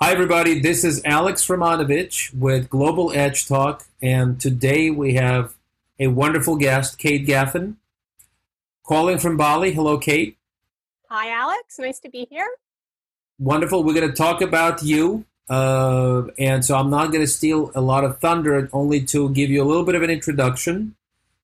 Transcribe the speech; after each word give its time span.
Hi, 0.00 0.12
everybody. 0.12 0.60
This 0.60 0.84
is 0.84 1.02
Alex 1.04 1.44
Romanovich 1.48 2.32
with 2.32 2.70
Global 2.70 3.10
Edge 3.12 3.48
Talk, 3.48 3.84
and 4.00 4.40
today 4.40 4.90
we 4.90 5.14
have 5.14 5.56
a 5.98 6.06
wonderful 6.06 6.54
guest, 6.54 6.98
Kate 6.98 7.26
Gaffin, 7.26 7.74
calling 8.86 9.18
from 9.18 9.36
Bali. 9.36 9.72
Hello, 9.72 9.98
Kate. 9.98 10.38
Hi, 11.10 11.32
Alex. 11.32 11.80
Nice 11.80 11.98
to 11.98 12.08
be 12.08 12.28
here. 12.30 12.48
Wonderful. 13.40 13.82
We're 13.82 13.92
going 13.92 14.08
to 14.08 14.14
talk 14.14 14.40
about 14.40 14.84
you, 14.84 15.24
uh, 15.50 16.28
and 16.38 16.64
so 16.64 16.76
I'm 16.76 16.90
not 16.90 17.08
going 17.10 17.24
to 17.24 17.26
steal 17.26 17.72
a 17.74 17.80
lot 17.80 18.04
of 18.04 18.20
thunder, 18.20 18.68
only 18.72 19.04
to 19.06 19.30
give 19.30 19.50
you 19.50 19.64
a 19.64 19.66
little 19.66 19.84
bit 19.84 19.96
of 19.96 20.02
an 20.02 20.10
introduction. 20.10 20.94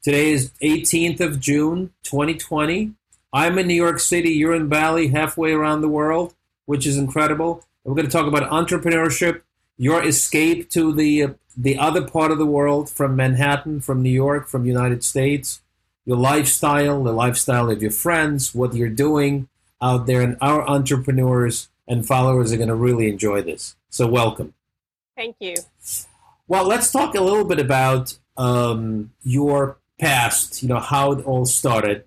Today 0.01 0.31
is 0.31 0.53
18th 0.63 1.19
of 1.19 1.41
June, 1.41 1.91
2020. 2.05 2.93
I'm 3.33 3.59
in 3.59 3.67
New 3.67 3.75
York 3.75 3.99
City. 3.99 4.31
You're 4.31 4.55
in 4.55 4.69
Bali, 4.69 5.09
halfway 5.09 5.51
around 5.51 5.81
the 5.81 5.89
world, 5.89 6.35
which 6.67 6.87
is 6.87 6.97
incredible. 6.97 7.65
We're 7.85 7.95
going 7.95 8.07
to 8.07 8.13
talk 8.13 8.27
about 8.27 8.51
entrepreneurship, 8.51 9.43
your 9.77 10.03
escape 10.03 10.71
to 10.71 10.93
the 10.93 11.23
uh, 11.23 11.29
the 11.57 11.79
other 11.79 12.03
part 12.03 12.33
of 12.33 12.39
the 12.39 12.47
world 12.47 12.91
from 12.91 13.15
Manhattan, 13.15 13.81
from 13.81 14.03
New 14.03 14.11
York, 14.11 14.49
from 14.49 14.65
United 14.65 15.05
States, 15.05 15.61
your 16.05 16.17
lifestyle, 16.17 17.05
the 17.05 17.13
lifestyle 17.13 17.71
of 17.71 17.81
your 17.81 17.91
friends, 17.93 18.55
what 18.55 18.75
you're 18.75 18.89
doing 18.89 19.49
out 19.81 20.07
there, 20.07 20.23
and 20.23 20.37
our 20.41 20.67
entrepreneurs 20.67 21.69
and 21.87 22.07
followers 22.07 22.53
are 22.53 22.57
going 22.57 22.71
to 22.71 22.75
really 22.75 23.09
enjoy 23.09 23.43
this. 23.43 23.77
So 23.91 24.09
welcome. 24.09 24.55
Thank 25.15 25.37
you. 25.39 25.55
Well, 26.49 26.67
let's 26.67 26.91
talk 26.91 27.15
a 27.15 27.21
little 27.21 27.45
bit 27.45 27.61
about 27.61 28.19
um, 28.37 29.13
your 29.23 29.77
past. 30.01 30.63
You 30.63 30.71
know 30.71 30.81
how 30.81 31.13
it 31.13 31.25
all 31.25 31.47
started. 31.47 32.05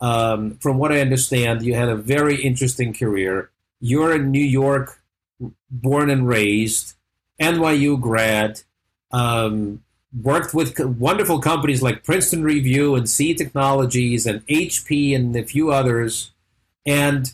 Um, 0.00 0.56
from 0.56 0.78
what 0.78 0.90
I 0.90 1.00
understand, 1.00 1.62
you 1.62 1.74
had 1.74 1.88
a 1.88 1.96
very 1.96 2.40
interesting 2.42 2.94
career. 2.94 3.50
You're 3.80 4.16
in 4.16 4.30
New 4.30 4.44
York 4.44 4.97
born 5.70 6.10
and 6.10 6.26
raised, 6.26 6.94
NYU 7.40 8.00
grad, 8.00 8.62
um, 9.10 9.82
worked 10.22 10.54
with 10.54 10.78
wonderful 10.80 11.40
companies 11.40 11.82
like 11.82 12.04
Princeton 12.04 12.42
Review 12.42 12.94
and 12.94 13.08
C 13.08 13.34
Technologies 13.34 14.26
and 14.26 14.46
HP 14.46 15.14
and 15.14 15.36
a 15.36 15.44
few 15.44 15.70
others. 15.70 16.32
And 16.86 17.32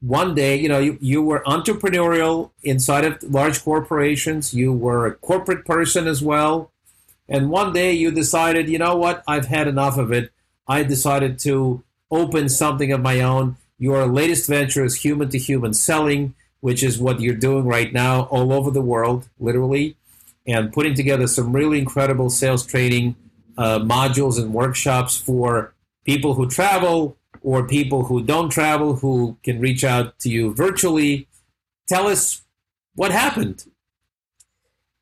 one 0.00 0.34
day, 0.34 0.56
you 0.56 0.68
know, 0.68 0.78
you, 0.78 0.98
you 1.00 1.22
were 1.22 1.42
entrepreneurial 1.46 2.50
inside 2.62 3.04
of 3.04 3.22
large 3.22 3.62
corporations. 3.62 4.54
You 4.54 4.72
were 4.72 5.06
a 5.06 5.14
corporate 5.14 5.64
person 5.64 6.06
as 6.06 6.22
well. 6.22 6.70
And 7.28 7.50
one 7.50 7.72
day 7.72 7.92
you 7.92 8.10
decided, 8.10 8.68
you 8.68 8.78
know 8.78 8.96
what, 8.96 9.22
I've 9.26 9.46
had 9.46 9.68
enough 9.68 9.98
of 9.98 10.12
it. 10.12 10.32
I 10.66 10.82
decided 10.82 11.38
to 11.40 11.82
open 12.10 12.48
something 12.48 12.92
of 12.92 13.00
my 13.00 13.20
own. 13.20 13.56
Your 13.78 14.06
latest 14.06 14.48
venture 14.48 14.84
is 14.84 14.96
human 14.96 15.28
to 15.30 15.38
human 15.38 15.74
selling 15.74 16.34
which 16.60 16.82
is 16.82 16.98
what 16.98 17.20
you're 17.20 17.34
doing 17.34 17.64
right 17.64 17.92
now 17.92 18.22
all 18.24 18.52
over 18.52 18.70
the 18.70 18.82
world, 18.82 19.28
literally, 19.38 19.96
and 20.46 20.72
putting 20.72 20.94
together 20.94 21.26
some 21.26 21.52
really 21.52 21.78
incredible 21.78 22.30
sales 22.30 22.64
training 22.66 23.14
uh, 23.56 23.78
modules 23.78 24.40
and 24.40 24.52
workshops 24.52 25.16
for 25.16 25.74
people 26.04 26.34
who 26.34 26.48
travel 26.48 27.16
or 27.42 27.66
people 27.66 28.04
who 28.04 28.22
don't 28.22 28.50
travel 28.50 28.96
who 28.96 29.36
can 29.42 29.60
reach 29.60 29.84
out 29.84 30.18
to 30.18 30.28
you 30.28 30.54
virtually. 30.54 31.28
Tell 31.86 32.06
us 32.06 32.42
what 32.94 33.12
happened. 33.12 33.64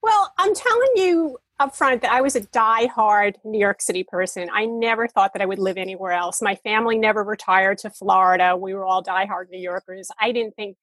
Well, 0.02 0.32
I'm 0.38 0.54
telling 0.54 0.90
you 0.96 1.38
up 1.58 1.74
front 1.74 2.02
that 2.02 2.12
I 2.12 2.20
was 2.20 2.36
a 2.36 2.42
die-hard 2.42 3.38
New 3.44 3.58
York 3.58 3.80
City 3.80 4.04
person. 4.04 4.48
I 4.52 4.66
never 4.66 5.08
thought 5.08 5.32
that 5.32 5.42
I 5.42 5.46
would 5.46 5.58
live 5.58 5.78
anywhere 5.78 6.12
else. 6.12 6.42
My 6.42 6.54
family 6.54 6.98
never 6.98 7.24
retired 7.24 7.78
to 7.78 7.90
Florida. 7.90 8.56
We 8.56 8.74
were 8.74 8.84
all 8.84 9.00
die-hard 9.00 9.50
New 9.50 9.58
Yorkers. 9.58 10.10
I 10.20 10.32
didn't 10.32 10.54
think 10.54 10.76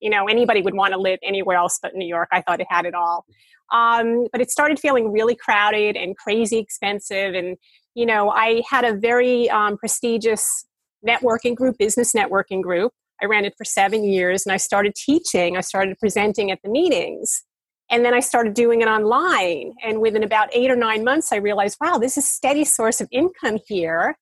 you 0.00 0.10
know 0.10 0.26
anybody 0.26 0.62
would 0.62 0.74
want 0.74 0.92
to 0.92 0.98
live 0.98 1.18
anywhere 1.22 1.56
else 1.56 1.78
but 1.82 1.94
new 1.94 2.06
york. 2.06 2.28
I 2.32 2.42
thought 2.42 2.60
it 2.60 2.66
had 2.70 2.86
it 2.86 2.94
all. 2.94 3.24
Um, 3.72 4.26
but 4.32 4.40
it 4.40 4.50
started 4.50 4.80
feeling 4.80 5.12
really 5.12 5.36
crowded 5.36 5.96
and 5.96 6.16
crazy 6.16 6.58
expensive 6.58 7.34
and 7.34 7.56
you 7.94 8.06
know 8.06 8.30
i 8.30 8.62
had 8.68 8.84
a 8.84 8.94
very 8.94 9.48
um, 9.50 9.76
prestigious 9.76 10.66
networking 11.06 11.54
group 11.54 11.78
business 11.78 12.12
networking 12.12 12.62
group. 12.62 12.92
I 13.22 13.26
ran 13.26 13.44
it 13.44 13.54
for 13.56 13.64
seven 13.64 14.04
years 14.04 14.44
and 14.46 14.52
i 14.52 14.56
started 14.56 14.94
teaching. 14.94 15.56
I 15.56 15.60
started 15.60 15.98
presenting 15.98 16.50
at 16.50 16.60
the 16.62 16.70
meetings 16.70 17.44
and 17.90 18.04
then 18.04 18.14
i 18.14 18.20
started 18.20 18.54
doing 18.54 18.80
it 18.80 18.88
online. 18.88 19.72
And 19.82 20.00
within 20.00 20.22
about 20.22 20.48
eight 20.54 20.70
or 20.70 20.76
nine 20.76 21.04
months 21.04 21.32
i 21.32 21.36
realized 21.36 21.76
wow 21.80 21.98
this 21.98 22.16
is 22.16 22.24
a 22.24 22.26
steady 22.26 22.64
source 22.64 23.00
of 23.00 23.08
income 23.10 23.58
here 23.66 24.16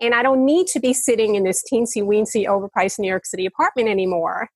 and 0.00 0.14
i 0.14 0.22
don't 0.22 0.44
need 0.44 0.66
to 0.68 0.80
be 0.80 0.92
sitting 0.92 1.34
in 1.34 1.44
this 1.44 1.62
teensy 1.70 2.02
weensy 2.02 2.46
overpriced 2.46 2.98
new 2.98 3.08
york 3.08 3.26
city 3.26 3.46
apartment 3.46 3.88
anymore 3.88 4.48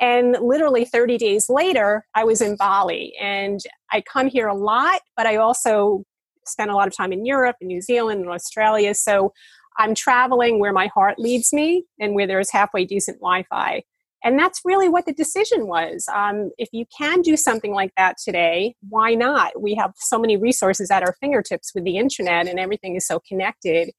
and 0.00 0.36
literally 0.40 0.84
30 0.84 1.18
days 1.18 1.48
later, 1.48 2.04
I 2.14 2.24
was 2.24 2.40
in 2.40 2.56
Bali. 2.56 3.14
And 3.20 3.60
I 3.90 4.02
come 4.02 4.28
here 4.28 4.48
a 4.48 4.54
lot, 4.54 5.00
but 5.16 5.26
I 5.26 5.36
also 5.36 6.04
spend 6.46 6.70
a 6.70 6.74
lot 6.74 6.86
of 6.86 6.96
time 6.96 7.12
in 7.12 7.24
Europe 7.24 7.56
and 7.60 7.68
New 7.68 7.80
Zealand 7.80 8.20
and 8.20 8.30
Australia. 8.30 8.94
So 8.94 9.32
I'm 9.78 9.94
traveling 9.94 10.58
where 10.58 10.72
my 10.72 10.88
heart 10.88 11.18
leads 11.18 11.52
me 11.52 11.84
and 11.98 12.14
where 12.14 12.26
there's 12.26 12.50
halfway 12.50 12.84
decent 12.84 13.18
Wi 13.18 13.44
Fi. 13.50 13.82
And 14.24 14.38
that's 14.38 14.60
really 14.64 14.88
what 14.88 15.06
the 15.06 15.12
decision 15.12 15.66
was. 15.66 16.06
Um, 16.12 16.50
if 16.58 16.68
you 16.72 16.84
can 16.96 17.20
do 17.22 17.36
something 17.36 17.72
like 17.72 17.92
that 17.96 18.16
today, 18.22 18.74
why 18.88 19.14
not? 19.14 19.60
We 19.60 19.74
have 19.76 19.92
so 19.96 20.18
many 20.18 20.36
resources 20.36 20.90
at 20.90 21.02
our 21.02 21.14
fingertips 21.20 21.72
with 21.74 21.84
the 21.84 21.96
internet, 21.98 22.48
and 22.48 22.58
everything 22.58 22.96
is 22.96 23.06
so 23.06 23.20
connected 23.28 23.90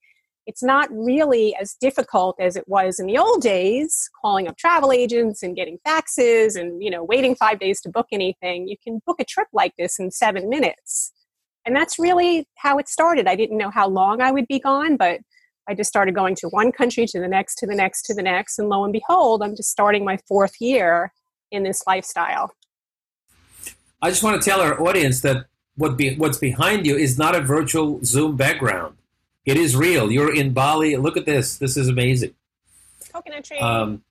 it's 0.48 0.64
not 0.64 0.88
really 0.92 1.54
as 1.60 1.74
difficult 1.74 2.38
as 2.40 2.56
it 2.56 2.64
was 2.68 3.00
in 3.00 3.06
the 3.06 3.18
old 3.18 3.42
days 3.42 4.10
calling 4.22 4.48
up 4.48 4.58
travel 4.58 4.94
agents 4.94 5.44
and 5.44 5.58
getting 5.58 5.78
faxes 5.86 6.60
and 6.60 6.82
you 6.82 6.90
know 6.90 7.04
waiting 7.04 7.36
five 7.36 7.60
days 7.60 7.82
to 7.82 7.90
book 7.90 8.08
anything. 8.12 8.68
You 8.68 8.78
can 8.82 9.02
book 9.06 9.18
a 9.20 9.26
trip 9.26 9.50
like 9.54 9.74
this 9.78 10.00
in 10.00 10.10
seven 10.10 10.50
minutes. 10.50 11.12
And 11.66 11.76
that's 11.76 12.00
really 12.00 12.48
how 12.56 12.78
it 12.78 12.88
started. 12.88 13.28
I 13.28 13.36
didn't 13.36 13.58
know 13.58 13.70
how 13.70 13.90
long 13.90 14.22
i 14.22 14.32
would 14.32 14.48
be 14.48 14.60
gone 14.60 14.96
but 14.96 15.20
i 15.68 15.74
just 15.74 15.90
started 15.90 16.16
going 16.16 16.34
to 16.36 16.48
one 16.48 16.72
country 16.72 17.06
to 17.06 17.20
the 17.20 17.28
next 17.28 17.56
to 17.56 17.68
the 17.68 17.76
next 17.76 18.04
to 18.04 18.14
the 18.14 18.24
next. 18.24 18.58
And 18.58 18.70
lo 18.70 18.86
and 18.86 18.94
behold 18.94 19.44
i'm 19.44 19.56
just 19.56 19.70
starting 19.70 20.06
my 20.06 20.18
fourth 20.28 20.56
year 20.62 21.12
in 21.52 21.64
this 21.64 21.84
lifestyle. 21.86 22.52
I 24.02 24.10
just 24.10 24.24
want 24.24 24.42
to 24.42 24.50
tell 24.50 24.62
our 24.62 24.82
audience 24.82 25.22
that 25.22 25.46
what 25.76 25.98
be, 25.98 26.16
what's 26.16 26.38
behind 26.38 26.86
you 26.86 26.96
is 26.96 27.18
not 27.18 27.36
a 27.36 27.42
virtual 27.42 28.00
zoom 28.04 28.38
background 28.38 28.96
it 29.48 29.56
is 29.56 29.78
real. 29.78 30.12
You're 30.12 30.36
in 30.36 30.52
Bali. 30.52 30.98
Look 30.98 31.16
at 31.16 31.26
this. 31.26 31.58
This 31.58 31.78
is 31.78 31.88
amazing. 31.88 32.36
Coconut 33.14 33.46
tree. 33.46 33.58
Um, 33.58 34.04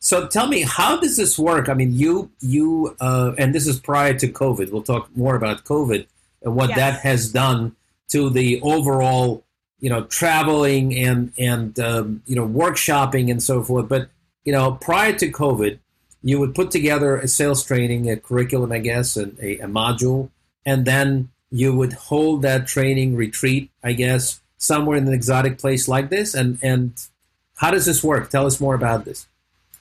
so 0.00 0.26
tell 0.26 0.48
me, 0.48 0.62
how 0.62 0.98
does 0.98 1.16
this 1.16 1.38
work? 1.38 1.68
I 1.68 1.74
mean, 1.74 1.94
you 1.94 2.30
you 2.40 2.96
uh, 3.00 3.32
and 3.38 3.54
this 3.54 3.68
is 3.68 3.78
prior 3.78 4.14
to 4.14 4.26
COVID. 4.26 4.72
We'll 4.72 4.82
talk 4.82 5.08
more 5.16 5.36
about 5.36 5.64
COVID 5.64 6.06
and 6.42 6.56
what 6.56 6.70
yes. 6.70 6.78
that 6.78 7.00
has 7.00 7.32
done 7.32 7.76
to 8.08 8.28
the 8.28 8.60
overall, 8.62 9.44
you 9.78 9.88
know, 9.88 10.02
traveling 10.04 10.94
and 10.94 11.32
and 11.38 11.78
um, 11.78 12.22
you 12.26 12.34
know 12.34 12.46
workshopping 12.46 13.30
and 13.30 13.40
so 13.40 13.62
forth. 13.62 13.88
But 13.88 14.08
you 14.44 14.52
know, 14.52 14.72
prior 14.72 15.12
to 15.12 15.30
COVID, 15.30 15.78
you 16.22 16.40
would 16.40 16.54
put 16.54 16.72
together 16.72 17.16
a 17.16 17.28
sales 17.28 17.64
training, 17.64 18.10
a 18.10 18.16
curriculum, 18.16 18.72
I 18.72 18.80
guess, 18.80 19.16
and 19.16 19.38
a, 19.38 19.58
a 19.60 19.68
module, 19.68 20.30
and 20.66 20.84
then 20.84 21.30
you 21.50 21.72
would 21.72 21.92
hold 21.92 22.42
that 22.42 22.66
training 22.66 23.14
retreat, 23.14 23.70
I 23.84 23.92
guess, 23.92 24.40
somewhere 24.58 24.96
in 24.96 25.06
an 25.06 25.12
exotic 25.12 25.58
place 25.58 25.88
like 25.88 26.10
this? 26.10 26.34
And 26.34 26.58
and 26.62 26.92
how 27.56 27.70
does 27.70 27.86
this 27.86 28.02
work? 28.02 28.30
Tell 28.30 28.46
us 28.46 28.60
more 28.60 28.74
about 28.74 29.04
this. 29.04 29.26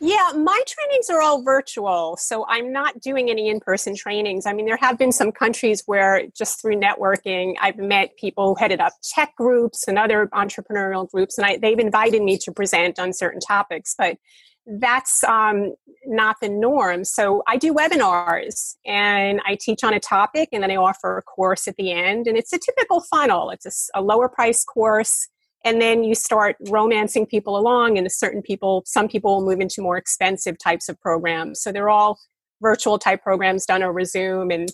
Yeah, 0.05 0.31
my 0.35 0.61
trainings 0.67 1.09
are 1.09 1.21
all 1.21 1.43
virtual, 1.43 2.17
so 2.17 2.45
I'm 2.49 2.73
not 2.73 2.99
doing 2.99 3.29
any 3.29 3.47
in 3.47 3.61
person 3.61 3.95
trainings. 3.95 4.45
I 4.45 4.51
mean, 4.51 4.65
there 4.65 4.77
have 4.81 4.97
been 4.97 5.13
some 5.13 5.31
countries 5.31 5.81
where 5.85 6.27
just 6.35 6.61
through 6.61 6.75
networking, 6.75 7.53
I've 7.61 7.77
met 7.77 8.17
people 8.17 8.47
who 8.47 8.55
headed 8.59 8.81
up 8.81 8.91
tech 9.01 9.33
groups 9.37 9.87
and 9.87 9.97
other 9.97 10.27
entrepreneurial 10.33 11.09
groups, 11.09 11.37
and 11.37 11.45
I, 11.45 11.55
they've 11.55 11.79
invited 11.79 12.21
me 12.21 12.37
to 12.39 12.51
present 12.51 12.99
on 12.99 13.13
certain 13.13 13.39
topics. 13.39 13.95
But 13.97 14.17
that's 14.65 15.23
um, 15.23 15.73
not 16.05 16.37
the 16.41 16.49
norm. 16.49 17.03
So 17.03 17.43
I 17.47 17.57
do 17.57 17.73
webinars 17.73 18.75
and 18.85 19.41
I 19.45 19.57
teach 19.59 19.83
on 19.83 19.93
a 19.93 19.99
topic 19.99 20.49
and 20.51 20.63
then 20.63 20.71
I 20.71 20.75
offer 20.75 21.17
a 21.17 21.21
course 21.21 21.67
at 21.67 21.75
the 21.75 21.91
end. 21.91 22.27
And 22.27 22.37
it's 22.37 22.53
a 22.53 22.59
typical 22.59 23.01
funnel, 23.01 23.49
it's 23.49 23.65
a, 23.65 23.99
a 23.99 24.01
lower 24.01 24.29
price 24.29 24.63
course. 24.63 25.27
And 25.65 25.81
then 25.81 26.03
you 26.03 26.13
start 26.13 26.57
romancing 26.69 27.25
people 27.25 27.57
along, 27.57 27.97
and 27.97 28.11
certain 28.11 28.41
people, 28.41 28.83
some 28.85 29.07
people 29.07 29.35
will 29.35 29.45
move 29.49 29.61
into 29.61 29.81
more 29.81 29.95
expensive 29.95 30.57
types 30.57 30.89
of 30.89 30.99
programs. 30.99 31.61
So 31.61 31.71
they're 31.71 31.89
all 31.89 32.19
virtual 32.61 32.99
type 32.99 33.23
programs 33.23 33.65
done 33.65 33.81
over 33.81 34.03
Zoom 34.03 34.51
and 34.51 34.67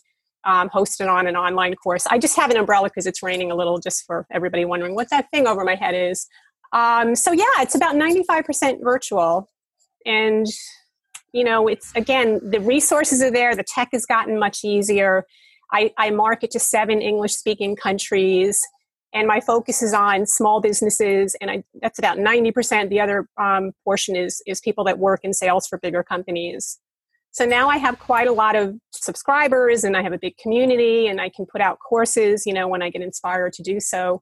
um, 0.46 0.68
hosted 0.69 1.08
on 1.08 1.28
an 1.28 1.36
online 1.36 1.75
course. 1.75 2.08
I 2.08 2.18
just 2.18 2.36
have 2.38 2.50
an 2.50 2.58
umbrella 2.58 2.90
because 2.90 3.06
it's 3.06 3.22
raining 3.22 3.52
a 3.52 3.56
little, 3.56 3.78
just 3.78 4.04
for 4.08 4.25
everybody 4.31 4.66
wondering 4.66 4.96
what 4.96 5.12
that 5.12 5.28
thing 5.31 5.46
over 5.46 5.64
my 5.64 5.75
head 5.75 5.94
is. 5.94 6.25
Um, 6.74 7.16
so 7.16 7.31
yeah, 7.34 7.46
it's 7.60 7.75
about 7.75 7.96
95% 7.96 8.81
virtual 8.81 9.48
and 10.06 10.48
you 11.34 11.44
know 11.44 11.68
it's 11.68 11.94
again 11.96 12.40
the 12.44 12.60
resources 12.60 13.22
are 13.22 13.31
there 13.31 13.56
the 13.56 13.63
tech 13.63 13.90
has 13.92 14.06
gotten 14.06 14.40
much 14.40 14.63
easier 14.63 15.25
i, 15.72 15.92
I 15.98 16.10
market 16.12 16.51
to 16.51 16.60
seven 16.60 17.01
english 17.01 17.34
speaking 17.34 17.75
countries 17.75 18.62
and 19.13 19.28
my 19.28 19.40
focus 19.40 19.81
is 19.81 19.94
on 19.94 20.28
small 20.28 20.62
businesses 20.62 21.36
and 21.42 21.50
I, 21.50 21.63
that's 21.81 21.98
about 22.00 22.18
90% 22.19 22.90
the 22.90 23.00
other 23.00 23.28
um, 23.38 23.72
portion 23.84 24.16
is 24.16 24.42
is 24.48 24.60
people 24.62 24.84
that 24.86 25.00
work 25.00 25.22
in 25.24 25.34
sales 25.34 25.68
for 25.68 25.80
bigger 25.80 26.04
companies 26.04 26.80
So 27.31 27.45
now 27.45 27.69
I 27.69 27.78
have 27.78 28.00
quite 28.00 28.28
a 28.28 28.31
lot 28.31 28.56
of 28.56 28.75
subscribers 28.92 29.84
and 29.84 29.95
I 29.95 30.02
have 30.02 30.13
a 30.13 30.18
big 30.18 30.38
community 30.38 31.07
and 31.07 31.22
I 31.22 31.30
can 31.30 31.45
put 31.45 31.62
out 31.62 31.78
courses, 31.80 32.44
you 32.45 32.54
know, 32.54 32.68
when 32.68 32.81
I 32.81 32.90
get 32.90 33.02
inspired 33.02 33.54
to 33.54 33.63
do 33.63 33.80
so. 33.80 34.22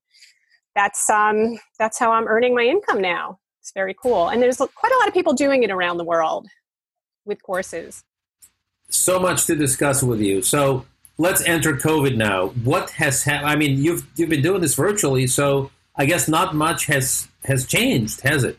That's 0.75 1.09
um 1.09 1.57
that's 1.79 1.97
how 1.97 2.11
I'm 2.11 2.27
earning 2.27 2.53
my 2.55 2.63
income 2.63 3.01
now. 3.01 3.39
It's 3.67 3.73
very 3.73 3.93
cool. 3.93 4.29
And 4.29 4.41
there's 4.41 4.55
quite 4.55 4.93
a 4.93 4.97
lot 4.99 5.09
of 5.09 5.13
people 5.13 5.33
doing 5.33 5.61
it 5.63 5.71
around 5.71 5.97
the 5.97 6.05
world 6.05 6.47
with 7.25 7.43
courses. 7.43 8.05
So 8.89 9.19
much 9.19 9.45
to 9.47 9.57
discuss 9.57 10.01
with 10.01 10.21
you. 10.21 10.41
So 10.41 10.85
let's 11.17 11.41
enter 11.43 11.73
COVID 11.73 12.15
now. 12.15 12.47
What 12.63 12.91
has 12.91 13.25
happened? 13.25 13.49
I 13.49 13.57
mean, 13.57 13.77
you've 13.77 14.07
you've 14.15 14.29
been 14.29 14.41
doing 14.41 14.61
this 14.61 14.73
virtually, 14.73 15.27
so 15.27 15.69
I 15.97 16.05
guess 16.05 16.29
not 16.29 16.55
much 16.55 16.85
has 16.85 17.27
has 17.43 17.67
changed, 17.67 18.21
has 18.21 18.45
it, 18.45 18.57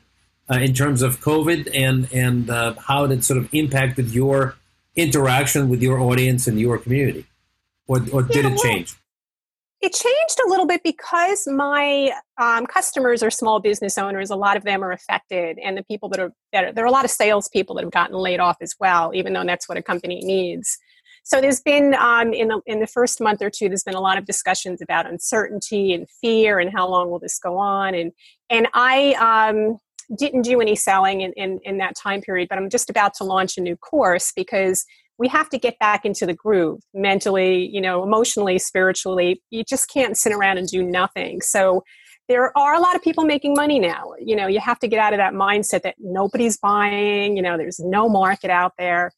uh, 0.50 0.56
in 0.56 0.74
terms 0.74 1.00
of 1.00 1.20
COVID 1.20 1.70
and 1.72 2.12
and 2.12 2.50
uh, 2.50 2.74
how 2.74 3.04
it 3.04 3.24
sort 3.24 3.38
of 3.38 3.48
impacted 3.54 4.10
your 4.10 4.56
interaction 4.94 5.70
with 5.70 5.80
your 5.80 6.00
audience 6.00 6.46
and 6.46 6.60
your 6.60 6.76
community, 6.76 7.24
or, 7.86 8.04
or 8.12 8.22
did 8.22 8.44
yeah, 8.44 8.50
it 8.52 8.58
change? 8.58 8.94
It 9.80 9.92
changed 9.92 10.40
a 10.44 10.48
little 10.48 10.66
bit 10.66 10.82
because 10.82 11.46
my 11.46 12.12
um, 12.36 12.66
customers 12.66 13.22
are 13.22 13.30
small 13.30 13.60
business 13.60 13.96
owners. 13.96 14.30
A 14.30 14.36
lot 14.36 14.56
of 14.56 14.64
them 14.64 14.82
are 14.82 14.90
affected, 14.90 15.56
and 15.62 15.76
the 15.76 15.84
people 15.84 16.08
that 16.08 16.18
are, 16.18 16.32
that 16.52 16.64
are 16.64 16.72
there 16.72 16.84
are 16.84 16.88
a 16.88 16.92
lot 16.92 17.04
of 17.04 17.12
salespeople 17.12 17.76
that 17.76 17.84
have 17.84 17.92
gotten 17.92 18.16
laid 18.16 18.40
off 18.40 18.56
as 18.60 18.74
well, 18.80 19.12
even 19.14 19.32
though 19.32 19.44
that's 19.44 19.68
what 19.68 19.78
a 19.78 19.82
company 19.82 20.20
needs. 20.20 20.76
So 21.22 21.40
there's 21.40 21.60
been 21.60 21.94
um, 21.94 22.32
in 22.32 22.48
the 22.48 22.60
in 22.66 22.80
the 22.80 22.88
first 22.88 23.20
month 23.20 23.40
or 23.40 23.50
two, 23.50 23.68
there's 23.68 23.84
been 23.84 23.94
a 23.94 24.00
lot 24.00 24.18
of 24.18 24.24
discussions 24.24 24.82
about 24.82 25.06
uncertainty 25.06 25.92
and 25.92 26.08
fear 26.22 26.58
and 26.58 26.72
how 26.74 26.88
long 26.88 27.10
will 27.10 27.20
this 27.20 27.38
go 27.38 27.56
on, 27.56 27.94
and 27.94 28.10
and 28.50 28.66
I 28.74 29.12
um, 29.52 29.78
didn't 30.16 30.42
do 30.42 30.60
any 30.60 30.74
selling 30.74 31.20
in, 31.20 31.32
in 31.34 31.60
in 31.62 31.78
that 31.78 31.94
time 31.96 32.20
period, 32.20 32.48
but 32.48 32.58
I'm 32.58 32.68
just 32.68 32.90
about 32.90 33.14
to 33.18 33.24
launch 33.24 33.58
a 33.58 33.60
new 33.60 33.76
course 33.76 34.32
because 34.34 34.84
we 35.18 35.28
have 35.28 35.48
to 35.50 35.58
get 35.58 35.78
back 35.78 36.04
into 36.04 36.24
the 36.26 36.34
groove 36.34 36.80
mentally, 36.94 37.66
you 37.66 37.80
know, 37.80 38.02
emotionally, 38.02 38.58
spiritually. 38.58 39.42
You 39.50 39.64
just 39.64 39.90
can't 39.90 40.16
sit 40.16 40.32
around 40.32 40.58
and 40.58 40.68
do 40.68 40.82
nothing. 40.82 41.40
So 41.40 41.82
there 42.28 42.56
are 42.56 42.74
a 42.74 42.80
lot 42.80 42.94
of 42.94 43.02
people 43.02 43.24
making 43.24 43.54
money 43.54 43.78
now. 43.80 44.12
You 44.20 44.36
know, 44.36 44.46
you 44.46 44.60
have 44.60 44.78
to 44.80 44.88
get 44.88 45.00
out 45.00 45.12
of 45.12 45.18
that 45.18 45.32
mindset 45.32 45.82
that 45.82 45.96
nobody's 45.98 46.56
buying, 46.58 47.36
you 47.36 47.42
know, 47.42 47.56
there's 47.56 47.80
no 47.80 48.08
market 48.08 48.50
out 48.50 48.72
there. 48.78 49.10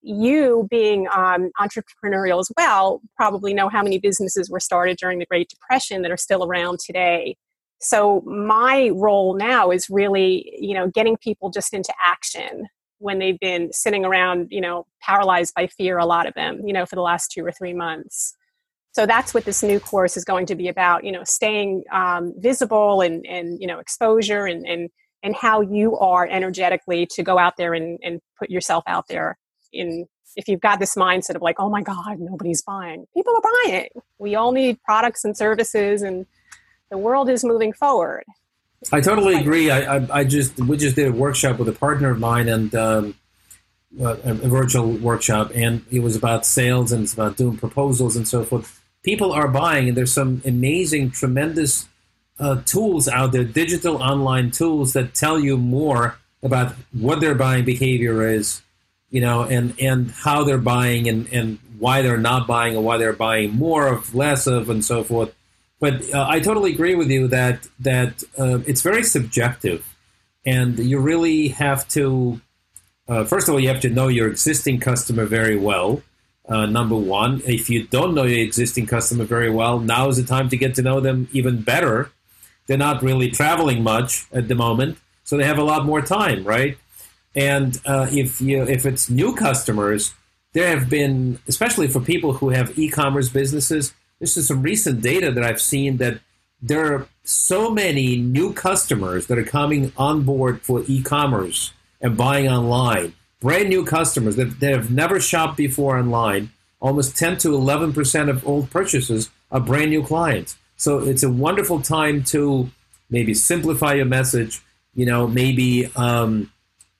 You, 0.00 0.68
being 0.70 1.08
um, 1.12 1.50
entrepreneurial 1.60 2.38
as 2.38 2.52
well, 2.56 3.00
probably 3.16 3.52
know 3.52 3.68
how 3.68 3.82
many 3.82 3.98
businesses 3.98 4.48
were 4.48 4.60
started 4.60 4.96
during 4.98 5.18
the 5.18 5.26
Great 5.26 5.48
Depression 5.48 6.02
that 6.02 6.12
are 6.12 6.16
still 6.16 6.44
around 6.44 6.78
today. 6.78 7.36
So 7.80 8.22
my 8.26 8.90
role 8.94 9.36
now 9.36 9.70
is 9.70 9.88
really, 9.90 10.56
you 10.58 10.74
know, 10.74 10.88
getting 10.88 11.16
people 11.16 11.50
just 11.50 11.74
into 11.74 11.92
action 12.04 12.68
when 12.98 13.18
they've 13.18 13.38
been 13.38 13.72
sitting 13.72 14.04
around, 14.04 14.48
you 14.50 14.60
know, 14.60 14.86
paralyzed 15.00 15.54
by 15.54 15.66
fear, 15.66 15.98
a 15.98 16.06
lot 16.06 16.26
of 16.26 16.34
them, 16.34 16.60
you 16.66 16.72
know, 16.72 16.86
for 16.86 16.96
the 16.96 17.02
last 17.02 17.30
two 17.30 17.44
or 17.44 17.52
three 17.52 17.72
months. 17.72 18.34
So 18.92 19.06
that's 19.06 19.32
what 19.32 19.44
this 19.44 19.62
new 19.62 19.78
course 19.78 20.16
is 20.16 20.24
going 20.24 20.46
to 20.46 20.56
be 20.56 20.68
about, 20.68 21.04
you 21.04 21.12
know, 21.12 21.22
staying 21.24 21.84
um, 21.92 22.34
visible 22.38 23.00
and, 23.00 23.24
and, 23.26 23.60
you 23.60 23.66
know, 23.66 23.78
exposure 23.78 24.46
and, 24.46 24.66
and, 24.66 24.90
and 25.22 25.36
how 25.36 25.60
you 25.60 25.96
are 25.98 26.26
energetically 26.26 27.06
to 27.12 27.22
go 27.22 27.38
out 27.38 27.56
there 27.56 27.74
and, 27.74 27.98
and 28.02 28.20
put 28.38 28.50
yourself 28.50 28.84
out 28.86 29.06
there 29.08 29.38
in 29.72 30.06
if 30.36 30.46
you've 30.46 30.60
got 30.60 30.78
this 30.78 30.94
mindset 30.94 31.34
of 31.34 31.42
like 31.42 31.56
oh 31.58 31.68
my 31.68 31.82
god 31.82 32.18
nobody's 32.18 32.62
buying. 32.62 33.06
People 33.14 33.34
are 33.34 33.42
buying. 33.64 33.88
We 34.18 34.34
all 34.34 34.52
need 34.52 34.80
products 34.82 35.24
and 35.24 35.36
services 35.36 36.02
and 36.02 36.26
the 36.90 36.98
world 36.98 37.28
is 37.28 37.44
moving 37.44 37.72
forward 37.72 38.24
I 38.92 39.00
totally 39.00 39.34
agree. 39.34 39.70
I, 39.70 39.96
I, 39.96 40.06
I, 40.20 40.24
just 40.24 40.58
we 40.58 40.76
just 40.76 40.96
did 40.96 41.08
a 41.08 41.12
workshop 41.12 41.58
with 41.58 41.68
a 41.68 41.72
partner 41.72 42.10
of 42.10 42.20
mine 42.20 42.48
and 42.48 42.74
um, 42.74 43.14
a, 44.00 44.10
a, 44.24 44.34
virtual 44.34 44.92
workshop, 44.92 45.50
and 45.54 45.84
it 45.90 46.00
was 46.00 46.14
about 46.14 46.46
sales 46.46 46.92
and 46.92 47.02
it's 47.04 47.12
about 47.12 47.36
doing 47.36 47.56
proposals 47.56 48.16
and 48.16 48.26
so 48.26 48.44
forth. 48.44 48.80
People 49.02 49.32
are 49.32 49.48
buying, 49.48 49.88
and 49.88 49.96
there's 49.96 50.12
some 50.12 50.42
amazing, 50.44 51.10
tremendous 51.10 51.88
uh, 52.38 52.62
tools 52.62 53.08
out 53.08 53.32
there, 53.32 53.44
digital 53.44 53.96
online 53.96 54.50
tools 54.50 54.92
that 54.92 55.14
tell 55.14 55.40
you 55.40 55.56
more 55.56 56.18
about 56.42 56.72
what 56.92 57.20
their 57.20 57.34
buying 57.34 57.64
behavior 57.64 58.28
is, 58.28 58.62
you 59.10 59.20
know, 59.20 59.42
and 59.42 59.74
and 59.80 60.10
how 60.12 60.44
they're 60.44 60.58
buying 60.58 61.08
and 61.08 61.32
and 61.32 61.58
why 61.78 62.02
they're 62.02 62.16
not 62.16 62.46
buying 62.46 62.76
and 62.76 62.84
why 62.84 62.96
they're 62.96 63.12
buying 63.12 63.54
more 63.54 63.88
of, 63.88 64.14
less 64.14 64.46
of, 64.46 64.70
and 64.70 64.84
so 64.84 65.02
forth. 65.02 65.34
But 65.80 66.12
uh, 66.12 66.26
I 66.28 66.40
totally 66.40 66.72
agree 66.72 66.94
with 66.94 67.10
you 67.10 67.28
that 67.28 67.68
that 67.80 68.22
uh, 68.38 68.58
it's 68.66 68.82
very 68.82 69.02
subjective, 69.04 69.94
and 70.44 70.78
you 70.78 70.98
really 70.98 71.48
have 71.48 71.86
to. 71.88 72.40
Uh, 73.08 73.24
first 73.24 73.48
of 73.48 73.54
all, 73.54 73.60
you 73.60 73.68
have 73.68 73.80
to 73.80 73.88
know 73.88 74.08
your 74.08 74.28
existing 74.28 74.80
customer 74.80 75.24
very 75.24 75.56
well. 75.56 76.02
Uh, 76.48 76.66
number 76.66 76.96
one, 76.96 77.42
if 77.46 77.70
you 77.70 77.86
don't 77.86 78.14
know 78.14 78.24
your 78.24 78.40
existing 78.40 78.86
customer 78.86 79.24
very 79.24 79.50
well, 79.50 79.78
now 79.78 80.08
is 80.08 80.16
the 80.16 80.24
time 80.24 80.48
to 80.48 80.56
get 80.56 80.74
to 80.74 80.82
know 80.82 81.00
them 81.00 81.28
even 81.32 81.60
better. 81.60 82.10
They're 82.66 82.76
not 82.76 83.02
really 83.02 83.30
traveling 83.30 83.82
much 83.82 84.26
at 84.32 84.48
the 84.48 84.54
moment, 84.54 84.98
so 85.24 85.36
they 85.36 85.44
have 85.44 85.58
a 85.58 85.64
lot 85.64 85.86
more 85.86 86.02
time, 86.02 86.44
right? 86.44 86.76
And 87.34 87.78
uh, 87.86 88.08
if 88.10 88.40
you 88.40 88.62
if 88.64 88.84
it's 88.84 89.08
new 89.08 89.34
customers, 89.34 90.12
there 90.54 90.68
have 90.76 90.90
been, 90.90 91.38
especially 91.46 91.88
for 91.88 92.00
people 92.00 92.32
who 92.34 92.48
have 92.50 92.78
e-commerce 92.78 93.28
businesses, 93.28 93.94
this 94.20 94.36
is 94.36 94.48
some 94.48 94.62
recent 94.62 95.00
data 95.00 95.30
that 95.30 95.44
I've 95.44 95.60
seen 95.60 95.98
that 95.98 96.20
there 96.60 96.92
are 96.92 97.08
so 97.22 97.70
many 97.70 98.16
new 98.16 98.52
customers 98.52 99.26
that 99.26 99.38
are 99.38 99.44
coming 99.44 99.92
on 99.96 100.22
board 100.22 100.60
for 100.62 100.82
e-commerce 100.86 101.72
and 102.00 102.16
buying 102.16 102.48
online. 102.48 103.14
Brand 103.40 103.68
new 103.68 103.84
customers 103.84 104.36
that, 104.36 104.58
that 104.60 104.72
have 104.72 104.90
never 104.90 105.20
shopped 105.20 105.56
before 105.56 105.96
online. 105.96 106.50
Almost 106.80 107.16
10 107.16 107.38
to 107.38 107.54
11 107.54 107.92
percent 107.92 108.28
of 108.28 108.46
old 108.46 108.70
purchases 108.70 109.30
are 109.50 109.60
brand 109.60 109.90
new 109.90 110.02
clients. 110.02 110.56
So 110.76 110.98
it's 110.98 111.22
a 111.22 111.30
wonderful 111.30 111.80
time 111.80 112.24
to 112.24 112.70
maybe 113.10 113.34
simplify 113.34 113.94
your 113.94 114.06
message. 114.06 114.60
You 114.94 115.06
know, 115.06 115.28
maybe 115.28 115.90
um, 115.94 116.52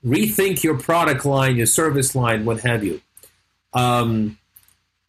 rethink 0.05 0.62
your 0.62 0.79
product 0.79 1.25
line, 1.25 1.56
your 1.56 1.67
service 1.67 2.14
line, 2.14 2.44
what 2.44 2.61
have 2.61 2.85
you. 2.85 3.00
Um, 3.73 4.38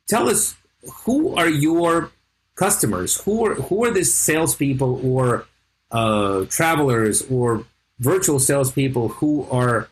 tell 0.08 0.28
us 0.28 0.56
who 0.90 1.36
are 1.36 1.50
your 1.50 2.12
customers? 2.56 3.22
Who 3.22 3.46
are 3.46 3.56
who 3.56 3.86
are 3.86 3.92
these 3.92 4.14
salespeople 4.14 5.00
or 5.04 5.46
uh, 5.92 6.46
travelers 6.46 7.22
or 7.30 7.66
virtual 8.00 8.40
salespeople 8.40 9.10
who 9.10 9.48
are 9.50 9.90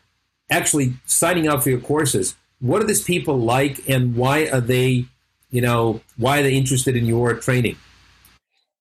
actually 0.50 0.94
signing 1.06 1.48
up 1.48 1.62
for 1.62 1.70
your 1.70 1.80
courses? 1.80 2.36
What 2.60 2.82
are 2.82 2.86
these 2.86 3.02
people 3.02 3.38
like, 3.38 3.88
and 3.88 4.16
why 4.16 4.48
are 4.48 4.60
they, 4.60 5.06
you 5.50 5.60
know, 5.60 6.00
why 6.16 6.40
are 6.40 6.42
they 6.42 6.54
interested 6.54 6.96
in 6.96 7.06
your 7.06 7.34
training? 7.34 7.76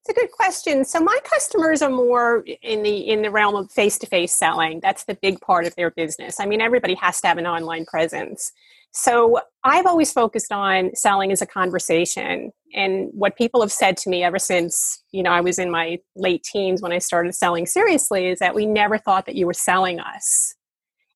It's 0.02 0.18
a 0.18 0.22
good 0.22 0.32
question. 0.32 0.86
So 0.86 1.00
my 1.02 1.18
customers 1.26 1.82
are 1.82 1.90
more 1.90 2.46
in 2.62 2.82
the 2.82 2.98
in 2.98 3.22
the 3.22 3.30
realm 3.30 3.56
of 3.56 3.70
face 3.72 3.98
to 4.00 4.08
face 4.08 4.34
selling. 4.34 4.80
That's 4.80 5.04
the 5.04 5.16
big 5.16 5.42
part 5.42 5.66
of 5.66 5.76
their 5.76 5.92
business. 5.92 6.40
I 6.40 6.46
mean, 6.46 6.62
everybody 6.62 6.96
has 6.96 7.20
to 7.22 7.28
have 7.28 7.38
an 7.38 7.46
online 7.46 7.86
presence. 7.86 8.54
So 8.92 9.40
I've 9.64 9.86
always 9.86 10.12
focused 10.12 10.52
on 10.52 10.96
selling 10.96 11.32
as 11.32 11.42
a 11.42 11.46
conversation. 11.46 12.52
And 12.74 13.10
what 13.12 13.38
people 13.38 13.62
have 13.62 13.72
said 13.72 13.98
to 13.98 14.10
me 14.10 14.24
ever 14.24 14.40
since, 14.40 15.04
you 15.12 15.22
know, 15.22 15.32
I 15.32 15.42
was 15.42 15.60
in 15.60 15.70
my 15.70 16.00
late 16.16 16.44
teens 16.44 16.82
when 16.82 16.92
I 16.92 16.98
started 16.98 17.36
selling 17.36 17.66
seriously 17.66 18.28
is 18.28 18.40
that 18.40 18.56
we 18.56 18.66
never 18.66 18.98
thought 18.98 19.26
that 19.26 19.36
you 19.36 19.46
were 19.46 19.54
selling 19.54 20.00
us. 20.00 20.56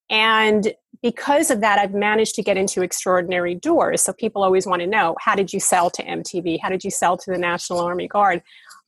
And 0.10 0.74
because 1.02 1.50
of 1.50 1.62
that, 1.62 1.80
I've 1.80 1.94
managed 1.94 2.36
to 2.36 2.44
get 2.44 2.58
into 2.58 2.84
extraordinary 2.84 3.56
doors. 3.56 4.02
So 4.02 4.14
people 4.14 4.44
always 4.44 4.68
want 4.68 4.82
to 4.82 4.88
know 4.88 5.16
how 5.20 5.36
did 5.36 5.54
you 5.54 5.60
sell 5.60 5.90
to 5.92 6.04
MTV? 6.04 6.60
How 6.62 6.70
did 6.70 6.84
you 6.84 6.92
sell 6.92 7.18
to 7.18 7.32
the 7.32 7.38
National 7.38 7.80
Army 7.80 8.08
Guard? 8.08 8.44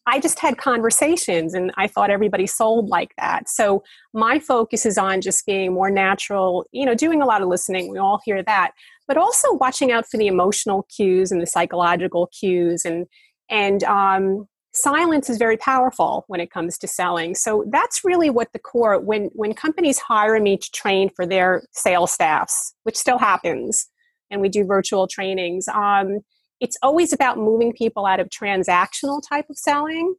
I 0.05 0.19
just 0.19 0.39
had 0.39 0.57
conversations 0.57 1.53
and 1.53 1.71
I 1.77 1.87
thought 1.87 2.09
everybody 2.09 2.45
sold 2.45 2.89
like 2.89 3.13
that. 3.17 3.47
So 3.47 3.83
my 4.13 4.37
focus 4.39 4.85
is 4.85 4.97
on 4.97 5.21
just 5.21 5.45
being 5.45 5.73
more 5.73 5.89
natural, 5.89 6.65
you 6.71 6.85
know, 6.85 6.93
doing 6.95 7.21
a 7.21 7.25
lot 7.25 7.41
of 7.41 7.47
listening. 7.47 7.89
We 7.89 7.99
all 7.99 8.19
hear 8.25 8.43
that, 8.43 8.71
but 9.07 9.17
also 9.17 9.53
watching 9.53 9.91
out 9.91 10.05
for 10.09 10.17
the 10.17 10.27
emotional 10.27 10.85
cues 10.95 11.31
and 11.31 11.41
the 11.41 11.47
psychological 11.47 12.27
cues 12.37 12.83
and 12.85 13.05
and 13.49 13.83
um, 13.83 14.47
silence 14.73 15.29
is 15.29 15.37
very 15.37 15.57
powerful 15.57 16.25
when 16.27 16.39
it 16.39 16.51
comes 16.51 16.77
to 16.79 16.87
selling. 16.87 17.35
So 17.35 17.65
that's 17.69 18.01
really 18.03 18.29
what 18.29 18.51
the 18.51 18.59
core 18.59 18.99
when 18.99 19.29
when 19.33 19.53
companies 19.53 19.99
hire 19.99 20.39
me 20.39 20.57
to 20.57 20.71
train 20.71 21.09
for 21.15 21.25
their 21.25 21.63
sales 21.71 22.11
staffs, 22.11 22.73
which 22.83 22.97
still 22.97 23.19
happens, 23.19 23.87
and 24.31 24.41
we 24.41 24.49
do 24.49 24.65
virtual 24.65 25.07
trainings. 25.07 25.67
Um, 25.67 26.19
it's 26.63 26.77
always 26.81 27.11
about 27.11 27.37
moving 27.37 27.73
people 27.73 28.05
out 28.05 28.21
of 28.21 28.29
transactional 28.29 29.21
type 29.27 29.49
of 29.49 29.57
selling 29.57 30.15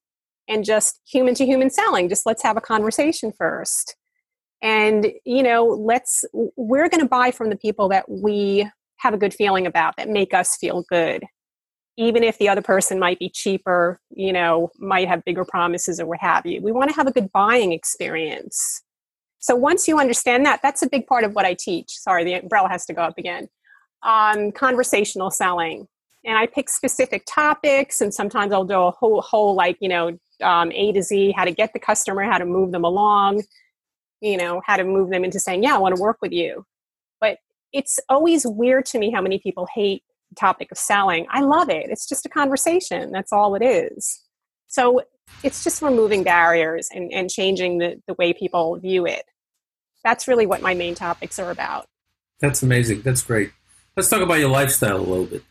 and 0.46 0.62
just 0.62 1.00
human 1.08 1.34
to 1.34 1.46
human 1.46 1.70
selling. 1.70 2.06
Just 2.06 2.26
let's 2.26 2.42
have 2.42 2.58
a 2.58 2.60
conversation 2.60 3.32
first. 3.32 3.96
And 4.60 5.10
you 5.24 5.42
know 5.42 5.64
let's 5.64 6.22
we're 6.32 6.90
going 6.90 7.00
to 7.00 7.08
buy 7.08 7.30
from 7.30 7.48
the 7.48 7.56
people 7.56 7.88
that 7.88 8.10
we 8.10 8.68
have 8.98 9.14
a 9.14 9.18
good 9.18 9.32
feeling 9.32 9.66
about 9.66 9.96
that 9.96 10.10
make 10.10 10.34
us 10.34 10.56
feel 10.56 10.84
good. 10.90 11.24
Even 11.96 12.22
if 12.22 12.36
the 12.36 12.50
other 12.50 12.62
person 12.62 12.98
might 12.98 13.18
be 13.18 13.30
cheaper 13.30 13.98
you 14.10 14.32
know 14.32 14.70
might 14.78 15.08
have 15.08 15.24
bigger 15.24 15.46
promises 15.46 15.98
or 15.98 16.04
what 16.04 16.20
have 16.20 16.44
you. 16.44 16.60
We 16.60 16.72
want 16.72 16.90
to 16.90 16.96
have 16.96 17.06
a 17.06 17.12
good 17.12 17.32
buying 17.32 17.72
experience. 17.72 18.82
So 19.38 19.56
once 19.56 19.88
you 19.88 19.98
understand 19.98 20.44
that 20.44 20.60
that's 20.62 20.82
a 20.82 20.90
big 20.90 21.06
part 21.06 21.24
of 21.24 21.34
what 21.34 21.46
i 21.46 21.56
teach. 21.58 21.88
Sorry 21.88 22.22
the 22.22 22.34
umbrella 22.34 22.68
has 22.68 22.84
to 22.86 22.92
go 22.92 23.00
up 23.00 23.16
again. 23.16 23.48
Um, 24.02 24.52
conversational 24.52 25.30
selling. 25.30 25.88
And 26.24 26.38
I 26.38 26.46
pick 26.46 26.70
specific 26.70 27.24
topics, 27.26 28.00
and 28.00 28.12
sometimes 28.12 28.52
I'll 28.52 28.64
do 28.64 28.80
a 28.80 28.90
whole, 28.90 29.20
whole 29.20 29.54
like, 29.54 29.76
you 29.80 29.88
know, 29.88 30.18
um, 30.42 30.72
A 30.72 30.92
to 30.92 31.02
Z, 31.02 31.32
how 31.36 31.44
to 31.44 31.52
get 31.52 31.72
the 31.72 31.78
customer, 31.78 32.22
how 32.22 32.38
to 32.38 32.46
move 32.46 32.72
them 32.72 32.84
along, 32.84 33.42
you 34.20 34.36
know, 34.36 34.62
how 34.64 34.76
to 34.76 34.84
move 34.84 35.10
them 35.10 35.24
into 35.24 35.38
saying, 35.38 35.62
yeah, 35.62 35.74
I 35.74 35.78
want 35.78 35.94
to 35.94 36.00
work 36.00 36.18
with 36.22 36.32
you. 36.32 36.64
But 37.20 37.38
it's 37.72 37.98
always 38.08 38.46
weird 38.46 38.86
to 38.86 38.98
me 38.98 39.10
how 39.10 39.20
many 39.20 39.38
people 39.38 39.68
hate 39.74 40.02
the 40.30 40.36
topic 40.36 40.72
of 40.72 40.78
selling. 40.78 41.26
I 41.30 41.42
love 41.42 41.68
it. 41.68 41.90
It's 41.90 42.08
just 42.08 42.24
a 42.24 42.30
conversation. 42.30 43.12
That's 43.12 43.32
all 43.32 43.54
it 43.54 43.62
is. 43.62 44.22
So 44.66 45.02
it's 45.42 45.62
just 45.62 45.82
removing 45.82 46.22
barriers 46.22 46.88
and, 46.92 47.12
and 47.12 47.30
changing 47.30 47.78
the, 47.78 48.00
the 48.08 48.14
way 48.14 48.32
people 48.32 48.76
view 48.78 49.06
it. 49.06 49.24
That's 50.02 50.26
really 50.26 50.46
what 50.46 50.62
my 50.62 50.74
main 50.74 50.94
topics 50.94 51.38
are 51.38 51.50
about. 51.50 51.86
That's 52.40 52.62
amazing. 52.62 53.02
That's 53.02 53.22
great. 53.22 53.52
Let's 53.96 54.08
talk 54.08 54.22
about 54.22 54.38
your 54.38 54.50
lifestyle 54.50 54.96
a 54.96 54.98
little 54.98 55.26
bit. 55.26 55.42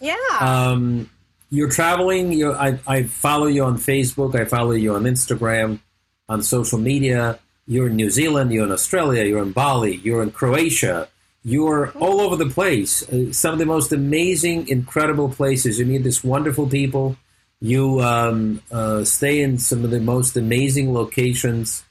Yeah. 0.00 0.16
Um, 0.40 1.10
you're 1.50 1.70
traveling. 1.70 2.32
You, 2.32 2.52
I, 2.52 2.78
I 2.86 3.04
follow 3.04 3.46
you 3.46 3.64
on 3.64 3.78
Facebook. 3.78 4.34
I 4.34 4.44
follow 4.44 4.72
you 4.72 4.94
on 4.94 5.04
Instagram, 5.04 5.80
on 6.28 6.42
social 6.42 6.78
media. 6.78 7.38
You're 7.66 7.88
in 7.88 7.96
New 7.96 8.10
Zealand. 8.10 8.52
You're 8.52 8.64
in 8.64 8.72
Australia. 8.72 9.24
You're 9.24 9.42
in 9.42 9.52
Bali. 9.52 9.96
You're 9.96 10.22
in 10.22 10.30
Croatia. 10.30 11.08
You're 11.44 11.90
all 11.92 12.20
over 12.20 12.36
the 12.36 12.50
place. 12.50 13.08
Uh, 13.08 13.32
some 13.32 13.52
of 13.52 13.58
the 13.58 13.66
most 13.66 13.92
amazing, 13.92 14.68
incredible 14.68 15.28
places. 15.28 15.78
You 15.78 15.86
meet 15.86 16.02
these 16.02 16.24
wonderful 16.24 16.66
people. 16.66 17.16
You 17.60 18.00
um, 18.00 18.62
uh, 18.70 19.04
stay 19.04 19.40
in 19.40 19.58
some 19.58 19.84
of 19.84 19.90
the 19.90 20.00
most 20.00 20.36
amazing 20.36 20.92
locations, 20.92 21.84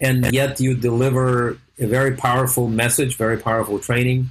and 0.00 0.32
yet 0.32 0.60
you 0.60 0.74
deliver 0.74 1.58
a 1.78 1.86
very 1.86 2.16
powerful 2.16 2.68
message, 2.68 3.16
very 3.16 3.36
powerful 3.36 3.78
training 3.78 4.30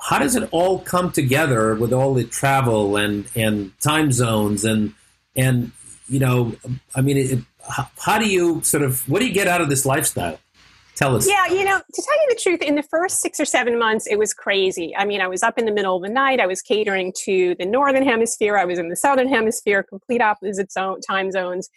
how 0.00 0.18
does 0.18 0.34
it 0.34 0.48
all 0.50 0.78
come 0.78 1.12
together 1.12 1.74
with 1.74 1.92
all 1.92 2.14
the 2.14 2.24
travel 2.24 2.96
and 2.96 3.28
and 3.36 3.78
time 3.80 4.10
zones 4.12 4.64
and 4.64 4.94
and 5.36 5.72
you 6.08 6.18
know 6.18 6.54
i 6.94 7.00
mean 7.00 7.16
it, 7.16 7.38
how, 7.98 8.18
do 8.18 8.28
you 8.28 8.62
sort 8.62 8.82
of 8.82 9.08
what 9.08 9.20
do 9.20 9.26
you 9.26 9.32
get 9.32 9.46
out 9.46 9.60
of 9.60 9.68
this 9.68 9.84
lifestyle? 9.86 10.38
Tell 10.96 11.16
us. 11.16 11.26
Yeah 11.28 11.46
you 11.46 11.64
know 11.64 11.78
to 11.78 12.02
tell 12.02 12.22
you 12.22 12.26
the 12.28 12.40
truth 12.42 12.62
in 12.62 12.74
the 12.74 12.82
first 12.82 13.20
six 13.20 13.40
or 13.40 13.44
seven 13.44 13.78
months 13.78 14.06
it 14.06 14.18
was 14.18 14.34
crazy. 14.34 14.94
I 14.96 15.04
mean 15.04 15.20
i 15.20 15.28
was 15.28 15.42
up 15.42 15.58
in 15.58 15.64
the 15.64 15.72
middle 15.72 15.96
of 15.96 16.02
the 16.02 16.08
night. 16.08 16.40
I 16.40 16.46
was 16.46 16.60
catering 16.60 17.12
to 17.24 17.54
the 17.58 17.66
northern 17.66 18.04
hemisphere. 18.04 18.58
I 18.58 18.64
was 18.64 18.78
in 18.78 18.88
the 18.88 18.96
southern 18.96 19.28
hemisphere 19.28 19.82
complete 19.82 20.20
opposite 20.20 20.72
zone, 20.72 21.00
time 21.00 21.30
zones. 21.30 21.68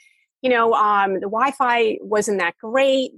You 0.41 0.49
know 0.49 0.73
um, 0.73 1.15
the 1.15 1.29
wi-fi 1.29 1.99
wasn't 2.01 2.39
that 2.39 2.55
great. 2.57 3.11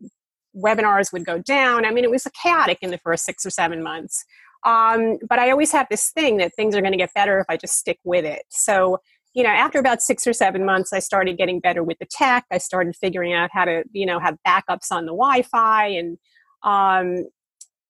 Webinars 0.56 1.12
would 1.12 1.26
go 1.26 1.40
down. 1.40 1.86
I 1.86 1.92
mean 1.92 2.04
it 2.04 2.12
was 2.12 2.28
chaotic 2.42 2.80
in 2.82 2.92
the 2.92 3.00
first 3.00 3.26
six 3.26 3.46
or 3.46 3.50
seven 3.50 3.82
months 3.82 4.26
um, 4.66 5.18
but 5.30 5.38
I 5.38 5.52
always 5.52 5.72
have 5.72 5.88
this 5.90 6.10
thing 6.10 6.38
that 6.38 6.54
things 6.56 6.76
are 6.76 6.82
going 6.82 6.92
to 6.92 6.98
get 6.98 7.14
better 7.14 7.40
if 7.40 7.46
I 7.48 7.56
just 7.56 7.76
stick 7.76 8.00
with 8.04 8.26
it. 8.26 8.44
So, 8.50 8.98
you 9.36 9.44
know, 9.44 9.50
after 9.50 9.78
about 9.80 10.02
six 10.02 10.26
or 10.26 10.34
seven 10.34 10.66
months, 10.66 10.92
I 10.92 11.00
started 11.00 11.38
getting 11.38 11.60
better 11.60 11.84
with 11.84 12.00
the 12.00 12.08
tech. 12.10 12.46
I 12.52 12.58
started 12.58 12.96
figuring 12.96 13.34
out 13.34 13.52
how 13.54 13.66
to, 13.66 13.84
you 13.92 14.06
know, 14.06 14.20
have 14.20 14.38
backups 14.46 14.92
on 14.92 15.06
the 15.06 15.12
Wi 15.12 15.44
Fi. 15.44 15.88
And, 15.88 16.18
um, 16.64 17.28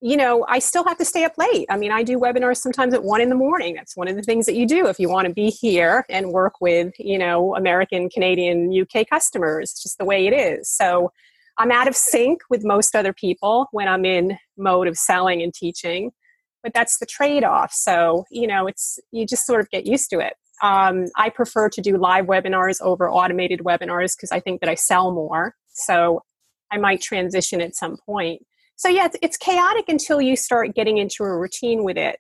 you 0.02 0.18
know, 0.18 0.46
I 0.50 0.60
still 0.60 0.84
have 0.84 0.98
to 0.98 1.06
stay 1.06 1.24
up 1.24 1.38
late. 1.38 1.66
I 1.70 1.78
mean, 1.78 1.92
I 1.92 2.04
do 2.04 2.20
webinars 2.20 2.58
sometimes 2.58 2.94
at 2.94 3.04
one 3.04 3.22
in 3.22 3.30
the 3.30 3.36
morning. 3.36 3.74
That's 3.74 3.96
one 3.96 4.10
of 4.10 4.18
the 4.18 4.22
things 4.22 4.46
that 4.46 4.56
you 4.56 4.68
do 4.68 4.88
if 4.88 5.00
you 5.00 5.08
want 5.10 5.28
to 5.28 5.34
be 5.34 5.50
here 5.50 6.06
and 6.10 6.32
work 6.32 6.60
with, 6.60 6.94
you 7.00 7.18
know, 7.18 7.56
American, 7.56 8.10
Canadian, 8.10 8.70
UK 8.78 9.08
customers. 9.08 9.72
It's 9.72 9.84
just 9.84 9.98
the 9.98 10.06
way 10.06 10.28
it 10.28 10.34
is. 10.34 10.70
So, 10.70 11.12
I'm 11.58 11.72
out 11.72 11.88
of 11.88 11.96
sync 11.96 12.42
with 12.50 12.66
most 12.66 12.98
other 12.98 13.14
people 13.14 13.70
when 13.72 13.88
I'm 13.88 14.04
in 14.04 14.38
mode 14.58 14.90
of 14.90 14.98
selling 14.98 15.42
and 15.42 15.54
teaching 15.54 16.12
but 16.66 16.74
that's 16.74 16.98
the 16.98 17.06
trade-off. 17.06 17.72
So 17.72 18.26
you 18.32 18.48
know 18.48 18.66
it's 18.68 19.00
you 19.12 19.26
just 19.26 19.46
sort 19.46 19.62
of 19.62 19.70
get 19.70 19.86
used 19.86 20.10
to 20.10 20.20
it. 20.20 20.34
Um, 20.64 21.06
i 21.18 21.30
prefer 21.30 21.70
to 21.70 21.82
do 21.82 21.98
live 21.98 22.26
webinars 22.26 22.82
over 22.82 23.10
automated 23.10 23.60
webinars 23.60 24.16
because 24.16 24.32
i 24.32 24.40
think 24.40 24.62
that 24.62 24.70
i 24.70 24.76
sell 24.76 25.12
more. 25.12 25.54
So 25.74 26.22
i 26.72 26.78
might 26.78 27.02
transition 27.02 27.62
at 27.62 27.76
some 27.76 27.98
point. 28.06 28.42
So 28.78 28.90
yeah 28.90 29.06
it's, 29.06 29.18
it's 29.22 29.38
chaotic 29.38 29.86
until 29.88 30.20
you 30.22 30.36
start 30.36 30.76
getting 30.76 30.98
into 30.98 31.24
a 31.24 31.38
routine 31.38 31.84
with 31.84 31.98
it. 31.98 32.18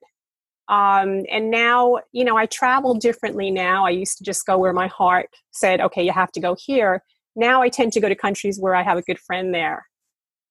Um, 0.69 1.23
and 1.31 1.49
now 1.49 1.99
you 2.11 2.23
know 2.23 2.37
i 2.37 2.45
travel 2.45 2.93
differently 2.93 3.49
now. 3.49 3.85
I 3.85 3.89
used 3.89 4.17
to 4.19 4.23
just 4.23 4.45
go 4.45 4.59
where 4.59 4.73
my 4.73 4.87
heart 4.87 5.29
said 5.51 5.81
okay 5.81 6.03
you 6.03 6.11
have 6.11 6.31
to 6.33 6.39
go 6.39 6.55
here. 6.67 7.03
Now 7.35 7.63
i 7.63 7.69
tend 7.69 7.93
to 7.93 7.99
go 7.99 8.09
to 8.09 8.15
countries 8.15 8.59
where 8.59 8.75
i 8.75 8.83
have 8.83 8.97
a 8.99 9.01
good 9.01 9.19
friend 9.19 9.55
there 9.55 9.85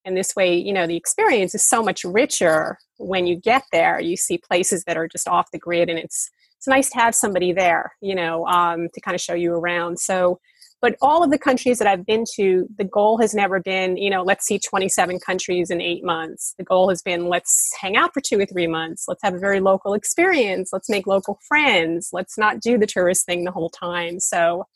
and 0.05 0.17
this 0.17 0.35
way 0.37 0.55
you 0.55 0.73
know 0.73 0.87
the 0.87 0.97
experience 0.97 1.55
is 1.55 1.69
so 1.69 1.83
much 1.83 2.05
richer 2.05 2.79
when 2.99 3.27
you 3.27 3.37
get 3.37 3.65
there. 3.73 4.01
You 4.01 4.17
see 4.17 4.39
places 4.39 4.85
that 4.85 4.97
are 4.97 5.09
just 5.09 5.29
off 5.29 5.51
the 5.53 5.59
grid 5.59 5.89
and 5.89 5.99
it's 5.99 6.31
it's 6.57 6.69
nice 6.69 6.89
to 6.91 6.99
have 6.99 7.15
somebody 7.15 7.53
there 7.53 7.93
you 8.01 8.15
know 8.15 8.47
um, 8.47 8.89
to 8.95 9.01
kind 9.01 9.15
of 9.15 9.21
show 9.21 9.35
you 9.35 9.53
around. 9.53 9.99
So 9.99 10.39
but 10.81 10.97
all 11.01 11.25
of 11.25 11.31
the 11.31 11.39
countries 11.39 11.79
that 11.79 11.89
i've 11.89 12.05
been 12.05 12.25
to 12.37 12.69
the 12.77 12.85
goal 12.85 13.17
has 13.17 13.35
never 13.35 13.59
been 13.59 13.97
you 13.97 14.11
know 14.11 14.23
let's 14.23 14.45
see 14.45 14.59
27 14.59 15.19
countries 15.21 15.71
in 15.71 15.81
eight 15.81 16.05
months. 16.05 16.55
The 16.59 16.65
goal 16.65 16.89
has 16.91 17.01
been 17.01 17.29
let's 17.29 17.73
hang 17.81 17.97
out 17.97 18.13
for 18.13 18.21
two 18.21 18.39
or 18.39 18.47
three 18.47 18.67
months. 18.67 19.07
Let's 19.09 19.23
have 19.23 19.35
a 19.35 19.39
very 19.39 19.61
local 19.61 19.95
experience. 19.95 20.71
Let's 20.73 20.91
make 20.91 21.07
local 21.07 21.39
friends. 21.49 22.11
Let's 22.13 22.37
not 22.37 22.61
do 22.61 22.77
the 22.77 22.87
tourist 22.87 23.25
thing 23.25 23.45
the 23.45 23.51
whole 23.51 23.71
time. 23.71 24.21
So 24.21 24.67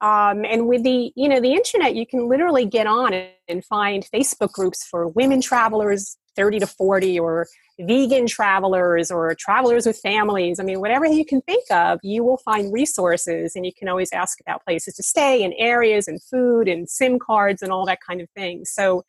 um, 0.00 0.44
and 0.44 0.66
with 0.68 0.82
the 0.82 1.12
you 1.16 1.28
know 1.28 1.40
the 1.40 1.52
internet 1.52 1.94
you 1.94 2.06
can 2.06 2.28
literally 2.28 2.66
get 2.66 2.86
on 2.86 3.12
and 3.48 3.64
find 3.64 4.06
facebook 4.14 4.52
groups 4.52 4.84
for 4.84 5.08
women 5.08 5.40
travelers 5.40 6.16
30 6.36 6.60
to 6.60 6.66
40 6.66 7.18
or 7.18 7.46
vegan 7.80 8.26
travelers 8.26 9.10
or 9.10 9.34
travelers 9.34 9.86
with 9.86 9.98
families. 9.98 10.60
I 10.60 10.62
mean 10.62 10.80
whatever 10.80 11.06
you 11.06 11.24
can 11.24 11.40
think 11.42 11.70
of 11.70 11.98
you 12.02 12.24
will 12.24 12.38
find 12.38 12.72
resources 12.72 13.56
and 13.56 13.64
you 13.66 13.72
can 13.76 13.88
always 13.88 14.12
ask 14.12 14.40
about 14.40 14.64
places 14.64 14.94
to 14.94 15.02
stay 15.02 15.42
and 15.42 15.54
areas 15.58 16.08
and 16.08 16.22
food 16.22 16.68
and 16.68 16.88
sim 16.88 17.18
cards 17.18 17.62
and 17.62 17.72
all 17.72 17.86
that 17.86 17.98
kind 18.06 18.20
of 18.20 18.28
thing. 18.36 18.64
So 18.64 19.04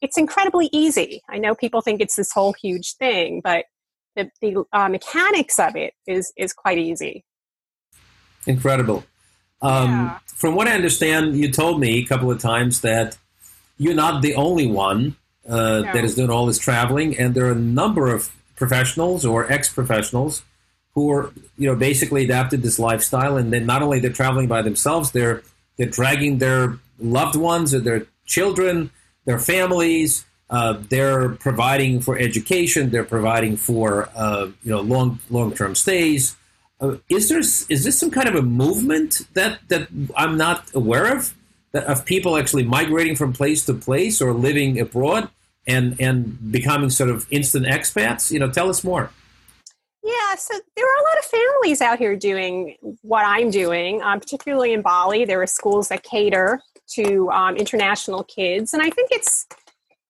it's 0.00 0.18
incredibly 0.18 0.68
easy. 0.72 1.22
I 1.30 1.38
know 1.38 1.54
people 1.54 1.80
think 1.80 2.00
it's 2.00 2.16
this 2.16 2.32
whole 2.32 2.54
huge 2.60 2.96
thing 2.96 3.40
but 3.42 3.66
the, 4.16 4.30
the 4.40 4.64
uh, 4.72 4.88
mechanics 4.88 5.58
of 5.58 5.74
it 5.76 5.94
is 6.06 6.32
is 6.36 6.52
quite 6.52 6.78
easy. 6.78 7.24
Incredible 8.46 9.04
um, 9.64 9.90
yeah. 9.90 10.18
From 10.26 10.54
what 10.54 10.68
I 10.68 10.72
understand, 10.72 11.36
you 11.36 11.50
told 11.50 11.80
me 11.80 12.00
a 12.00 12.04
couple 12.04 12.30
of 12.30 12.38
times 12.38 12.82
that 12.82 13.16
you're 13.78 13.94
not 13.94 14.20
the 14.20 14.34
only 14.34 14.66
one 14.66 15.16
uh, 15.48 15.80
no. 15.80 15.82
that 15.82 16.04
is 16.04 16.14
doing 16.14 16.30
all 16.30 16.46
this 16.46 16.58
traveling, 16.58 17.16
and 17.18 17.34
there 17.34 17.46
are 17.46 17.52
a 17.52 17.58
number 17.58 18.12
of 18.14 18.30
professionals 18.56 19.24
or 19.24 19.50
ex-professionals 19.50 20.42
who 20.94 21.10
are, 21.10 21.32
you 21.56 21.66
know, 21.66 21.74
basically 21.74 22.24
adapted 22.24 22.62
this 22.62 22.78
lifestyle, 22.78 23.36
and 23.36 23.52
then 23.52 23.64
not 23.66 23.82
only 23.82 24.00
they're 24.00 24.12
traveling 24.12 24.48
by 24.48 24.62
themselves, 24.62 25.12
they're 25.12 25.42
they're 25.76 25.88
dragging 25.88 26.38
their 26.38 26.78
loved 26.98 27.36
ones 27.36 27.74
or 27.74 27.80
their 27.80 28.06
children, 28.26 28.90
their 29.24 29.38
families. 29.38 30.24
Uh, 30.50 30.78
they're 30.88 31.30
providing 31.30 32.00
for 32.00 32.18
education. 32.18 32.90
They're 32.90 33.02
providing 33.02 33.56
for 33.56 34.08
uh, 34.14 34.48
you 34.62 34.70
know 34.70 34.82
long 34.82 35.20
long 35.30 35.54
term 35.54 35.74
stays. 35.74 36.36
Uh, 36.84 36.96
is 37.08 37.28
there 37.28 37.38
is 37.38 37.84
this 37.84 37.98
some 37.98 38.10
kind 38.10 38.28
of 38.28 38.34
a 38.34 38.42
movement 38.42 39.22
that 39.34 39.58
that 39.68 39.88
I'm 40.16 40.36
not 40.36 40.70
aware 40.74 41.16
of 41.16 41.34
that 41.72 41.84
of 41.84 42.04
people 42.04 42.36
actually 42.36 42.64
migrating 42.64 43.16
from 43.16 43.32
place 43.32 43.64
to 43.66 43.74
place 43.74 44.20
or 44.20 44.32
living 44.32 44.78
abroad 44.78 45.30
and 45.66 45.98
and 45.98 46.52
becoming 46.52 46.90
sort 46.90 47.10
of 47.10 47.26
instant 47.30 47.66
expats? 47.66 48.30
You 48.30 48.38
know, 48.38 48.50
tell 48.50 48.68
us 48.68 48.84
more. 48.84 49.10
Yeah, 50.02 50.34
so 50.36 50.52
there 50.76 50.84
are 50.84 51.00
a 51.00 51.04
lot 51.08 51.18
of 51.18 51.24
families 51.24 51.80
out 51.80 51.98
here 51.98 52.14
doing 52.14 52.76
what 53.00 53.24
I'm 53.24 53.50
doing, 53.50 54.02
um, 54.02 54.20
particularly 54.20 54.74
in 54.74 54.82
Bali. 54.82 55.24
There 55.24 55.40
are 55.40 55.46
schools 55.46 55.88
that 55.88 56.02
cater 56.02 56.60
to 56.88 57.30
um, 57.30 57.56
international 57.56 58.24
kids, 58.24 58.74
and 58.74 58.82
I 58.82 58.90
think 58.90 59.08
it's 59.10 59.46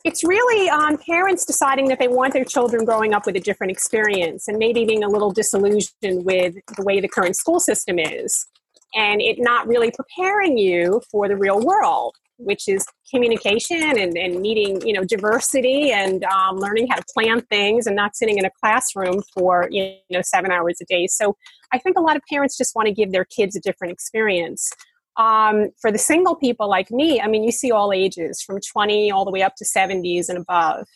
it's 0.05 0.23
really 0.23 0.69
um, 0.69 0.99
parents 0.99 1.47
deciding 1.47 1.89
that 1.89 1.99
they 1.99 2.09
want 2.09 2.35
their 2.35 2.45
children 2.45 2.85
growing 2.85 3.15
up 3.15 3.25
with 3.25 3.37
a 3.37 3.41
different 3.41 3.71
experience 3.71 4.47
and 4.47 4.59
maybe 4.59 4.85
being 4.85 5.03
a 5.03 5.09
little 5.09 5.33
disillusioned 5.33 6.25
with 6.25 6.55
the 6.77 6.85
way 6.85 7.01
the 7.01 7.09
current 7.09 7.37
school 7.37 7.59
system 7.59 7.99
is 7.99 8.47
and 8.95 9.21
it 9.21 9.39
not 9.41 9.67
really 9.67 9.91
preparing 9.91 10.57
you 10.57 11.01
for 11.11 11.27
the 11.27 11.37
real 11.37 11.61
world 11.61 12.15
which 12.37 12.69
is 12.69 12.85
communication 13.11 13.81
and, 13.99 14.17
and 14.17 14.41
meeting 14.41 14.81
you 14.87 14.93
know 14.93 15.05
diversity 15.05 15.93
and 15.93 16.25
um, 16.25 16.57
learning 16.57 16.87
how 16.89 16.97
to 16.97 17.05
plan 17.13 17.41
things 17.43 17.87
and 17.87 17.95
not 17.95 18.17
sitting 18.17 18.39
in 18.39 18.45
a 18.45 18.51
classroom 18.61 19.23
for 19.33 19.69
you 19.71 19.95
know 20.11 20.23
seven 20.23 20.51
hours 20.51 20.77
a 20.83 20.85
day. 20.87 21.07
So 21.07 21.37
i 21.73 21.79
think 21.79 21.97
a 21.97 22.01
lot 22.01 22.17
of 22.17 22.23
parents 22.29 22.59
just 22.59 22.75
want 22.75 22.87
to 22.87 22.93
give 22.93 23.13
their 23.13 23.25
kids 23.25 23.55
a 23.57 23.61
different 23.61 23.93
experience 23.93 24.71
um, 25.17 25.71
for 25.81 25.93
the 25.93 25.99
single 25.99 26.35
people 26.35 26.69
like 26.69 26.91
me, 26.91 27.21
I 27.21 27.29
mean, 27.29 27.45
you 27.45 27.53
see 27.53 27.71
all 27.71 27.93
ages 27.93 28.43
from 28.43 28.61
20 28.61 29.11
all 29.11 29.25
the 29.25 29.31
way 29.31 29.43
up 29.43 29.55
to 29.57 29.65
70s 29.65 30.29
and 30.29 30.39
above. 30.39 30.87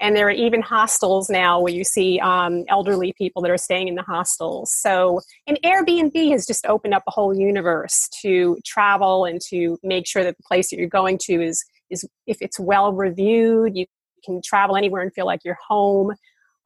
And 0.00 0.14
there 0.14 0.28
are 0.28 0.32
even 0.32 0.62
hostels 0.62 1.28
now 1.28 1.60
where 1.60 1.72
you 1.72 1.82
see 1.82 2.20
um, 2.20 2.64
elderly 2.68 3.12
people 3.18 3.42
that 3.42 3.50
are 3.50 3.58
staying 3.58 3.88
in 3.88 3.96
the 3.96 4.02
hostels. 4.02 4.72
So, 4.72 5.20
and 5.46 5.58
Airbnb 5.64 6.30
has 6.30 6.46
just 6.46 6.64
opened 6.66 6.94
up 6.94 7.02
a 7.08 7.10
whole 7.10 7.36
universe 7.36 8.08
to 8.22 8.56
travel 8.64 9.24
and 9.24 9.40
to 9.48 9.76
make 9.82 10.06
sure 10.06 10.22
that 10.22 10.36
the 10.36 10.42
place 10.44 10.70
that 10.70 10.76
you're 10.76 10.88
going 10.88 11.18
to 11.22 11.42
is 11.42 11.64
is 11.90 12.06
if 12.26 12.36
it's 12.40 12.60
well 12.60 12.92
reviewed, 12.92 13.76
you 13.76 13.86
can 14.24 14.40
travel 14.44 14.76
anywhere 14.76 15.02
and 15.02 15.12
feel 15.14 15.26
like 15.26 15.40
you're 15.44 15.58
home. 15.66 16.14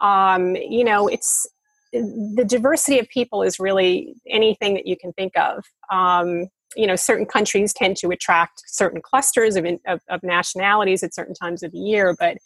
Um, 0.00 0.56
you 0.56 0.85
know, 0.85 1.06
it's 1.06 1.47
the 1.92 2.44
diversity 2.47 2.99
of 2.99 3.09
people 3.09 3.42
is 3.42 3.61
really 3.61 4.14
anything 4.28 4.75
that 4.75 4.87
you 4.87 4.97
can 4.97 5.12
think 5.12 5.32
of. 5.37 5.62
Um, 5.90 6.49
you 6.76 6.87
know, 6.87 6.97
certain 6.97 7.26
countries 7.26 7.73
tend 7.73 7.97
to 7.99 8.09
attract 8.11 8.62
certain 8.67 9.00
clusters 9.02 9.57
of, 9.57 9.67
of, 9.87 10.00
of, 10.09 10.23
nationalities 10.23 11.02
at 11.02 11.14
certain 11.14 11.35
times 11.35 11.62
of 11.62 11.73
the 11.73 11.79
year, 11.79 12.14
but 12.19 12.38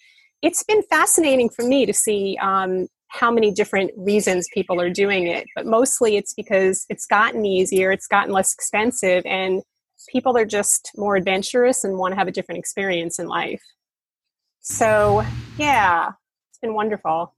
it's 0.42 0.62
been 0.62 0.82
fascinating 0.90 1.48
for 1.48 1.64
me 1.64 1.86
to 1.86 1.92
see 1.92 2.38
um, 2.42 2.86
how 3.08 3.30
many 3.30 3.50
different 3.50 3.90
reasons 3.96 4.48
people 4.52 4.80
are 4.80 4.90
doing 4.90 5.26
it. 5.26 5.46
But 5.54 5.66
mostly 5.66 6.16
it's 6.16 6.34
because 6.34 6.84
it's 6.88 7.06
gotten 7.06 7.44
easier, 7.46 7.90
it's 7.90 8.06
gotten 8.06 8.32
less 8.32 8.52
expensive, 8.52 9.24
and 9.26 9.62
people 10.08 10.36
are 10.36 10.44
just 10.44 10.90
more 10.96 11.16
adventurous 11.16 11.84
and 11.84 11.98
want 11.98 12.12
to 12.12 12.16
have 12.16 12.28
a 12.28 12.32
different 12.32 12.58
experience 12.58 13.18
in 13.18 13.26
life. 13.26 13.62
So, 14.60 15.24
yeah, 15.56 16.10
it's 16.50 16.58
been 16.58 16.74
wonderful. 16.74 17.34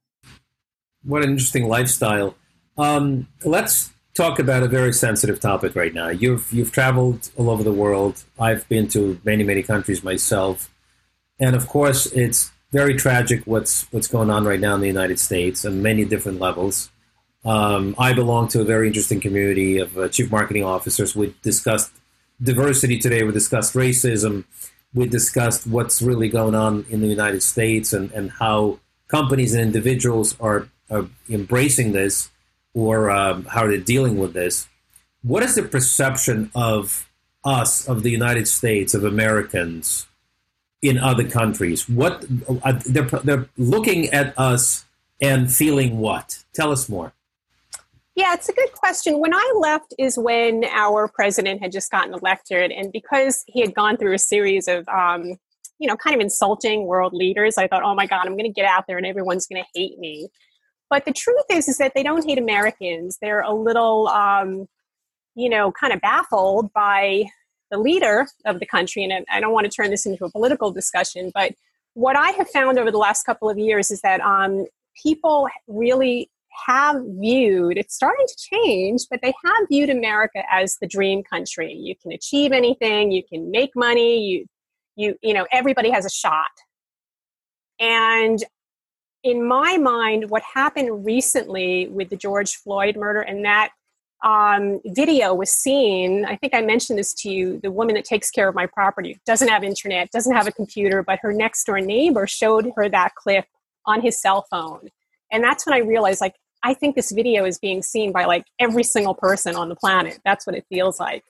What 1.03 1.23
an 1.23 1.31
interesting 1.31 1.69
lifestyle. 1.69 2.35
Um, 2.77 3.29
let's 3.45 3.91
talk 4.19 4.39
about 4.39 4.63
a 4.63 4.69
very 4.69 4.93
sensitive 4.93 5.39
topic 5.41 5.73
right 5.83 5.95
now. 5.95 6.09
You've 6.09 6.53
you've 6.53 6.73
traveled 6.73 7.31
all 7.37 7.49
over 7.49 7.63
the 7.63 7.73
world. 7.85 8.15
I've 8.39 8.69
been 8.69 8.87
to 8.89 9.01
many 9.25 9.45
many 9.45 9.63
countries 9.63 10.03
myself, 10.03 10.57
and 11.39 11.57
of 11.57 11.69
course, 11.69 12.07
it's 12.07 12.51
very 12.73 12.95
tragic 12.95 13.41
what's 13.47 13.91
what's 13.93 14.09
going 14.09 14.31
on 14.37 14.45
right 14.45 14.61
now 14.61 14.75
in 14.75 14.81
the 14.81 14.93
United 14.99 15.19
States 15.29 15.65
on 15.65 15.83
many 15.91 16.05
different 16.05 16.39
levels. 16.41 16.91
Um, 17.45 17.95
I 17.99 18.13
belong 18.13 18.49
to 18.49 18.61
a 18.61 18.65
very 18.65 18.89
interesting 18.89 19.21
community 19.21 19.79
of 19.79 19.97
uh, 19.97 20.09
chief 20.09 20.31
marketing 20.31 20.65
officers. 20.65 21.15
We 21.17 21.35
discussed 21.43 21.93
diversity 22.43 22.99
today. 22.99 23.23
We 23.23 23.33
discussed 23.33 23.75
racism 23.75 24.45
we 24.95 25.07
discussed 25.07 25.67
what's 25.67 26.01
really 26.01 26.29
going 26.29 26.55
on 26.55 26.87
in 26.89 27.01
the 27.01 27.09
United 27.09 27.43
States 27.43 27.93
and, 27.93 28.11
and 28.13 28.31
how 28.31 28.79
companies 29.09 29.55
and 29.55 29.63
individuals 29.63 30.37
are, 30.41 30.69
are 30.91 31.07
embracing 31.29 31.93
this 31.93 32.31
or 32.75 33.11
um, 33.11 33.45
how 33.47 33.67
they're 33.67 33.79
dealing 33.79 34.19
with 34.19 34.35
this. 34.35 34.69
What 35.23 35.43
is 35.43 35.55
the 35.55 35.63
perception 35.63 36.51
of 36.55 37.09
us, 37.45 37.89
of 37.89 38.03
the 38.03 38.11
United 38.11 38.47
States, 38.47 38.95
of 38.95 39.05
Americans 39.05 40.07
in 40.81 40.99
other 40.99 41.29
countries? 41.29 41.89
What 41.89 42.25
uh, 42.63 42.79
they're, 42.87 43.05
they're 43.25 43.49
looking 43.57 44.07
at 44.11 44.39
us 44.39 44.85
and 45.21 45.53
feeling 45.53 45.99
what? 45.99 46.45
Tell 46.53 46.71
us 46.71 46.89
more. 46.89 47.13
Yeah, 48.15 48.35
it's 48.35 48.49
a 48.49 48.53
good 48.53 48.73
question. 48.73 49.21
When 49.21 49.33
I 49.33 49.53
left 49.57 49.95
is 49.97 50.19
when 50.19 50.65
our 50.65 51.07
president 51.07 51.63
had 51.63 51.71
just 51.71 51.89
gotten 51.91 52.13
elected, 52.13 52.73
and 52.73 52.91
because 52.91 53.45
he 53.47 53.61
had 53.61 53.75
gone 53.75 53.97
through 53.97 54.13
a 54.13 54.19
series 54.19 54.67
of, 54.67 54.89
um, 54.89 55.37
you 55.79 55.87
know, 55.87 55.97
kind 55.97 56.15
of 56.17 56.21
insulting 56.21 56.87
world 56.87 57.13
leaders, 57.13 57.59
I 57.59 57.69
thought, 57.69 57.85
oh 57.85 57.95
my 57.95 58.07
God, 58.07 58.27
I'm 58.27 58.33
going 58.33 58.53
to 58.53 58.61
get 58.61 58.65
out 58.65 58.87
there 58.89 58.97
and 58.97 59.07
everyone's 59.07 59.47
going 59.47 59.63
to 59.63 59.69
hate 59.73 60.01
me. 60.01 60.29
But 60.91 61.05
the 61.05 61.13
truth 61.13 61.45
is, 61.51 61.69
is 61.69 61.79
that 61.79 61.93
they 61.95 62.03
don't 62.03 62.27
hate 62.27 62.39
Americans. 62.39 63.19
They're 63.21 63.43
a 63.43 63.53
little, 63.53 64.09
um, 64.09 64.67
you 65.35 65.49
know, 65.49 65.73
kind 65.73 65.93
of 65.93 66.01
baffled 66.01 66.73
by 66.73 67.25
the 67.71 67.79
leader 67.79 68.27
of 68.47 68.61
the 68.61 68.67
country. 68.67 69.05
And 69.05 69.27
I 69.31 69.41
don't 69.41 69.53
want 69.53 69.65
to 69.67 69.71
turn 69.71 69.91
this 69.91 70.07
into 70.07 70.25
a 70.25 70.31
political 70.31 70.71
discussion, 70.71 71.31
but 71.35 71.53
what 71.95 72.17
I 72.17 72.31
have 72.31 72.49
found 72.49 72.79
over 72.79 72.91
the 72.91 72.99
last 72.99 73.25
couple 73.25 73.51
of 73.51 73.59
years 73.59 73.91
is 73.91 74.01
that 74.03 74.21
um, 74.21 74.67
people 75.03 75.49
really 75.67 76.31
have 76.67 76.97
viewed 77.21 77.77
it's 77.79 77.95
starting 77.95 78.27
to 78.27 78.37
change 78.37 79.03
but 79.11 79.21
they 79.23 79.33
have 79.45 79.69
viewed 79.71 79.91
america 79.91 80.43
as 80.51 80.77
the 80.81 80.87
dream 80.87 81.23
country 81.23 81.73
you 81.73 81.95
can 82.03 82.11
achieve 82.11 82.53
anything 82.53 83.13
you 83.13 83.23
can 83.23 83.51
make 83.51 83.71
money 83.77 84.19
you 84.27 84.47
you 84.97 85.15
you 85.23 85.33
know 85.33 85.47
everybody 85.53 85.91
has 85.91 86.05
a 86.05 86.11
shot 86.11 86.47
and 87.79 88.45
in 89.29 89.47
my 89.47 89.77
mind 89.77 90.31
what 90.31 90.43
happened 90.43 91.05
recently 91.05 91.89
with 91.89 92.09
the 92.09 92.17
george 92.17 92.57
floyd 92.57 92.97
murder 92.97 93.21
and 93.21 93.45
that 93.45 93.71
um, 94.25 94.81
video 94.87 95.35
was 95.35 95.51
seen 95.51 96.25
i 96.25 96.35
think 96.35 96.55
i 96.55 96.61
mentioned 96.61 96.99
this 96.99 97.15
to 97.15 97.31
you 97.31 97.61
the 97.63 97.71
woman 97.71 97.95
that 97.95 98.05
takes 98.05 98.31
care 98.31 98.49
of 98.49 98.55
my 98.55 98.67
property 98.67 99.21
doesn't 99.27 99.49
have 99.49 99.63
internet 99.63 100.11
doesn't 100.11 100.35
have 100.35 100.47
a 100.47 100.53
computer 100.53 101.03
but 101.03 101.19
her 101.23 101.33
next 101.33 101.65
door 101.65 101.81
neighbor 101.81 102.27
showed 102.27 102.73
her 102.77 102.89
that 102.89 103.15
clip 103.15 103.45
on 103.87 104.01
his 104.01 104.21
cell 104.21 104.47
phone 104.51 104.89
and 105.31 105.45
that's 105.45 105.65
when 105.67 105.75
i 105.75 105.79
realized 105.79 106.21
like 106.21 106.35
I 106.63 106.75
think 106.75 106.97
this 106.97 107.13
video 107.13 107.45
is 107.45 107.59
being 107.59 107.83
seen 107.83 108.13
by 108.13 108.25
like 108.25 108.45
every 108.59 108.83
single 108.83 109.15
person 109.15 109.55
on 109.55 109.69
the 109.69 109.77
planet. 109.77 110.19
That's 110.25 110.47
what 110.47 110.57
it 110.57 110.67
feels 110.69 110.99
like. 110.99 111.25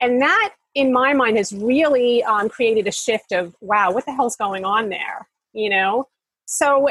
And 0.00 0.20
that, 0.20 0.54
in 0.74 0.92
my 0.92 1.12
mind, 1.12 1.36
has 1.36 1.52
really 1.52 2.24
um, 2.24 2.48
created 2.48 2.88
a 2.88 2.92
shift 2.92 3.32
of, 3.32 3.54
wow, 3.60 3.92
what 3.92 4.06
the 4.06 4.12
hell's 4.12 4.36
going 4.36 4.64
on 4.64 4.88
there? 4.88 5.28
You 5.52 5.70
know? 5.70 6.08
So 6.46 6.88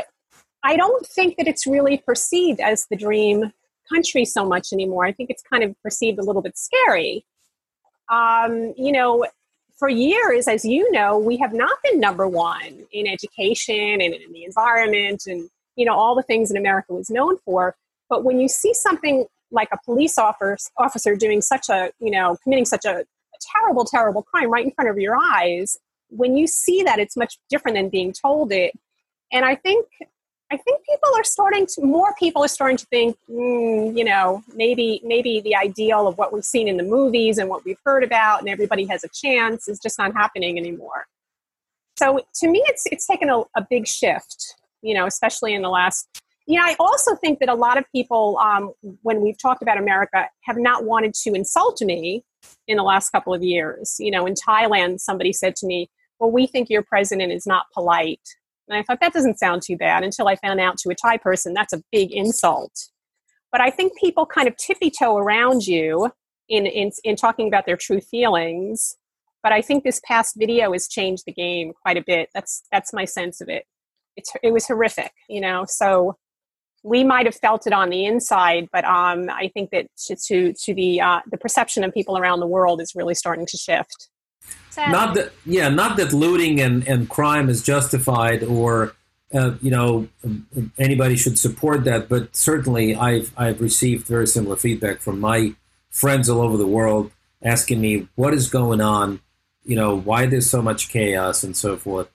I 0.63 0.75
don't 0.75 1.05
think 1.05 1.37
that 1.37 1.47
it's 1.47 1.65
really 1.65 1.97
perceived 1.97 2.59
as 2.59 2.85
the 2.89 2.95
dream 2.95 3.51
country 3.91 4.25
so 4.25 4.45
much 4.45 4.71
anymore. 4.71 5.05
I 5.05 5.11
think 5.11 5.29
it's 5.29 5.43
kind 5.43 5.63
of 5.63 5.75
perceived 5.81 6.19
a 6.19 6.23
little 6.23 6.41
bit 6.41 6.57
scary. 6.57 7.25
Um, 8.09 8.73
you 8.77 8.91
know, 8.91 9.25
for 9.77 9.89
years, 9.89 10.47
as 10.47 10.63
you 10.63 10.91
know, 10.91 11.17
we 11.17 11.37
have 11.37 11.53
not 11.53 11.77
been 11.83 11.99
number 11.99 12.27
one 12.27 12.85
in 12.91 13.07
education 13.07 14.01
and 14.01 14.13
in 14.13 14.31
the 14.31 14.43
environment 14.43 15.23
and 15.25 15.49
you 15.75 15.85
know 15.85 15.95
all 15.95 16.15
the 16.15 16.23
things 16.23 16.49
that 16.49 16.57
america 16.57 16.93
was 16.93 17.09
known 17.09 17.37
for 17.39 17.75
but 18.09 18.23
when 18.23 18.39
you 18.39 18.47
see 18.47 18.73
something 18.73 19.25
like 19.53 19.69
a 19.73 19.77
police 19.83 20.17
officer, 20.17 21.15
doing 21.15 21.41
such 21.41 21.69
a 21.69 21.91
you 21.99 22.11
know 22.11 22.37
committing 22.43 22.65
such 22.65 22.85
a, 22.85 22.99
a 22.99 23.37
terrible 23.53 23.85
terrible 23.85 24.21
crime 24.21 24.49
right 24.49 24.65
in 24.65 24.71
front 24.71 24.89
of 24.89 24.97
your 24.97 25.17
eyes 25.17 25.77
when 26.09 26.35
you 26.35 26.45
see 26.45 26.83
that 26.83 26.99
it's 26.99 27.17
much 27.17 27.37
different 27.49 27.75
than 27.75 27.89
being 27.89 28.13
told 28.13 28.51
it 28.51 28.73
and 29.31 29.45
i 29.45 29.55
think 29.55 29.85
i 30.51 30.57
think 30.57 30.81
people 30.85 31.09
are 31.15 31.23
starting 31.23 31.65
to 31.65 31.81
more 31.81 32.13
people 32.19 32.43
are 32.43 32.47
starting 32.47 32.77
to 32.77 32.85
think 32.87 33.17
mm, 33.29 33.97
you 33.97 34.03
know 34.03 34.43
maybe 34.53 35.01
maybe 35.03 35.41
the 35.41 35.55
ideal 35.55 36.07
of 36.07 36.17
what 36.17 36.33
we've 36.33 36.45
seen 36.45 36.67
in 36.67 36.77
the 36.77 36.83
movies 36.83 37.37
and 37.37 37.49
what 37.49 37.63
we've 37.65 37.79
heard 37.85 38.03
about 38.03 38.39
and 38.39 38.49
everybody 38.49 38.85
has 38.85 39.03
a 39.03 39.09
chance 39.09 39.67
is 39.67 39.79
just 39.79 39.97
not 39.97 40.13
happening 40.13 40.57
anymore 40.57 41.07
so 41.97 42.19
to 42.33 42.47
me 42.47 42.63
it's 42.67 42.83
it's 42.91 43.07
taken 43.07 43.29
a, 43.29 43.39
a 43.55 43.65
big 43.69 43.87
shift 43.87 44.55
you 44.81 44.93
know, 44.93 45.05
especially 45.05 45.53
in 45.53 45.61
the 45.61 45.69
last. 45.69 46.07
You 46.47 46.59
know, 46.59 46.65
I 46.65 46.75
also 46.79 47.15
think 47.15 47.39
that 47.39 47.49
a 47.49 47.53
lot 47.55 47.77
of 47.77 47.85
people, 47.91 48.37
um, 48.39 48.73
when 49.03 49.21
we've 49.21 49.37
talked 49.37 49.61
about 49.61 49.77
America, 49.77 50.27
have 50.41 50.57
not 50.57 50.83
wanted 50.83 51.13
to 51.13 51.33
insult 51.33 51.81
me 51.81 52.23
in 52.67 52.77
the 52.77 52.83
last 52.83 53.11
couple 53.11 53.33
of 53.33 53.43
years. 53.43 53.95
You 53.99 54.11
know, 54.11 54.25
in 54.25 54.33
Thailand, 54.33 54.99
somebody 54.99 55.33
said 55.33 55.55
to 55.57 55.67
me, 55.67 55.89
Well, 56.19 56.31
we 56.31 56.47
think 56.47 56.69
your 56.69 56.81
president 56.81 57.31
is 57.31 57.45
not 57.45 57.67
polite. 57.73 58.27
And 58.67 58.77
I 58.77 58.83
thought 58.83 58.99
that 59.01 59.13
doesn't 59.13 59.39
sound 59.39 59.61
too 59.61 59.77
bad 59.77 60.03
until 60.03 60.27
I 60.27 60.35
found 60.35 60.59
out 60.59 60.77
to 60.79 60.89
a 60.89 60.95
Thai 60.95 61.17
person 61.17 61.53
that's 61.53 61.73
a 61.73 61.83
big 61.91 62.11
insult. 62.11 62.89
But 63.51 63.61
I 63.61 63.69
think 63.69 63.97
people 63.97 64.25
kind 64.25 64.47
of 64.47 64.55
tippy 64.55 64.91
toe 64.91 65.17
around 65.17 65.67
you 65.67 66.11
in, 66.47 66.65
in, 66.65 66.91
in 67.03 67.15
talking 67.15 67.47
about 67.47 67.65
their 67.65 67.77
true 67.77 67.99
feelings. 67.99 68.95
But 69.43 69.51
I 69.51 69.61
think 69.61 69.83
this 69.83 69.99
past 70.05 70.35
video 70.37 70.71
has 70.71 70.87
changed 70.87 71.23
the 71.25 71.33
game 71.33 71.73
quite 71.81 71.97
a 71.97 72.03
bit. 72.05 72.29
That's 72.33 72.63
that's 72.71 72.93
my 72.93 73.05
sense 73.05 73.41
of 73.41 73.49
it 73.49 73.65
it's 74.15 74.31
it 74.43 74.51
was 74.51 74.67
horrific, 74.67 75.11
you 75.29 75.41
know. 75.41 75.65
So 75.67 76.17
we 76.83 77.03
might 77.03 77.25
have 77.25 77.35
felt 77.35 77.67
it 77.67 77.73
on 77.73 77.89
the 77.89 78.05
inside, 78.05 78.67
but 78.71 78.83
um, 78.85 79.29
I 79.29 79.49
think 79.53 79.69
that 79.71 79.87
to 80.07 80.15
to, 80.27 80.53
to 80.53 80.73
the 80.73 81.01
uh, 81.01 81.19
the 81.29 81.37
perception 81.37 81.83
of 81.83 81.93
people 81.93 82.17
around 82.17 82.39
the 82.39 82.47
world 82.47 82.81
is 82.81 82.93
really 82.95 83.15
starting 83.15 83.45
to 83.47 83.57
shift. 83.57 84.09
Not 84.77 85.15
that, 85.15 85.33
yeah, 85.45 85.69
not 85.69 85.97
that 85.97 86.13
looting 86.13 86.61
and, 86.61 86.87
and 86.87 87.09
crime 87.09 87.49
is 87.49 87.61
justified, 87.61 88.43
or 88.43 88.95
uh, 89.33 89.53
you 89.61 89.69
know 89.71 90.07
anybody 90.77 91.15
should 91.17 91.37
support 91.37 91.83
that. 91.83 92.09
But 92.09 92.35
certainly, 92.35 92.95
I've 92.95 93.31
I've 93.37 93.61
received 93.61 94.07
very 94.07 94.27
similar 94.27 94.55
feedback 94.55 95.01
from 95.01 95.19
my 95.19 95.53
friends 95.89 96.29
all 96.29 96.41
over 96.41 96.57
the 96.57 96.67
world 96.67 97.11
asking 97.43 97.81
me 97.81 98.07
what 98.15 98.33
is 98.33 98.49
going 98.49 98.81
on, 98.81 99.19
you 99.63 99.75
know, 99.75 99.97
why 99.97 100.25
there's 100.25 100.49
so 100.49 100.61
much 100.61 100.89
chaos 100.89 101.43
and 101.43 101.55
so 101.55 101.75
forth. 101.75 102.09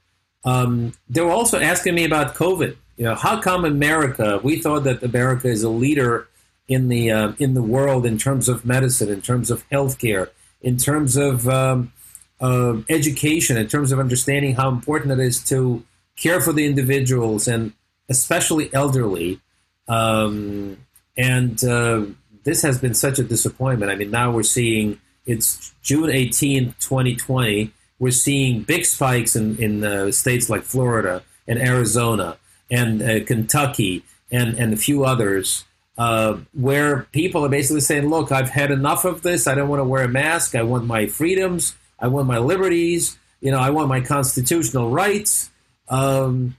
Um, 0.45 0.95
they 1.09 1.21
were 1.21 1.31
also 1.31 1.61
asking 1.61 1.95
me 1.95 2.05
about 2.05 2.35
COVID. 2.35 2.77
You 2.97 3.05
know, 3.05 3.15
how 3.15 3.41
come 3.41 3.65
America? 3.65 4.41
We 4.43 4.61
thought 4.61 4.85
that 4.85 5.03
America 5.03 5.49
is 5.49 5.63
a 5.63 5.69
leader 5.69 6.29
in 6.69 6.89
the 6.89 7.11
uh, 7.11 7.33
in 7.39 7.55
the 7.55 7.63
world 7.63 8.07
in 8.07 8.19
terms 8.19 8.49
of 8.49 8.65
medicine, 8.65 9.09
in 9.09 9.21
terms 9.21 9.51
of 9.51 9.69
healthcare, 9.69 10.31
in 10.63 10.77
terms 10.77 11.17
of 11.17 11.49
um, 11.49 11.93
uh, 12.41 12.77
education, 12.89 13.57
in 13.57 13.69
terms 13.69 13.93
of 13.93 13.99
understanding 13.99 14.55
how 14.55 14.69
important 14.69 15.13
it 15.13 15.21
is 15.21 15.43
to 15.45 15.85
care 16.17 16.41
for 16.41 16.53
the 16.53 16.67
individuals 16.67 17.49
and 17.49 17.73
especially 18.09 18.73
elderly. 18.73 19.41
Um, 19.89 20.79
and 21.17 21.63
uh, 21.65 22.07
this 22.45 22.63
has 22.63 22.79
been 22.79 22.95
such 22.95 23.19
a 23.19 23.25
disappointment. 23.25 23.91
I 23.91 23.97
mean, 23.97 24.11
now 24.11 24.31
we're 24.31 24.43
seeing 24.43 25.01
it's 25.25 25.75
June 25.83 26.11
18, 26.11 26.75
2020 26.79 27.73
we're 27.99 28.11
seeing 28.11 28.63
big 28.63 28.85
spikes 28.85 29.37
in, 29.37 29.57
in 29.57 29.85
uh, 29.85 30.11
states 30.11 30.51
like 30.51 30.63
Florida 30.63 31.23
and 31.49 31.59
Arizona 31.59 32.37
and 32.71 33.03
uh, 33.03 33.25
Kentucky 33.25 34.05
and, 34.31 34.59
and 34.59 34.73
a 34.73 34.77
few 34.77 35.05
others 35.05 35.65
uh, 35.97 36.37
where 36.53 37.05
people 37.13 37.45
are 37.45 37.49
basically 37.49 37.81
saying, 37.81 38.09
look, 38.09 38.31
I've 38.31 38.51
had 38.51 38.71
enough 38.71 39.05
of 39.05 39.23
this. 39.23 39.47
I 39.47 39.55
don't 39.55 39.69
want 39.69 39.81
to 39.81 39.85
wear 39.85 40.05
a 40.05 40.09
mask. 40.09 40.55
I 40.55 40.63
want 40.63 40.85
my 40.85 41.07
freedoms. 41.07 41.75
I 41.99 42.09
want 42.09 42.27
my 42.27 42.39
liberties. 42.39 43.19
You 43.41 43.51
know, 43.51 43.59
I 43.59 43.71
want 43.71 43.89
my 43.89 44.01
constitutional 44.01 44.91
rights. 44.91 45.51
Um, 45.89 46.57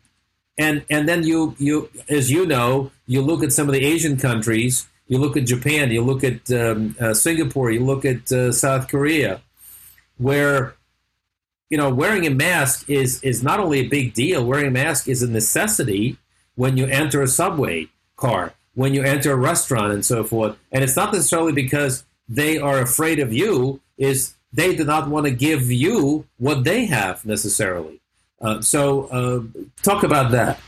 and 0.58 0.84
and 0.89 1.08
then 1.08 1.23
you 1.23 1.56
you 1.60 1.89
as 2.10 2.32
you 2.32 2.45
know 2.45 2.91
you 3.06 3.21
look 3.21 3.43
at 3.43 3.54
some 3.54 3.67
of 3.67 3.73
the 3.73 3.86
Asian 3.86 4.17
countries, 4.17 4.88
you 5.08 5.17
look 5.17 5.38
at 5.38 5.45
Japan, 5.45 5.91
you 5.91 6.02
look 6.02 6.23
at 6.23 6.50
um, 6.52 6.95
uh, 7.00 7.13
Singapore, 7.13 7.71
you 7.71 7.86
look 7.86 8.06
at 8.06 8.32
uh, 8.32 8.52
South 8.52 8.88
Korea, 8.88 9.41
where 10.17 10.76
you 11.69 11.78
know 11.78 11.93
wearing 11.93 12.26
a 12.26 12.32
mask 12.32 12.89
is 12.89 13.21
is 13.23 13.43
not 13.43 13.60
only 13.60 13.80
a 13.80 13.88
big 13.88 14.13
deal. 14.13 14.45
Wearing 14.45 14.67
a 14.67 14.71
mask 14.71 15.08
is 15.08 15.21
a 15.21 15.30
necessity 15.30 16.17
when 16.56 16.76
you 16.76 16.86
enter 16.88 17.21
a 17.21 17.28
subway 17.28 17.88
car, 18.15 18.54
when 18.73 18.93
you 18.93 19.04
enter 19.04 19.32
a 19.32 19.38
restaurant, 19.38 19.93
and 19.93 20.04
so 20.04 20.23
forth. 20.23 20.58
And 20.71 20.84
it's 20.84 20.95
not 20.95 21.13
necessarily 21.13 21.54
because 21.54 22.04
they 22.28 22.58
are 22.58 22.80
afraid 22.80 23.19
of 23.19 23.32
you. 23.32 23.80
Is 23.97 24.34
they 24.53 24.75
do 24.75 24.83
not 24.83 25.10
want 25.10 25.25
to 25.25 25.31
give 25.31 25.71
you 25.71 26.25
what 26.38 26.63
they 26.63 26.86
have 26.86 27.25
necessarily. 27.25 28.01
Uh, 28.41 28.62
so, 28.62 29.05
uh, 29.07 29.62
talk 29.83 30.03
about 30.03 30.31
that. 30.31 30.60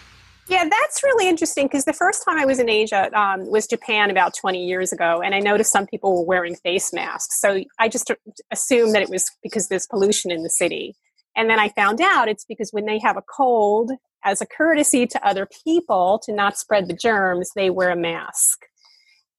Yeah, 0.49 0.67
that's 0.67 1.03
really 1.03 1.29
interesting 1.29 1.67
because 1.67 1.85
the 1.85 1.93
first 1.93 2.25
time 2.25 2.39
I 2.39 2.45
was 2.45 2.57
in 2.57 2.69
Asia 2.69 3.11
um, 3.17 3.45
was 3.51 3.67
Japan 3.67 4.09
about 4.09 4.33
20 4.33 4.65
years 4.65 4.91
ago, 4.91 5.21
and 5.21 5.35
I 5.35 5.39
noticed 5.39 5.71
some 5.71 5.85
people 5.85 6.15
were 6.15 6.25
wearing 6.25 6.55
face 6.55 6.91
masks. 6.91 7.39
So 7.39 7.63
I 7.77 7.87
just 7.87 8.11
assumed 8.49 8.95
that 8.95 9.03
it 9.03 9.09
was 9.09 9.29
because 9.43 9.67
there's 9.67 9.85
pollution 9.85 10.31
in 10.31 10.41
the 10.41 10.49
city. 10.49 10.95
And 11.35 11.51
then 11.51 11.59
I 11.59 11.69
found 11.69 12.01
out 12.01 12.27
it's 12.27 12.45
because 12.45 12.71
when 12.71 12.85
they 12.85 12.99
have 12.99 13.15
a 13.15 13.21
cold, 13.21 13.91
as 14.23 14.41
a 14.41 14.47
courtesy 14.47 15.05
to 15.05 15.25
other 15.25 15.47
people 15.63 16.19
to 16.25 16.33
not 16.33 16.57
spread 16.57 16.87
the 16.87 16.93
germs, 16.95 17.51
they 17.55 17.69
wear 17.69 17.91
a 17.91 17.95
mask. 17.95 18.65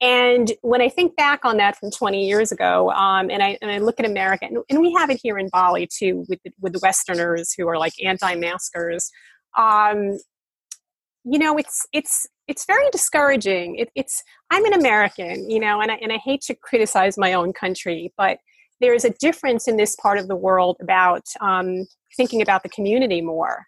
And 0.01 0.53
when 0.63 0.81
I 0.81 0.89
think 0.89 1.15
back 1.17 1.45
on 1.45 1.59
that 1.59 1.77
from 1.77 1.91
20 1.91 2.27
years 2.27 2.53
ago, 2.53 2.91
um, 2.93 3.31
and, 3.31 3.43
I, 3.43 3.59
and 3.61 3.71
I 3.71 3.79
look 3.79 4.01
at 4.01 4.07
America, 4.07 4.47
and, 4.47 4.59
and, 4.71 4.81
we 4.81 4.95
have 4.99 5.11
it 5.11 5.21
here 5.23 5.39
in 5.39 5.51
Bali 5.51 5.87
too, 5.87 6.25
with 6.27 6.39
the, 6.43 6.53
with 6.59 6.73
the 6.73 6.81
Westerners 6.83 7.53
who 7.53 7.69
are 7.69 7.77
like 7.77 7.93
anti-maskers. 8.03 9.11
Um, 9.59 10.19
you 11.25 11.39
know, 11.39 11.59
it's 11.59 11.87
it's 11.93 12.27
it's 12.49 12.65
very 12.65 12.89
discouraging. 12.91 13.77
It, 13.77 13.91
it's 13.95 14.23
I'm 14.51 14.65
an 14.65 14.73
American, 14.73 15.51
you 15.51 15.61
know, 15.61 15.81
and 15.81 15.91
I, 15.91 15.97
and 15.97 16.13
I 16.13 16.17
hate 16.17 16.41
to 16.43 16.55
criticize 16.55 17.19
my 17.19 17.35
own 17.35 17.53
country, 17.53 18.13
but 18.17 18.39
there 18.81 18.95
is 18.95 19.05
a 19.05 19.11
difference 19.11 19.69
in 19.69 19.77
this 19.77 19.95
part 19.97 20.19
of 20.19 20.29
the 20.29 20.37
world 20.37 20.79
about 20.81 21.25
um, 21.41 21.87
thinking 22.17 22.41
about 22.41 22.63
the 22.63 22.69
community 22.71 23.21
more. 23.21 23.67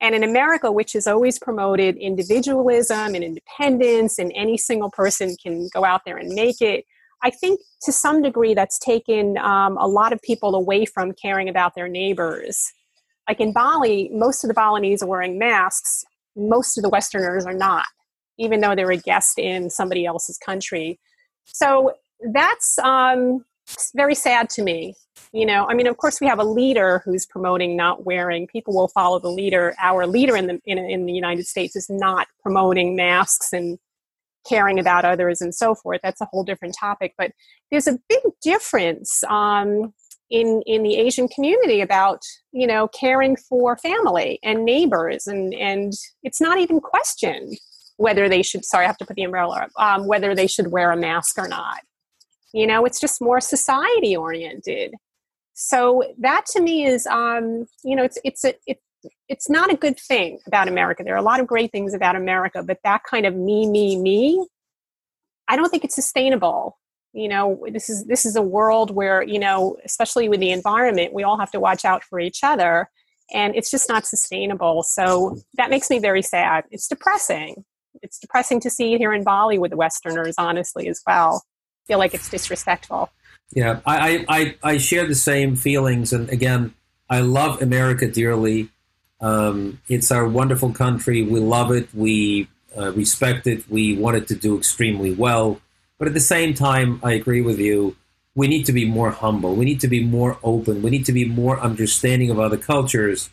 And 0.00 0.14
in 0.14 0.22
America, 0.22 0.70
which 0.70 0.92
has 0.92 1.06
always 1.06 1.38
promoted 1.38 1.96
individualism 1.96 3.14
and 3.14 3.24
independence, 3.24 4.18
and 4.18 4.30
any 4.34 4.58
single 4.58 4.90
person 4.90 5.36
can 5.42 5.68
go 5.72 5.84
out 5.84 6.02
there 6.04 6.18
and 6.18 6.34
make 6.34 6.60
it, 6.60 6.84
I 7.22 7.30
think 7.30 7.60
to 7.82 7.92
some 7.92 8.22
degree 8.22 8.52
that's 8.52 8.78
taken 8.78 9.38
um, 9.38 9.78
a 9.78 9.86
lot 9.86 10.12
of 10.12 10.20
people 10.20 10.54
away 10.54 10.84
from 10.84 11.14
caring 11.14 11.48
about 11.48 11.74
their 11.74 11.88
neighbors. 11.88 12.72
Like 13.28 13.40
in 13.40 13.52
Bali, 13.52 14.10
most 14.12 14.44
of 14.44 14.48
the 14.48 14.54
Balinese 14.54 15.02
are 15.02 15.08
wearing 15.08 15.38
masks, 15.38 16.04
most 16.36 16.76
of 16.76 16.82
the 16.82 16.90
Westerners 16.90 17.46
are 17.46 17.54
not, 17.54 17.86
even 18.38 18.60
though 18.60 18.74
they're 18.74 18.90
a 18.90 18.96
guest 18.96 19.38
in 19.38 19.70
somebody 19.70 20.04
else's 20.04 20.38
country. 20.38 21.00
So 21.46 21.92
that's 22.32 22.78
um, 22.78 23.44
very 23.94 24.14
sad 24.14 24.48
to 24.50 24.62
me 24.62 24.94
you 25.32 25.44
know? 25.44 25.66
I 25.68 25.74
mean 25.74 25.86
of 25.86 25.96
course 25.96 26.20
we 26.20 26.26
have 26.26 26.38
a 26.38 26.44
leader 26.44 27.02
who's 27.04 27.26
promoting 27.26 27.76
not 27.76 28.04
wearing 28.04 28.46
people 28.46 28.74
will 28.74 28.88
follow 28.88 29.18
the 29.18 29.28
leader 29.28 29.74
our 29.80 30.06
leader 30.06 30.36
in 30.36 30.46
the 30.46 30.60
in, 30.64 30.78
in 30.78 31.06
the 31.06 31.12
united 31.12 31.46
states 31.46 31.76
is 31.76 31.88
not 31.90 32.26
promoting 32.42 32.96
masks 32.96 33.52
and 33.52 33.78
caring 34.48 34.78
about 34.78 35.04
others 35.04 35.40
and 35.40 35.52
so 35.52 35.74
forth. 35.74 36.00
That's 36.04 36.20
a 36.20 36.26
whole 36.26 36.44
different 36.44 36.76
topic 36.78 37.14
but 37.18 37.32
there's 37.70 37.86
a 37.86 37.98
big 38.08 38.22
difference 38.42 39.22
um, 39.24 39.92
in 40.30 40.62
in 40.66 40.82
the 40.82 40.96
asian 40.96 41.28
community 41.28 41.80
about 41.80 42.20
you 42.50 42.66
know 42.66 42.88
caring 42.88 43.36
for 43.36 43.76
family 43.76 44.40
and 44.42 44.64
neighbors 44.64 45.28
and 45.28 45.54
and 45.54 45.92
it's 46.24 46.40
not 46.40 46.58
even 46.58 46.80
questioned 46.80 47.56
whether 47.96 48.28
they 48.28 48.42
should 48.42 48.64
sorry 48.64 48.84
i 48.84 48.88
have 48.88 48.98
to 48.98 49.06
put 49.06 49.14
the 49.14 49.22
umbrella 49.22 49.62
up 49.62 49.70
um, 49.78 50.06
whether 50.08 50.34
they 50.34 50.48
should 50.48 50.72
wear 50.72 50.90
a 50.90 50.96
mask 50.96 51.38
or 51.38 51.46
not 51.46 51.78
you 52.56 52.66
know 52.66 52.86
it's 52.86 52.98
just 52.98 53.20
more 53.20 53.40
society 53.40 54.16
oriented. 54.16 54.94
So 55.52 56.02
that 56.18 56.46
to 56.52 56.60
me 56.60 56.86
is 56.86 57.06
um, 57.06 57.66
you 57.84 57.94
know 57.94 58.02
it's 58.02 58.18
it's 58.24 58.44
a, 58.44 58.54
it, 58.66 58.80
it's 59.28 59.50
not 59.50 59.70
a 59.70 59.76
good 59.76 60.00
thing 60.00 60.40
about 60.46 60.66
america. 60.66 61.04
There 61.04 61.14
are 61.14 61.18
a 61.18 61.30
lot 61.30 61.38
of 61.38 61.46
great 61.46 61.70
things 61.70 61.92
about 61.92 62.16
america 62.16 62.62
but 62.62 62.78
that 62.82 63.02
kind 63.04 63.26
of 63.26 63.34
me 63.34 63.68
me 63.68 64.00
me 64.00 64.46
i 65.48 65.54
don't 65.54 65.68
think 65.70 65.84
it's 65.84 65.94
sustainable. 65.94 66.78
You 67.12 67.28
know 67.28 67.62
this 67.70 67.90
is 67.90 68.06
this 68.06 68.24
is 68.24 68.36
a 68.36 68.42
world 68.42 68.90
where 68.90 69.22
you 69.22 69.38
know 69.38 69.76
especially 69.84 70.28
with 70.30 70.40
the 70.40 70.50
environment 70.50 71.12
we 71.12 71.24
all 71.24 71.38
have 71.38 71.50
to 71.52 71.60
watch 71.60 71.84
out 71.84 72.04
for 72.04 72.18
each 72.18 72.40
other 72.42 72.88
and 73.32 73.54
it's 73.56 73.70
just 73.70 73.88
not 73.88 74.06
sustainable. 74.06 74.82
So 74.82 75.36
that 75.58 75.68
makes 75.68 75.90
me 75.90 75.98
very 75.98 76.22
sad. 76.22 76.64
It's 76.70 76.88
depressing. 76.88 77.64
It's 78.02 78.18
depressing 78.20 78.60
to 78.60 78.70
see 78.70 78.96
here 78.96 79.12
in 79.12 79.24
bali 79.24 79.58
with 79.58 79.72
the 79.72 79.76
westerners 79.76 80.36
honestly 80.38 80.88
as 80.88 81.02
well 81.06 81.42
feel 81.86 81.98
like 81.98 82.14
it's 82.14 82.28
disrespectful. 82.28 83.10
Yeah, 83.52 83.80
I, 83.86 84.24
I, 84.28 84.56
I 84.62 84.78
share 84.78 85.06
the 85.06 85.14
same 85.14 85.56
feelings. 85.56 86.12
And 86.12 86.28
again, 86.30 86.74
I 87.08 87.20
love 87.20 87.62
America 87.62 88.10
dearly. 88.10 88.70
Um, 89.20 89.80
it's 89.88 90.10
our 90.10 90.26
wonderful 90.26 90.72
country. 90.72 91.22
We 91.22 91.40
love 91.40 91.70
it. 91.70 91.88
We 91.94 92.48
uh, 92.76 92.92
respect 92.92 93.46
it. 93.46 93.68
We 93.70 93.96
want 93.96 94.16
it 94.16 94.28
to 94.28 94.34
do 94.34 94.58
extremely 94.58 95.12
well. 95.12 95.60
But 95.98 96.08
at 96.08 96.14
the 96.14 96.20
same 96.20 96.54
time, 96.54 97.00
I 97.02 97.12
agree 97.12 97.40
with 97.40 97.58
you. 97.58 97.96
We 98.34 98.48
need 98.48 98.66
to 98.66 98.72
be 98.72 98.84
more 98.84 99.10
humble. 99.10 99.54
We 99.54 99.64
need 99.64 99.80
to 99.80 99.88
be 99.88 100.04
more 100.04 100.38
open. 100.42 100.82
We 100.82 100.90
need 100.90 101.06
to 101.06 101.12
be 101.12 101.24
more 101.24 101.58
understanding 101.58 102.30
of 102.30 102.38
other 102.38 102.58
cultures. 102.58 103.30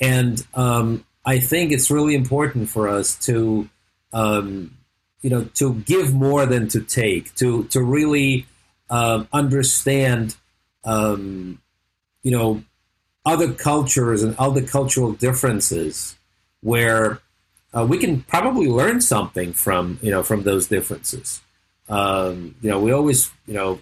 And 0.00 0.44
um, 0.54 1.04
I 1.24 1.38
think 1.38 1.70
it's 1.70 1.90
really 1.90 2.16
important 2.16 2.68
for 2.68 2.88
us 2.88 3.14
to 3.26 3.68
um, 4.12 4.76
you 5.22 5.30
know 5.30 5.44
to 5.54 5.74
give 5.74 6.14
more 6.14 6.46
than 6.46 6.68
to 6.68 6.80
take 6.80 7.34
to 7.36 7.64
to 7.64 7.82
really 7.82 8.46
uh, 8.88 9.24
understand 9.32 10.36
um, 10.84 11.60
you 12.22 12.30
know 12.30 12.62
other 13.24 13.52
cultures 13.52 14.22
and 14.22 14.36
other 14.38 14.62
cultural 14.62 15.12
differences 15.12 16.16
where 16.62 17.20
uh, 17.72 17.86
we 17.88 17.98
can 17.98 18.22
probably 18.22 18.66
learn 18.66 19.00
something 19.00 19.52
from 19.52 19.98
you 20.02 20.10
know 20.10 20.22
from 20.22 20.42
those 20.42 20.66
differences 20.66 21.40
um, 21.88 22.54
you 22.62 22.70
know 22.70 22.80
we 22.80 22.92
always 22.92 23.30
you 23.46 23.54
know 23.54 23.80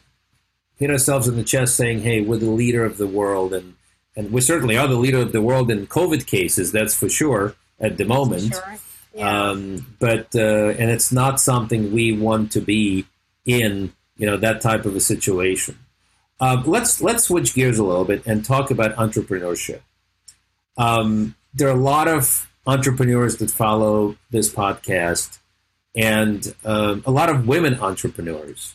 hit 0.77 0.90
ourselves 0.90 1.29
in 1.29 1.37
the 1.37 1.44
chest 1.44 1.77
saying 1.77 2.01
hey 2.01 2.20
we're 2.20 2.37
the 2.37 2.51
leader 2.51 2.85
of 2.85 2.98
the 2.98 3.07
world 3.07 3.53
and 3.53 3.74
and 4.16 4.33
we 4.33 4.40
certainly 4.40 4.77
are 4.77 4.88
the 4.88 4.96
leader 4.96 5.18
of 5.18 5.33
the 5.33 5.42
world 5.42 5.70
in 5.70 5.87
covid 5.87 6.27
cases 6.27 6.72
that's 6.72 6.94
for 6.94 7.09
sure 7.09 7.55
at 7.81 7.96
the 7.96 8.05
moment 8.05 8.55
sure. 8.55 8.79
Um, 9.16 9.97
but 9.99 10.35
uh, 10.35 10.68
and 10.79 10.90
it's 10.90 11.12
not 11.12 11.40
something 11.40 11.92
we 11.92 12.12
want 12.12 12.53
to 12.53 12.61
be 12.61 13.07
in, 13.44 13.92
you 14.16 14.27
know, 14.27 14.37
that 14.37 14.61
type 14.61 14.85
of 14.85 14.94
a 14.94 15.01
situation. 15.01 15.79
Uh, 16.40 16.62
let's 16.66 17.01
let's 17.03 17.25
switch 17.25 17.55
gears 17.55 17.79
a 17.79 17.85
little 17.85 18.05
bit 18.05 18.25
and 18.27 18.44
talk 18.44 18.71
about 18.71 18.94
entrepreneurship. 18.97 19.81
Um, 20.77 21.35
there 21.55 21.68
are 21.68 21.77
a 21.77 21.83
lot 21.83 22.07
of 22.07 22.49
entrepreneurs 22.66 23.38
that 23.38 23.51
follow 23.51 24.16
this 24.31 24.53
podcast, 24.53 25.38
and 25.97 26.55
um, 26.64 27.03
a 27.07 27.11
lot 27.11 27.29
of 27.29 27.49
women 27.49 27.81
entrepreneurs, 27.81 28.75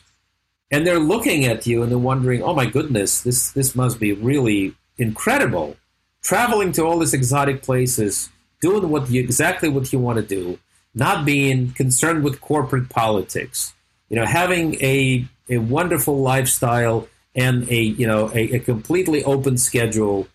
and 0.70 0.86
they're 0.86 0.98
looking 0.98 1.46
at 1.46 1.66
you 1.66 1.82
and 1.82 1.90
they're 1.90 1.98
wondering, 1.98 2.42
"Oh 2.42 2.54
my 2.54 2.66
goodness, 2.66 3.22
this 3.22 3.50
this 3.52 3.74
must 3.74 3.98
be 3.98 4.12
really 4.12 4.74
incredible." 4.98 5.76
Traveling 6.20 6.72
to 6.72 6.84
all 6.84 6.98
these 6.98 7.14
exotic 7.14 7.62
places, 7.62 8.30
doing 8.64 8.88
what 8.88 9.10
exactly 9.10 9.68
what 9.68 9.92
you 9.92 9.98
want 9.98 10.16
to 10.16 10.26
do, 10.38 10.58
not 10.94 11.26
being 11.26 11.70
concerned 11.72 12.24
with 12.24 12.40
corporate 12.40 12.88
politics. 12.88 13.74
You 14.08 14.16
know, 14.16 14.24
having 14.24 14.66
a 14.82 15.26
a 15.50 15.58
wonderful 15.58 16.16
lifestyle 16.22 17.06
and 17.34 17.68
a 17.68 17.80
you 18.00 18.06
know 18.06 18.30
a, 18.40 18.56
a 18.56 18.58
completely 18.58 19.22
open 19.24 19.58
schedule, 19.58 20.28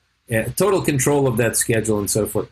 total 0.55 0.81
control 0.81 1.27
of 1.27 1.37
that 1.37 1.57
schedule, 1.57 1.97
and 1.97 2.09
so 2.09 2.27
forth. 2.27 2.49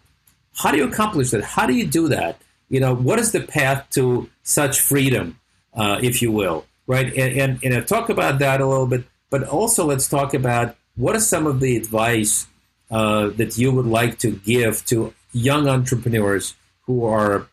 How 0.55 0.71
do 0.71 0.77
you 0.77 0.87
accomplish 0.91 1.29
that? 1.29 1.43
How 1.43 1.67
do 1.67 1.73
you 1.73 1.85
do 1.85 2.07
that? 2.07 2.41
You 2.69 2.79
know, 2.79 2.95
what 2.95 3.19
is 3.19 3.31
the 3.31 3.41
path 3.41 3.87
to 3.91 4.27
such 4.41 4.81
freedom, 4.81 5.39
uh, 5.75 5.99
if 6.01 6.21
you 6.23 6.31
will, 6.31 6.65
right? 6.87 7.05
And, 7.05 7.31
and 7.41 7.51
and 7.63 7.73
I'll 7.75 7.83
talk 7.95 8.09
about 8.09 8.39
that 8.39 8.61
a 8.61 8.65
little 8.65 8.87
bit, 8.87 9.03
but 9.29 9.43
also 9.43 9.85
let's 9.85 10.07
talk 10.07 10.33
about 10.33 10.75
what 10.95 11.15
are 11.15 11.25
some 11.35 11.45
of 11.45 11.59
the 11.59 11.77
advice 11.77 12.47
uh, 12.89 13.27
that 13.39 13.57
you 13.59 13.71
would 13.71 13.85
like 13.85 14.17
to 14.25 14.31
give 14.31 14.83
to 14.85 15.13
young 15.31 15.67
entrepreneurs 15.67 16.55
who 16.81 17.05
are 17.05 17.47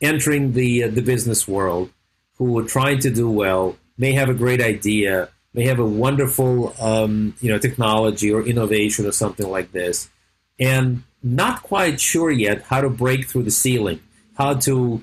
entering 0.00 0.52
the 0.52 0.84
uh, 0.84 0.88
the 0.88 1.02
business 1.02 1.48
world, 1.48 1.90
who 2.36 2.58
are 2.58 2.64
trying 2.64 2.98
to 3.00 3.10
do 3.10 3.30
well, 3.30 3.76
may 3.96 4.12
have 4.12 4.28
a 4.28 4.34
great 4.34 4.60
idea, 4.60 5.28
may 5.52 5.64
have 5.66 5.78
a 5.78 5.86
wonderful 5.86 6.74
um, 6.80 7.34
you 7.40 7.50
know 7.50 7.58
technology 7.58 8.32
or 8.32 8.42
innovation 8.42 9.06
or 9.06 9.12
something 9.12 9.48
like 9.48 9.72
this, 9.72 10.10
and 10.58 11.02
not 11.22 11.62
quite 11.62 12.00
sure 12.00 12.30
yet 12.30 12.62
how 12.62 12.80
to 12.80 12.90
break 12.90 13.26
through 13.26 13.44
the 13.44 13.50
ceiling, 13.50 14.00
how 14.36 14.54
to 14.54 15.02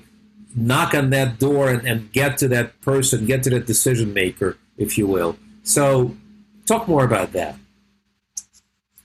knock 0.54 0.94
on 0.94 1.10
that 1.10 1.38
door 1.38 1.68
and, 1.68 1.86
and 1.86 2.12
get 2.12 2.38
to 2.38 2.48
that 2.48 2.80
person, 2.82 3.26
get 3.26 3.42
to 3.42 3.50
that 3.50 3.66
decision 3.66 4.12
maker, 4.12 4.56
if 4.76 4.96
you 4.98 5.06
will. 5.06 5.36
So, 5.62 6.14
talk 6.66 6.86
more 6.86 7.04
about 7.04 7.32
that. 7.32 7.56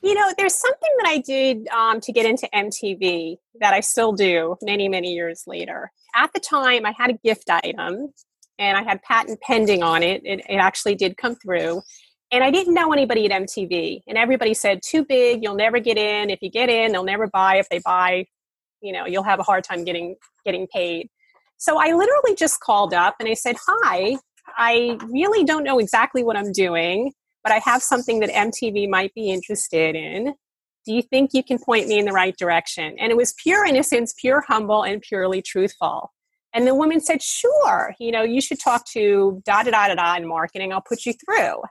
You 0.08 0.14
know, 0.14 0.34
there's 0.38 0.56
something 0.56 0.90
that 1.00 1.10
I 1.10 1.18
did 1.18 1.68
um, 1.68 2.00
to 2.00 2.14
get 2.14 2.26
into 2.26 2.48
MTV 2.56 3.40
that 3.60 3.74
I 3.74 3.82
still 3.82 4.14
do 4.14 4.56
many, 4.62 4.88
many 4.88 5.14
years 5.14 5.44
later. 5.46 5.92
At 6.16 6.32
the 6.32 6.40
time, 6.40 6.86
I 6.86 6.94
had 6.98 7.10
a 7.10 7.18
gift 7.26 7.50
item 7.50 8.14
and 8.58 8.78
I 8.78 8.84
had 8.84 9.02
patent 9.02 9.42
pending 9.42 9.84
on 9.84 10.04
it. 10.04 10.22
It, 10.24 10.46
it 10.48 10.56
actually 10.56 10.96
did 10.96 11.18
come 11.18 11.36
through. 11.36 11.82
And 12.32 12.42
I 12.42 12.52
didn't 12.52 12.74
know 12.74 12.94
anybody 12.94 13.30
at 13.30 13.32
MTV. 13.42 14.04
And 14.08 14.18
everybody 14.18 14.54
said, 14.54 14.80
too 14.82 15.04
big, 15.04 15.44
you'll 15.44 15.56
never 15.56 15.78
get 15.78 15.98
in. 15.98 16.30
If 16.30 16.40
you 16.42 16.50
get 16.50 16.70
in, 16.70 16.94
they'll 16.94 17.04
never 17.04 17.28
buy. 17.28 17.58
If 17.58 17.68
they 17.68 17.80
buy, 17.80 18.28
you 18.80 18.94
know, 18.94 19.06
you'll 19.06 19.24
have 19.24 19.40
a 19.40 19.44
hard 19.44 19.66
time 19.66 19.84
getting 19.84 20.16
getting 20.46 20.68
paid. 20.68 21.10
So 21.58 21.80
I 21.82 21.88
literally 21.88 22.34
just 22.38 22.62
called 22.62 22.94
up 22.94 23.18
and 23.20 23.28
I 23.28 23.34
said, 23.34 23.58
Hi, 23.68 24.16
I 24.58 24.98
really 25.10 25.44
don't 25.44 25.66
know 25.66 25.80
exactly 25.80 26.24
what 26.24 26.38
I'm 26.38 26.54
doing, 26.54 27.12
but 27.44 27.54
I 27.54 27.60
have 27.60 27.82
something 27.82 28.20
that 28.20 28.30
MTV 28.30 28.90
might 28.90 29.14
be 29.14 29.32
interested 29.32 29.96
in. 29.96 30.34
Do 30.86 30.94
you 30.94 31.02
think 31.02 31.32
you 31.34 31.44
can 31.44 31.60
point 31.60 31.88
me 31.88 32.00
in 32.00 32.06
the 32.06 32.14
right 32.14 32.36
direction? 32.38 32.96
And 33.00 33.12
it 33.12 33.18
was 33.18 33.34
pure 33.44 33.66
innocence, 33.66 34.14
pure 34.20 34.44
humble, 34.48 34.84
and 34.84 35.02
purely 35.02 35.42
truthful. 35.42 36.12
And 36.54 36.66
the 36.66 36.76
woman 36.76 37.02
said, 37.02 37.22
Sure, 37.22 37.94
you 38.00 38.12
know, 38.12 38.24
you 38.24 38.42
should 38.42 38.60
talk 38.60 38.86
to 38.94 39.42
da 39.46 39.64
da 39.64 39.72
da 39.72 39.88
da 39.90 39.96
da 39.96 40.16
in 40.16 40.28
marketing. 40.28 40.72
I'll 40.72 40.82
put 40.82 41.06
you 41.06 41.14
through. 41.14 41.62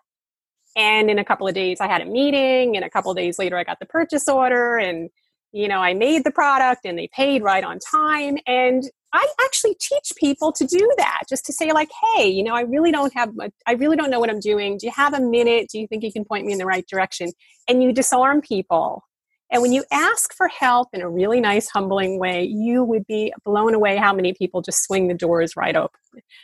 And 0.77 1.11
in 1.11 1.19
a 1.19 1.25
couple 1.25 1.49
of 1.49 1.55
days, 1.55 1.81
I 1.81 1.89
had 1.89 2.03
a 2.03 2.05
meeting, 2.05 2.77
and 2.77 2.85
a 2.85 2.91
couple 2.91 3.11
of 3.11 3.17
days 3.17 3.39
later, 3.39 3.57
I 3.57 3.65
got 3.65 3.79
the 3.81 3.87
purchase 3.87 4.29
order, 4.29 4.77
and 4.77 5.09
you 5.53 5.69
know, 5.69 5.79
I 5.79 5.95
made 5.95 6.25
the 6.25 6.31
product, 6.31 6.85
and 6.85 6.99
they 6.99 7.09
paid 7.09 7.43
right 7.43 7.65
on 7.65 7.79
time. 7.79 8.37
And 8.47 8.85
I 9.13 9.27
actually 9.45 9.77
teach 9.81 10.13
people 10.17 10.53
to 10.53 10.67
do 10.67 10.93
that, 10.99 11.23
just 11.29 11.47
to 11.47 11.53
say 11.53 11.73
like, 11.73 11.89
"Hey, 12.15 12.29
you 12.29 12.43
know, 12.43 12.55
I 12.55 12.63
really 12.63 12.93
don't 12.93 13.13
have, 13.15 13.33
I 13.67 13.73
really 13.73 13.97
don't 13.97 14.11
know 14.11 14.21
what 14.21 14.31
I'm 14.31 14.41
doing. 14.41 14.77
Do 14.79 14.87
you 14.87 14.93
have 14.95 15.15
a 15.15 15.21
minute? 15.21 15.69
Do 15.71 15.79
you 15.79 15.87
think 15.87 16.03
you 16.03 16.13
can 16.13 16.25
point 16.25 16.47
me 16.47 16.53
in 16.53 16.59
the 16.59 16.67
right 16.67 16.87
direction?" 16.87 17.33
And 17.69 17.83
you 17.83 17.93
disarm 17.93 18.41
people. 18.43 19.03
And 19.51 19.63
when 19.63 19.73
you 19.73 19.85
ask 19.93 20.35
for 20.35 20.49
help 20.49 20.89
in 20.93 21.03
a 21.03 21.09
really 21.09 21.41
nice, 21.41 21.69
humbling 21.69 22.19
way, 22.19 22.45
you 22.45 22.83
would 22.83 23.07
be 23.07 23.33
blown 23.45 23.75
away 23.75 23.97
how 23.97 24.13
many 24.13 24.35
people 24.35 24.61
just 24.61 24.85
swing 24.85 25.07
the 25.07 25.15
doors 25.15 25.57
right 25.57 25.77
open. 25.77 26.01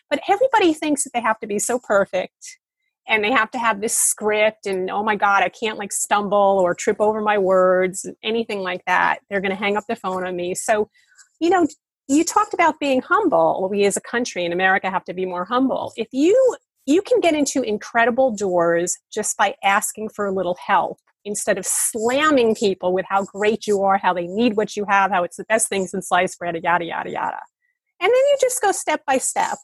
But 0.08 0.20
everybody 0.28 0.72
thinks 0.72 1.02
that 1.04 1.10
they 1.12 1.20
have 1.20 1.40
to 1.40 1.48
be 1.48 1.58
so 1.58 1.80
perfect 1.80 2.58
and 3.08 3.24
they 3.24 3.32
have 3.32 3.50
to 3.50 3.58
have 3.58 3.80
this 3.80 3.96
script 3.96 4.66
and 4.66 4.90
oh 4.90 5.02
my 5.02 5.16
god 5.16 5.42
i 5.42 5.48
can't 5.48 5.78
like 5.78 5.92
stumble 5.92 6.60
or 6.62 6.74
trip 6.74 6.98
over 7.00 7.20
my 7.20 7.38
words 7.38 8.06
anything 8.22 8.60
like 8.60 8.82
that 8.86 9.18
they're 9.28 9.40
going 9.40 9.50
to 9.50 9.56
hang 9.56 9.76
up 9.76 9.84
the 9.88 9.96
phone 9.96 10.24
on 10.26 10.36
me 10.36 10.54
so 10.54 10.88
you 11.40 11.50
know 11.50 11.66
you 12.08 12.24
talked 12.24 12.54
about 12.54 12.78
being 12.80 13.00
humble 13.00 13.68
we 13.70 13.84
as 13.84 13.96
a 13.96 14.00
country 14.00 14.44
in 14.44 14.52
america 14.52 14.90
have 14.90 15.04
to 15.04 15.14
be 15.14 15.26
more 15.26 15.44
humble 15.44 15.92
if 15.96 16.08
you 16.12 16.56
you 16.86 17.00
can 17.02 17.20
get 17.20 17.34
into 17.34 17.62
incredible 17.62 18.34
doors 18.34 18.96
just 19.12 19.36
by 19.36 19.54
asking 19.62 20.08
for 20.08 20.26
a 20.26 20.32
little 20.32 20.56
help 20.64 20.98
instead 21.24 21.56
of 21.56 21.64
slamming 21.64 22.54
people 22.54 22.92
with 22.92 23.06
how 23.08 23.24
great 23.24 23.66
you 23.66 23.82
are 23.82 23.98
how 23.98 24.12
they 24.12 24.26
need 24.26 24.56
what 24.56 24.76
you 24.76 24.84
have 24.88 25.10
how 25.10 25.22
it's 25.22 25.36
the 25.36 25.44
best 25.44 25.68
things 25.68 25.94
in 25.94 26.02
sliced 26.02 26.38
bread 26.38 26.56
yada 26.62 26.84
yada 26.84 27.10
yada 27.10 27.40
and 28.00 28.08
then 28.08 28.10
you 28.10 28.36
just 28.40 28.60
go 28.60 28.72
step 28.72 29.02
by 29.06 29.18
step 29.18 29.58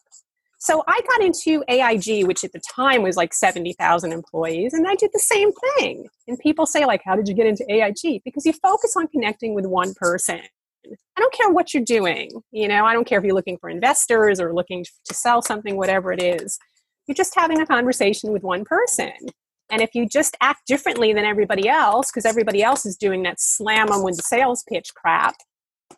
so 0.61 0.83
I 0.89 1.01
got 1.13 1.25
into 1.25 1.63
AIG, 1.69 2.27
which 2.27 2.43
at 2.43 2.53
the 2.53 2.61
time 2.75 3.03
was 3.03 3.17
like 3.17 3.33
70,000 3.33 4.13
employees, 4.13 4.75
and 4.75 4.89
I 4.89 4.97
did 4.97 5.11
the 5.13 5.21
same 5.21 5.51
thing. 5.53 6.09
And 6.27 6.37
people 6.41 6.67
say, 6.67 6.85
like, 6.85 7.01
how 7.05 7.15
did 7.15 7.29
you 7.29 7.35
get 7.35 7.47
into 7.47 7.65
AIG? 7.73 8.23
Because 8.25 8.45
you 8.45 8.53
focus 8.53 8.95
on 8.97 9.07
connecting 9.07 9.55
with 9.55 9.67
one 9.67 9.95
person. 9.95 10.41
I 10.87 11.21
don't 11.21 11.35
care 11.35 11.51
what 11.51 11.75
you're 11.75 11.85
doing. 11.85 12.31
You 12.53 12.69
know, 12.69 12.85
I 12.85 12.93
don't 12.93 13.07
care 13.07 13.19
if 13.19 13.25
you're 13.25 13.35
looking 13.35 13.59
for 13.59 13.69
investors 13.69 14.41
or 14.41 14.55
looking 14.55 14.85
to 15.07 15.15
sell 15.15 15.43
something, 15.43 15.77
whatever 15.77 16.13
it 16.13 16.23
is. 16.23 16.59
You're 17.07 17.15
just 17.15 17.35
having 17.35 17.61
a 17.61 17.67
conversation 17.67 18.33
with 18.33 18.43
one 18.43 18.65
person. 18.65 19.13
And 19.71 19.83
if 19.83 19.91
you 19.95 20.07
just 20.07 20.37
act 20.41 20.67
differently 20.67 21.13
than 21.13 21.25
everybody 21.25 21.69
else, 21.69 22.11
because 22.11 22.25
everybody 22.25 22.63
else 22.63 22.87
is 22.87 22.97
doing 22.97 23.23
that 23.25 23.41
slam 23.41 23.89
them 23.89 24.03
with 24.03 24.17
the 24.17 24.23
sales 24.23 24.65
pitch 24.69 24.91
crap, 24.95 25.37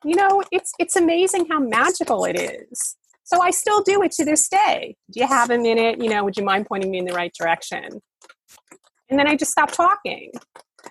you 0.04 0.16
know, 0.16 0.42
it's 0.50 0.72
it's 0.78 0.96
amazing 0.96 1.46
how 1.50 1.60
magical 1.60 2.24
it 2.24 2.38
is. 2.38 2.96
So 3.24 3.40
I 3.40 3.50
still 3.50 3.82
do 3.82 4.02
it 4.02 4.10
to 4.12 4.24
this 4.24 4.48
day. 4.48 4.96
Do 5.12 5.20
you 5.20 5.26
have 5.26 5.50
a 5.50 5.58
minute? 5.58 6.02
You 6.02 6.10
know, 6.10 6.24
would 6.24 6.36
you 6.36 6.44
mind 6.44 6.66
pointing 6.66 6.90
me 6.90 6.98
in 6.98 7.04
the 7.04 7.12
right 7.12 7.32
direction? 7.38 8.00
And 9.08 9.18
then 9.18 9.28
I 9.28 9.36
just 9.36 9.52
stop 9.52 9.70
talking. 9.70 10.32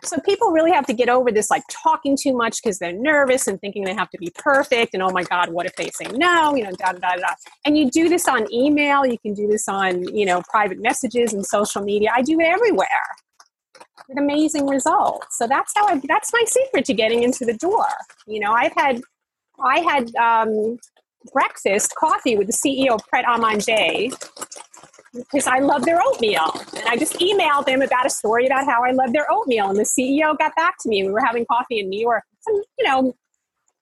So 0.04 0.19
people 0.19 0.52
really 0.52 0.71
have 0.71 0.86
to 0.88 0.93
get 0.93 1.10
over 1.10 1.32
this 1.32 1.49
like 1.49 1.63
talking 1.69 2.17
too 2.19 2.36
much 2.36 2.62
because 2.62 2.80
they're 2.80 2.93
nervous 2.93 3.47
and 3.47 3.60
thinking 3.60 3.84
they 3.84 3.93
have 3.93 4.10
to 4.12 4.17
be 4.17 4.32
perfect. 4.36 4.93
And 4.93 5.04
oh 5.04 5.10
my 5.10 5.23
God, 5.23 5.49
what 5.49 5.65
if 5.65 5.75
they 5.75 5.89
say 5.89 6.06
no? 6.13 6.56
You 6.56 6.63
know, 6.65 6.71
da 6.71 6.93
da 6.93 6.99
da 6.99 7.15
da. 7.15 7.34
And 7.65 7.78
you 7.78 7.89
do 7.89 8.10
this 8.10 8.28
on 8.28 8.52
email. 8.54 9.06
You 9.06 9.17
can 9.19 9.34
do 9.34 9.47
this 9.47 9.67
on 9.67 10.04
you 10.15 10.25
know 10.25 10.41
private 10.49 10.82
messages 10.82 11.34
and 11.34 11.45
social 11.45 11.84
media. 11.84 12.12
I 12.15 12.21
do 12.21 12.39
it 12.39 12.45
everywhere 12.45 12.88
with 14.08 14.17
amazing 14.17 14.67
results. 14.67 15.38
So 15.38 15.47
that's 15.47 15.71
how 15.75 15.88
I. 15.88 16.02
That's 16.08 16.32
my 16.34 16.43
secret 16.45 16.86
to 16.86 16.93
getting 16.93 17.23
into 17.23 17.45
the 17.45 17.54
door. 17.54 17.88
You 18.28 18.39
know, 18.39 18.52
I've 18.52 18.73
had 18.73 19.02
I 19.63 19.80
had 19.80 20.15
um, 20.15 20.78
breakfast 21.34 21.93
coffee 21.95 22.36
with 22.36 22.47
the 22.47 22.54
CEO 22.54 22.95
of 22.95 23.02
Pret 23.08 23.25
a 23.28 23.38
Manger 23.38 24.15
because 25.13 25.48
I 25.48 25.60
love 25.60 25.86
their 25.86 26.00
oatmeal. 26.02 26.52
And 26.76 26.86
I 26.88 26.98
just 26.98 27.13
emailed 27.19 27.65
them 27.65 27.82
about 27.82 28.06
a 28.06 28.10
story 28.10 28.45
about 28.45 28.65
how 28.65 28.84
I 28.84 28.91
love 28.91 29.13
their 29.13 29.32
oatmeal. 29.32 29.69
And 29.69 29.78
the 29.78 29.84
CEO 29.84 30.38
got 30.38 30.56
back 30.56 30.76
to 30.82 30.89
me. 30.89 31.04
We 31.04 31.12
were 31.12 31.24
having 31.26 31.45
coffee 31.45 31.80
in 31.80 31.89
New 31.89 32.00
York. 32.00 32.24
Some, 32.41 32.62
you 32.78 32.86
know, 32.86 33.15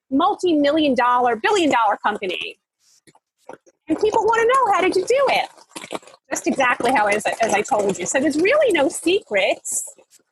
multi 0.10 0.54
million 0.54 0.96
dollar, 0.96 1.36
billion 1.36 1.70
dollar 1.70 1.98
company. 1.98 2.58
And 3.88 3.98
people 4.00 4.24
want 4.24 4.42
to 4.42 4.48
know 4.48 4.74
how 4.74 4.82
did 4.82 4.96
you 4.96 5.06
do 5.06 5.28
it? 5.30 6.02
Just 6.30 6.48
exactly 6.48 6.92
how 6.92 7.08
as, 7.08 7.26
as 7.42 7.54
I 7.54 7.62
told 7.62 7.98
you. 7.98 8.06
So 8.06 8.20
there's 8.20 8.38
really 8.38 8.74
no 8.74 8.90
secrets. 8.90 9.84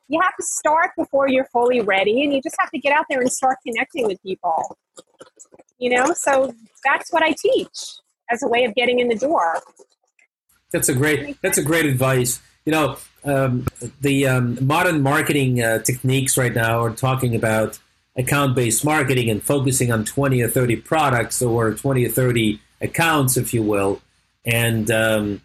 You 0.08 0.20
have 0.20 0.36
to 0.36 0.44
start 0.44 0.90
before 0.96 1.28
you're 1.28 1.46
fully 1.46 1.80
ready, 1.80 2.22
and 2.22 2.32
you 2.32 2.40
just 2.42 2.56
have 2.60 2.70
to 2.70 2.78
get 2.78 2.92
out 2.92 3.06
there 3.08 3.20
and 3.20 3.32
start 3.32 3.56
connecting 3.66 4.06
with 4.06 4.22
people. 4.22 4.76
You 5.78 5.90
know, 5.90 6.12
so 6.14 6.54
that's 6.84 7.12
what 7.12 7.22
I 7.22 7.32
teach 7.32 7.96
as 8.30 8.42
a 8.42 8.48
way 8.48 8.64
of 8.64 8.74
getting 8.74 8.98
in 8.98 9.08
the 9.08 9.16
door. 9.16 9.60
That's 10.72 10.88
a 10.88 10.94
great. 10.94 11.40
That's 11.42 11.58
a 11.58 11.62
great 11.62 11.86
advice. 11.86 12.40
You 12.64 12.72
know, 12.72 12.96
um, 13.24 13.66
the 14.00 14.26
um, 14.26 14.58
modern 14.66 15.02
marketing 15.02 15.62
uh, 15.62 15.78
techniques 15.80 16.36
right 16.36 16.54
now 16.54 16.82
are 16.82 16.90
talking 16.90 17.34
about 17.34 17.78
account-based 18.16 18.84
marketing 18.84 19.30
and 19.30 19.42
focusing 19.42 19.92
on 19.92 20.04
twenty 20.04 20.42
or 20.42 20.48
thirty 20.48 20.76
products 20.76 21.40
or 21.42 21.74
twenty 21.74 22.04
or 22.04 22.08
thirty 22.08 22.60
accounts, 22.80 23.36
if 23.36 23.54
you 23.54 23.62
will. 23.62 24.00
And 24.44 24.90
um, 24.90 25.42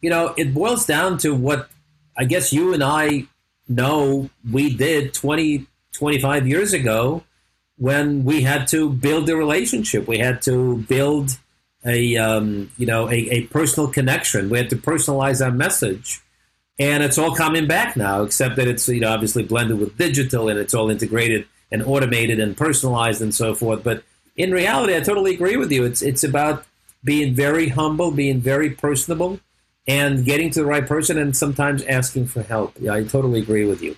you 0.00 0.10
know, 0.10 0.34
it 0.36 0.54
boils 0.54 0.86
down 0.86 1.18
to 1.18 1.34
what 1.34 1.68
I 2.16 2.24
guess 2.24 2.52
you 2.52 2.72
and 2.72 2.82
I 2.82 3.26
know 3.68 4.28
we 4.50 4.74
did 4.74 5.14
20, 5.14 5.66
25 5.92 6.46
years 6.46 6.72
ago 6.72 7.22
when 7.78 8.24
we 8.24 8.42
had 8.42 8.68
to 8.68 8.90
build 8.90 9.28
a 9.30 9.36
relationship. 9.36 10.06
We 10.06 10.18
had 10.18 10.42
to 10.42 10.78
build 10.78 11.38
a 11.84 12.16
um, 12.16 12.70
you 12.76 12.86
know 12.86 13.08
a, 13.08 13.14
a, 13.14 13.42
personal 13.46 13.88
connection. 13.88 14.50
We 14.50 14.58
had 14.58 14.70
to 14.70 14.76
personalize 14.76 15.44
our 15.44 15.50
message, 15.50 16.20
and 16.78 17.02
it's 17.02 17.18
all 17.18 17.34
coming 17.34 17.66
back 17.66 17.96
now. 17.96 18.22
Except 18.22 18.56
that 18.56 18.68
it's 18.68 18.88
you 18.88 19.00
know 19.00 19.10
obviously 19.10 19.42
blended 19.42 19.78
with 19.78 19.96
digital 19.96 20.48
and 20.48 20.58
it's 20.58 20.74
all 20.74 20.90
integrated 20.90 21.46
and 21.72 21.82
automated 21.82 22.40
and 22.40 22.56
personalized 22.56 23.22
and 23.22 23.34
so 23.34 23.54
forth. 23.54 23.82
But 23.82 24.02
in 24.36 24.52
reality, 24.52 24.96
I 24.96 25.00
totally 25.00 25.34
agree 25.34 25.56
with 25.56 25.72
you. 25.72 25.84
It's 25.84 26.02
it's 26.02 26.24
about 26.24 26.64
being 27.02 27.34
very 27.34 27.68
humble, 27.68 28.10
being 28.10 28.40
very 28.40 28.70
personable, 28.70 29.40
and 29.86 30.24
getting 30.24 30.50
to 30.50 30.60
the 30.60 30.66
right 30.66 30.86
person, 30.86 31.18
and 31.18 31.36
sometimes 31.36 31.82
asking 31.84 32.26
for 32.26 32.42
help. 32.42 32.74
Yeah, 32.78 32.94
I 32.94 33.04
totally 33.04 33.40
agree 33.40 33.64
with 33.64 33.82
you. 33.82 33.96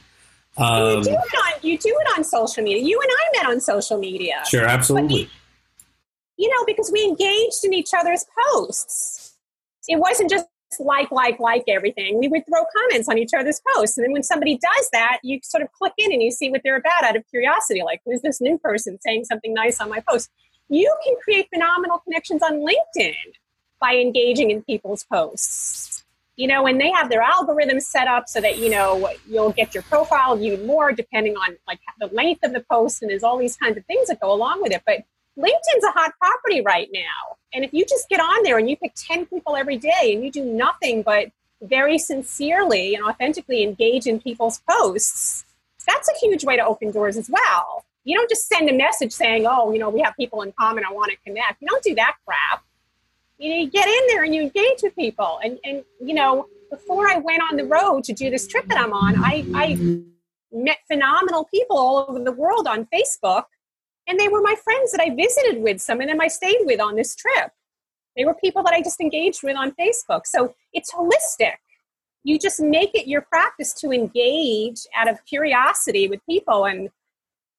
Um, 0.56 0.98
you 0.98 1.04
do 1.04 1.10
it 1.10 1.16
on 1.16 1.52
you 1.62 1.78
do 1.78 1.96
it 2.00 2.18
on 2.18 2.24
social 2.24 2.62
media. 2.62 2.82
You 2.82 3.00
and 3.00 3.10
I 3.10 3.42
met 3.42 3.52
on 3.52 3.60
social 3.60 3.98
media. 3.98 4.42
Sure, 4.48 4.64
absolutely. 4.64 5.30
You 6.36 6.48
know, 6.48 6.64
because 6.66 6.90
we 6.92 7.04
engaged 7.04 7.64
in 7.64 7.72
each 7.72 7.90
other's 7.96 8.24
posts. 8.48 9.36
It 9.88 9.98
wasn't 9.98 10.30
just 10.30 10.46
like, 10.78 11.10
like, 11.10 11.38
like 11.38 11.64
everything. 11.68 12.18
We 12.18 12.28
would 12.28 12.44
throw 12.46 12.64
comments 12.76 13.08
on 13.08 13.18
each 13.18 13.32
other's 13.36 13.60
posts. 13.74 13.98
And 13.98 14.04
then 14.04 14.12
when 14.12 14.22
somebody 14.22 14.58
does 14.58 14.88
that, 14.92 15.18
you 15.22 15.40
sort 15.42 15.62
of 15.62 15.70
click 15.72 15.92
in 15.98 16.12
and 16.12 16.22
you 16.22 16.30
see 16.30 16.50
what 16.50 16.62
they're 16.64 16.76
about 16.76 17.04
out 17.04 17.16
of 17.16 17.24
curiosity. 17.28 17.82
Like, 17.84 18.00
who's 18.06 18.22
this 18.22 18.40
new 18.40 18.58
person 18.58 18.98
saying 19.00 19.24
something 19.24 19.52
nice 19.52 19.80
on 19.80 19.90
my 19.90 20.02
post? 20.08 20.30
You 20.68 20.94
can 21.04 21.14
create 21.22 21.48
phenomenal 21.52 21.98
connections 21.98 22.42
on 22.42 22.64
LinkedIn 22.64 23.14
by 23.80 23.96
engaging 23.96 24.50
in 24.50 24.62
people's 24.62 25.04
posts 25.04 26.02
you 26.36 26.48
know, 26.48 26.66
and 26.66 26.80
they 26.80 26.90
have 26.90 27.10
their 27.10 27.22
algorithms 27.22 27.82
set 27.82 28.08
up 28.08 28.28
so 28.28 28.40
that, 28.40 28.58
you 28.58 28.70
know, 28.70 29.10
you'll 29.28 29.52
get 29.52 29.74
your 29.74 29.82
profile 29.82 30.36
viewed 30.36 30.64
more 30.64 30.92
depending 30.92 31.36
on 31.36 31.56
like 31.66 31.78
the 32.00 32.06
length 32.08 32.42
of 32.42 32.52
the 32.52 32.64
post 32.70 33.02
and 33.02 33.10
there's 33.10 33.22
all 33.22 33.38
these 33.38 33.56
kinds 33.56 33.76
of 33.76 33.84
things 33.86 34.08
that 34.08 34.20
go 34.20 34.32
along 34.32 34.62
with 34.62 34.72
it. 34.72 34.82
But 34.86 35.04
LinkedIn's 35.38 35.84
a 35.86 35.90
hot 35.90 36.12
property 36.18 36.60
right 36.60 36.88
now. 36.92 37.36
And 37.54 37.64
if 37.64 37.72
you 37.72 37.84
just 37.84 38.08
get 38.08 38.20
on 38.20 38.42
there 38.42 38.58
and 38.58 38.68
you 38.68 38.76
pick 38.76 38.92
10 38.96 39.26
people 39.26 39.56
every 39.56 39.76
day 39.76 40.12
and 40.12 40.24
you 40.24 40.30
do 40.30 40.44
nothing 40.44 41.02
but 41.02 41.30
very 41.62 41.98
sincerely 41.98 42.94
and 42.94 43.04
authentically 43.04 43.62
engage 43.62 44.06
in 44.06 44.20
people's 44.20 44.60
posts, 44.68 45.44
that's 45.86 46.08
a 46.08 46.18
huge 46.20 46.44
way 46.44 46.56
to 46.56 46.64
open 46.64 46.90
doors 46.90 47.16
as 47.16 47.28
well. 47.28 47.84
You 48.04 48.16
don't 48.16 48.28
just 48.28 48.46
send 48.46 48.68
a 48.68 48.72
message 48.72 49.12
saying, 49.12 49.46
oh, 49.46 49.72
you 49.72 49.78
know, 49.78 49.90
we 49.90 50.00
have 50.00 50.14
people 50.16 50.42
in 50.42 50.52
common, 50.58 50.84
I 50.88 50.92
want 50.92 51.10
to 51.12 51.16
connect. 51.18 51.60
You 51.60 51.68
don't 51.68 51.82
do 51.82 51.94
that 51.94 52.16
crap 52.26 52.64
you 53.42 53.68
get 53.68 53.86
in 53.86 54.06
there 54.08 54.24
and 54.24 54.34
you 54.34 54.42
engage 54.42 54.82
with 54.82 54.94
people. 54.94 55.40
And, 55.42 55.58
and, 55.64 55.84
you 56.00 56.14
know, 56.14 56.46
before 56.70 57.08
I 57.10 57.18
went 57.18 57.42
on 57.42 57.56
the 57.56 57.64
road 57.64 58.04
to 58.04 58.12
do 58.12 58.30
this 58.30 58.46
trip 58.46 58.66
that 58.68 58.78
I'm 58.78 58.92
on, 58.92 59.16
I, 59.18 59.44
I 59.54 60.02
met 60.52 60.78
phenomenal 60.86 61.44
people 61.44 61.78
all 61.78 62.06
over 62.08 62.18
the 62.18 62.32
world 62.32 62.66
on 62.66 62.86
Facebook. 62.86 63.44
And 64.06 64.18
they 64.18 64.28
were 64.28 64.42
my 64.42 64.54
friends 64.62 64.92
that 64.92 65.00
I 65.00 65.14
visited 65.14 65.62
with, 65.62 65.80
some 65.80 66.00
of 66.00 66.08
them 66.08 66.20
I 66.20 66.28
stayed 66.28 66.60
with 66.62 66.80
on 66.80 66.96
this 66.96 67.14
trip. 67.14 67.52
They 68.16 68.24
were 68.24 68.34
people 68.34 68.62
that 68.64 68.74
I 68.74 68.82
just 68.82 69.00
engaged 69.00 69.42
with 69.42 69.56
on 69.56 69.72
Facebook. 69.72 70.22
So 70.26 70.54
it's 70.72 70.92
holistic. 70.92 71.54
You 72.24 72.38
just 72.38 72.60
make 72.60 72.94
it 72.94 73.08
your 73.08 73.22
practice 73.22 73.72
to 73.74 73.90
engage 73.90 74.80
out 74.96 75.08
of 75.08 75.24
curiosity 75.24 76.08
with 76.08 76.20
people, 76.26 76.66
and 76.66 76.88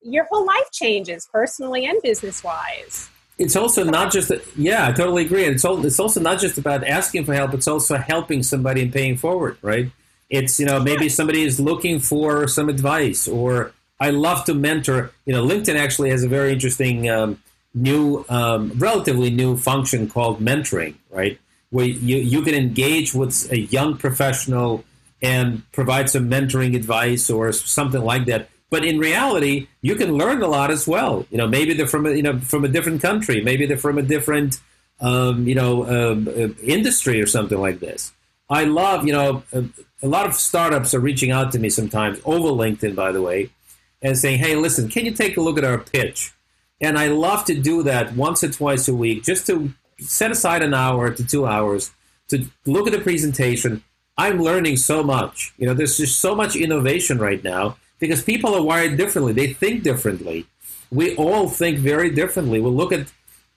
your 0.02 0.26
whole 0.26 0.46
life 0.46 0.72
changes 0.72 1.28
personally 1.32 1.86
and 1.86 2.02
business 2.02 2.44
wise. 2.44 3.10
It's 3.38 3.56
also 3.56 3.84
not 3.84 4.12
just 4.12 4.32
yeah, 4.56 4.88
I 4.88 4.92
totally 4.92 5.26
agree. 5.26 5.46
And 5.46 5.56
it's 5.56 5.66
all, 5.66 5.84
it's 5.86 6.00
also 6.00 6.22
not 6.22 6.40
just 6.40 6.58
about 6.58 6.86
asking 6.88 7.26
for 7.26 7.34
help. 7.34 7.54
It's 7.54 7.68
also 7.68 7.98
helping 7.98 8.44
somebody 8.44 8.84
and 8.84 8.94
paying 8.94 9.18
forward, 9.18 9.58
right? 9.62 9.92
It's 10.30 10.60
you 10.60 10.66
know 10.66 10.80
maybe 10.80 11.10
somebody 11.10 11.44
is 11.44 11.60
looking 11.60 12.00
for 12.00 12.48
some 12.48 12.70
advice, 12.70 13.28
or 13.28 13.74
I 14.04 14.10
love 14.10 14.44
to 14.46 14.54
mentor. 14.54 15.12
You 15.26 15.34
know, 15.34 15.48
LinkedIn 15.48 15.76
actually 15.76 16.10
has 16.10 16.26
a 16.26 16.28
very 16.28 16.52
interesting 16.52 17.10
um, 17.10 17.42
new, 17.74 18.26
um, 18.28 18.74
relatively 18.76 19.30
new 19.30 19.56
function 19.56 20.10
called 20.10 20.42
mentoring, 20.42 20.96
right? 21.10 21.40
Where 21.70 21.86
you, 21.86 22.18
you 22.18 22.42
can 22.42 22.54
engage 22.54 23.14
with 23.14 23.50
a 23.50 23.60
young 23.60 23.96
professional 23.98 24.84
and 25.22 25.64
provide 25.72 26.10
some 26.10 26.30
mentoring 26.30 26.76
advice 26.76 27.30
or 27.30 27.54
something 27.54 28.04
like 28.04 28.26
that. 28.26 28.50
But 28.70 28.84
in 28.84 29.00
reality, 29.00 29.68
you 29.82 29.96
can 29.96 30.12
learn 30.18 30.42
a 30.42 30.48
lot 30.48 30.70
as 30.70 30.86
well. 30.86 31.26
You 31.32 31.38
know, 31.38 31.48
maybe 31.48 31.74
they're 31.74 31.88
from 31.88 32.06
a, 32.06 32.12
you 32.12 32.24
know 32.24 32.40
from 32.40 32.66
a 32.66 32.68
different 32.68 33.02
country, 33.02 33.40
maybe 33.42 33.66
they're 33.66 33.78
from 33.78 33.98
a 33.98 34.02
different 34.02 34.60
um, 35.00 35.48
you 35.48 35.56
know 35.56 35.86
um, 35.86 36.28
uh, 36.28 36.50
industry 36.62 37.22
or 37.22 37.28
something 37.28 37.60
like 37.60 37.80
this. 37.80 38.12
I 38.50 38.66
love 38.66 39.08
you 39.08 39.14
know 39.14 39.44
a, 39.54 39.64
a 40.02 40.08
lot 40.08 40.26
of 40.26 40.34
startups 40.34 40.94
are 40.94 41.00
reaching 41.00 41.32
out 41.32 41.54
to 41.54 41.60
me 41.60 41.70
sometimes 41.70 42.20
over 42.26 42.50
LinkedIn, 42.50 42.96
by 42.96 43.12
the 43.14 43.22
way, 43.22 43.52
and 44.04 44.16
saying, 44.16 44.38
"Hey, 44.40 44.56
listen, 44.56 44.90
can 44.90 45.06
you 45.06 45.12
take 45.12 45.38
a 45.38 45.42
look 45.42 45.58
at 45.58 45.64
our 45.64 45.80
pitch?" 45.80 46.34
And 46.80 47.00
I 47.00 47.08
love 47.08 47.46
to 47.46 47.56
do 47.56 47.82
that 47.84 48.16
once 48.16 48.44
or 48.44 48.52
twice 48.52 48.88
a 48.88 48.94
week, 48.94 49.24
just 49.24 49.48
to 49.48 49.74
set 50.00 50.32
aside 50.32 50.62
an 50.62 50.74
hour 50.74 51.10
to 51.12 51.26
two 51.26 51.48
hours 51.48 51.92
to 52.28 52.46
look 52.66 52.88
at 52.88 52.94
the 52.94 53.00
presentation. 53.00 53.84
I'm 54.18 54.40
learning 54.40 54.78
so 54.78 55.02
much. 55.02 55.54
You 55.58 55.66
know, 55.66 55.74
there's 55.74 55.98
just 55.98 56.20
so 56.20 56.36
much 56.36 56.56
innovation 56.56 57.18
right 57.18 57.44
now 57.44 57.78
because 58.00 58.22
people 58.22 58.54
are 58.54 58.62
wired 58.62 58.98
differently. 58.98 59.34
They 59.34 59.54
think 59.54 59.82
differently. 59.84 60.46
We 60.92 61.16
all 61.16 61.48
think 61.48 61.80
very 61.80 62.10
differently. 62.10 62.60
We 62.60 62.70
look 62.70 62.92
at, 62.92 63.12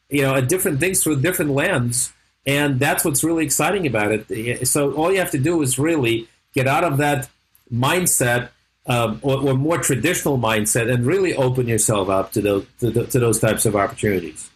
you 0.09 0.23
know, 0.23 0.35
at 0.37 0.49
different 0.49 0.81
things 0.81 1.03
through 1.03 1.15
a 1.15 1.17
different 1.17 1.51
lens, 1.51 2.13
and 2.47 2.79
that's 2.79 3.05
what's 3.05 3.25
really 3.25 3.45
exciting 3.45 3.87
about 3.87 4.13
it. 4.13 4.69
So 4.69 4.93
all 4.93 5.13
you 5.13 5.19
have 5.19 5.33
to 5.33 5.39
do 5.39 5.61
is 5.63 5.79
really 5.79 6.29
get 6.55 6.67
out 6.67 6.85
of 6.85 6.97
that 6.99 7.29
mindset 7.73 8.51
um, 8.89 9.19
or, 9.23 9.41
or, 9.41 9.55
more 9.55 9.79
traditional 9.79 10.39
mindset 10.39 10.93
and 10.93 11.05
really 11.05 11.35
open 11.35 11.67
yourself 11.67 12.09
up 12.09 12.33
to 12.33 12.41
those 12.41 12.67
to, 12.81 12.93
to 12.93 13.19
those 13.19 13.41
types 13.41 13.67
of 13.67 13.75
opportunities. 13.75 14.51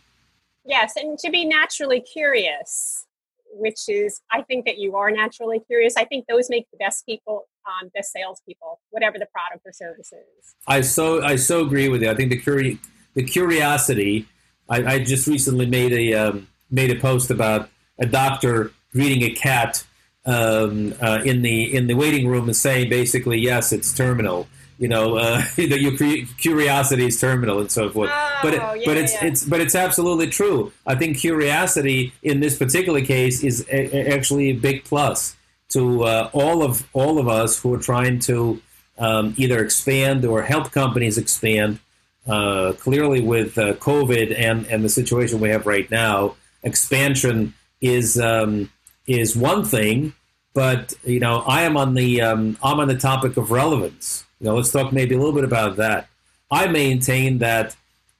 Yes, 0.64 0.94
and 0.96 1.18
to 1.18 1.30
be 1.30 1.44
naturally 1.44 2.00
curious, 2.00 3.06
which 3.52 3.88
is 3.88 4.20
I 4.30 4.42
think 4.42 4.66
that 4.66 4.78
you 4.78 4.94
are 4.96 5.10
naturally 5.10 5.58
curious. 5.60 5.96
I 5.96 6.04
think 6.04 6.26
those 6.28 6.48
make 6.48 6.70
the 6.70 6.76
best 6.76 7.06
people, 7.06 7.48
um, 7.66 7.90
best 7.94 8.12
salespeople, 8.12 8.80
whatever 8.90 9.18
the 9.18 9.26
product 9.26 9.66
or 9.66 9.72
service 9.72 10.12
is. 10.12 10.54
I 10.66 10.82
so 10.82 11.22
I 11.22 11.36
so 11.36 11.64
agree 11.64 11.88
with 11.88 12.02
you. 12.02 12.10
I 12.10 12.14
think 12.14 12.30
the 12.30 12.40
curi- 12.40 12.78
the 13.14 13.24
curiosity. 13.24 14.26
I, 14.68 14.84
I 14.84 14.98
just 15.02 15.26
recently 15.26 15.66
made 15.66 15.92
a 15.92 16.14
um, 16.14 16.46
made 16.70 16.92
a 16.92 17.00
post 17.00 17.30
about 17.30 17.68
a 17.98 18.06
doctor 18.06 18.72
greeting 18.92 19.22
a 19.24 19.30
cat 19.30 19.84
um, 20.26 20.94
uh, 21.00 21.20
in 21.24 21.42
the 21.42 21.74
in 21.74 21.86
the 21.86 21.94
waiting 21.94 22.28
room 22.28 22.44
and 22.44 22.56
saying 22.56 22.90
basically, 22.90 23.38
yes, 23.38 23.72
it's 23.72 23.92
terminal. 23.92 24.48
You 24.78 24.88
know, 24.88 25.16
uh, 25.16 25.42
your 25.56 25.92
curiosity 26.38 27.06
is 27.06 27.20
terminal 27.20 27.60
and 27.60 27.70
so 27.70 27.90
forth. 27.90 28.10
Oh, 28.12 28.38
but 28.42 28.54
it, 28.54 28.60
yeah, 28.60 28.82
but 28.86 28.96
it's 28.96 29.12
yeah. 29.14 29.26
it's 29.26 29.44
but 29.44 29.60
it's 29.60 29.74
absolutely 29.74 30.28
true. 30.28 30.72
I 30.86 30.94
think 30.94 31.18
curiosity 31.18 32.12
in 32.22 32.40
this 32.40 32.56
particular 32.56 33.02
case 33.02 33.44
is 33.44 33.66
a, 33.70 33.96
a, 33.96 34.14
actually 34.14 34.50
a 34.50 34.52
big 34.52 34.84
plus 34.84 35.36
to 35.70 36.04
uh, 36.04 36.30
all 36.32 36.62
of 36.62 36.88
all 36.92 37.18
of 37.18 37.28
us 37.28 37.60
who 37.60 37.74
are 37.74 37.78
trying 37.78 38.20
to 38.20 38.60
um, 38.98 39.34
either 39.36 39.62
expand 39.62 40.24
or 40.24 40.42
help 40.42 40.72
companies 40.72 41.18
expand. 41.18 41.78
Uh, 42.26 42.74
clearly, 42.74 43.20
with 43.22 43.56
uh, 43.56 43.72
COVID 43.74 44.38
and 44.38 44.66
and 44.66 44.84
the 44.84 44.88
situation 44.90 45.40
we 45.40 45.48
have 45.48 45.66
right 45.66 45.90
now, 45.90 46.36
expansion 46.62 47.54
is. 47.80 48.20
Um, 48.20 48.70
is 49.06 49.36
one 49.36 49.64
thing, 49.64 50.14
but 50.54 50.94
you 51.04 51.20
know, 51.20 51.38
I 51.46 51.62
am 51.62 51.76
on 51.76 51.94
the 51.94 52.22
um, 52.22 52.56
I'm 52.62 52.80
on 52.80 52.88
the 52.88 52.96
topic 52.96 53.36
of 53.36 53.50
relevance. 53.50 54.24
You 54.40 54.46
know, 54.46 54.56
let's 54.56 54.72
talk 54.72 54.92
maybe 54.92 55.14
a 55.14 55.18
little 55.18 55.34
bit 55.34 55.44
about 55.44 55.76
that. 55.76 56.08
I 56.50 56.66
maintain 56.66 57.38
that 57.38 57.76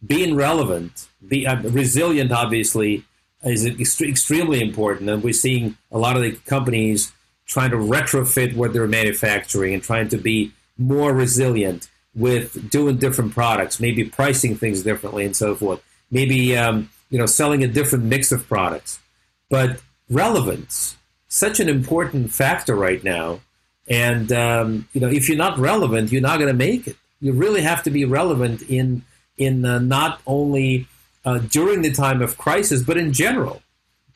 being 0.07 0.35
relevant, 0.35 1.09
be 1.27 1.47
uh, 1.47 1.61
resilient, 1.63 2.33
obviously, 2.33 3.05
is 3.45 3.65
ext- 3.65 4.09
extremely 4.09 4.61
important, 4.61 5.11
and 5.11 5.23
we're 5.23 5.33
seeing 5.33 5.77
a 5.91 5.99
lot 5.99 6.17
of 6.17 6.23
the 6.23 6.33
companies 6.33 7.13
trying 7.47 7.71
to 7.71 7.77
retrofit 7.77 8.55
what 8.55 8.73
they're 8.73 8.87
manufacturing 8.87 9.75
and 9.75 9.83
trying 9.83 10.09
to 10.09 10.17
be 10.17 10.53
more 10.79 11.13
resilient 11.13 11.89
with 12.15 12.71
doing 12.71 12.97
different 12.97 13.33
products, 13.33 13.81
maybe 13.81 14.05
pricing 14.05 14.57
things 14.57 14.83
differently 14.83 15.25
and 15.25 15.37
so 15.37 15.55
forth. 15.55 15.83
Maybe 16.11 16.57
um, 16.57 16.91
you 17.11 17.19
know 17.19 17.27
selling 17.27 17.63
a 17.63 17.69
different 17.69 18.05
mix 18.05 18.33
of 18.33 18.47
products, 18.49 19.01
but 19.49 19.81
relevance, 20.11 20.97
such 21.29 21.61
an 21.61 21.69
important 21.69 22.33
factor 22.33 22.75
right 22.75 23.03
now. 23.03 23.41
And 23.89 24.31
um, 24.33 24.89
you 24.93 25.01
know, 25.01 25.09
if 25.09 25.29
you're 25.29 25.39
not 25.39 25.59
relevant, 25.59 26.13
you're 26.13 26.21
not 26.21 26.39
going 26.39 26.51
to 26.51 26.57
make 26.57 26.87
it. 26.87 26.97
You 27.21 27.33
really 27.33 27.63
have 27.63 27.83
to 27.85 27.91
be 27.91 28.05
relevant 28.05 28.63
in 28.63 29.03
in 29.37 29.65
uh, 29.65 29.79
not 29.79 30.21
only 30.27 30.87
uh, 31.25 31.39
during 31.39 31.83
the 31.83 31.91
time 31.91 32.23
of 32.23 32.37
crisis, 32.37 32.83
but 32.83 32.97
in 32.97 33.13
general. 33.13 33.63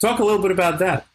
Talk 0.00 0.18
a 0.18 0.24
little 0.24 0.42
bit 0.42 0.50
about 0.50 0.78
that. 0.80 1.06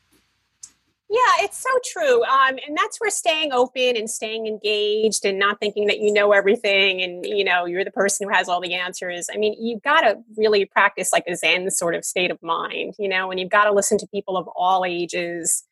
Yeah, 1.12 1.44
it's 1.44 1.58
so 1.58 1.70
true. 1.84 2.24
Um, 2.24 2.60
and 2.68 2.78
that's 2.78 3.00
where 3.00 3.10
staying 3.10 3.52
open 3.52 3.98
and 3.98 4.08
staying 4.08 4.46
engaged 4.46 5.26
and 5.26 5.40
not 5.40 5.60
thinking 5.60 5.88
that 5.88 5.98
you 6.00 6.14
know 6.14 6.34
everything 6.34 7.02
and, 7.02 7.26
you 7.26 7.44
know, 7.44 7.66
you're 7.66 7.84
the 7.84 7.90
person 7.90 8.28
who 8.28 8.36
has 8.36 8.48
all 8.48 8.62
the 8.62 8.76
answers. 8.76 9.28
I 9.34 9.38
mean, 9.38 9.56
you've 9.60 9.82
got 9.82 10.02
to 10.02 10.18
really 10.38 10.66
practice 10.66 11.12
like 11.12 11.24
a 11.28 11.36
Zen 11.36 11.72
sort 11.72 11.96
of 11.96 12.06
state 12.06 12.30
of 12.30 12.38
mind, 12.44 12.94
you 13.00 13.10
know, 13.10 13.32
and 13.32 13.40
you've 13.40 13.50
got 13.50 13.64
to 13.64 13.74
listen 13.74 13.98
to 13.98 14.08
people 14.08 14.38
of 14.38 14.48
all 14.56 14.86
ages. 14.86 15.64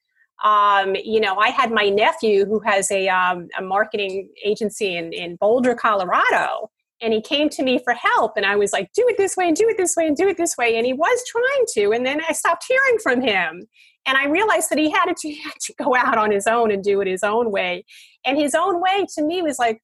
Um, 0.43 0.95
you 0.95 1.19
know, 1.19 1.35
I 1.37 1.49
had 1.49 1.71
my 1.71 1.89
nephew 1.89 2.45
who 2.45 2.59
has 2.61 2.89
a, 2.89 3.07
um, 3.07 3.47
a 3.59 3.61
marketing 3.61 4.29
agency 4.43 4.97
in, 4.97 5.13
in 5.13 5.35
Boulder, 5.35 5.75
Colorado 5.75 6.71
and 6.99 7.13
he 7.13 7.21
came 7.21 7.47
to 7.47 7.61
me 7.63 7.79
for 7.83 7.93
help 7.93 8.33
and 8.37 8.45
i 8.45 8.55
was 8.55 8.73
like 8.73 8.91
do 8.93 9.05
it 9.07 9.17
this 9.17 9.37
way 9.37 9.47
and 9.47 9.55
do 9.55 9.67
it 9.69 9.77
this 9.77 9.95
way 9.95 10.07
and 10.07 10.17
do 10.17 10.27
it 10.27 10.37
this 10.37 10.57
way 10.57 10.77
and 10.77 10.85
he 10.85 10.93
was 10.93 11.23
trying 11.27 11.65
to 11.67 11.91
and 11.95 12.05
then 12.05 12.21
i 12.27 12.33
stopped 12.33 12.65
hearing 12.67 12.97
from 13.01 13.21
him 13.21 13.67
and 14.07 14.17
I 14.17 14.27
realized 14.27 14.69
that 14.69 14.79
he 14.79 14.89
had 14.89 15.05
to, 15.05 15.15
he 15.29 15.41
had 15.41 15.59
to 15.61 15.73
go 15.77 15.95
out 15.95 16.17
on 16.17 16.31
his 16.31 16.47
own 16.47 16.71
and 16.71 16.83
do 16.83 17.01
it 17.01 17.07
his 17.07 17.23
own 17.23 17.51
way. 17.51 17.85
And 18.25 18.37
his 18.37 18.55
own 18.55 18.81
way 18.81 19.05
to 19.15 19.23
me 19.23 19.41
was 19.41 19.59
like, 19.59 19.81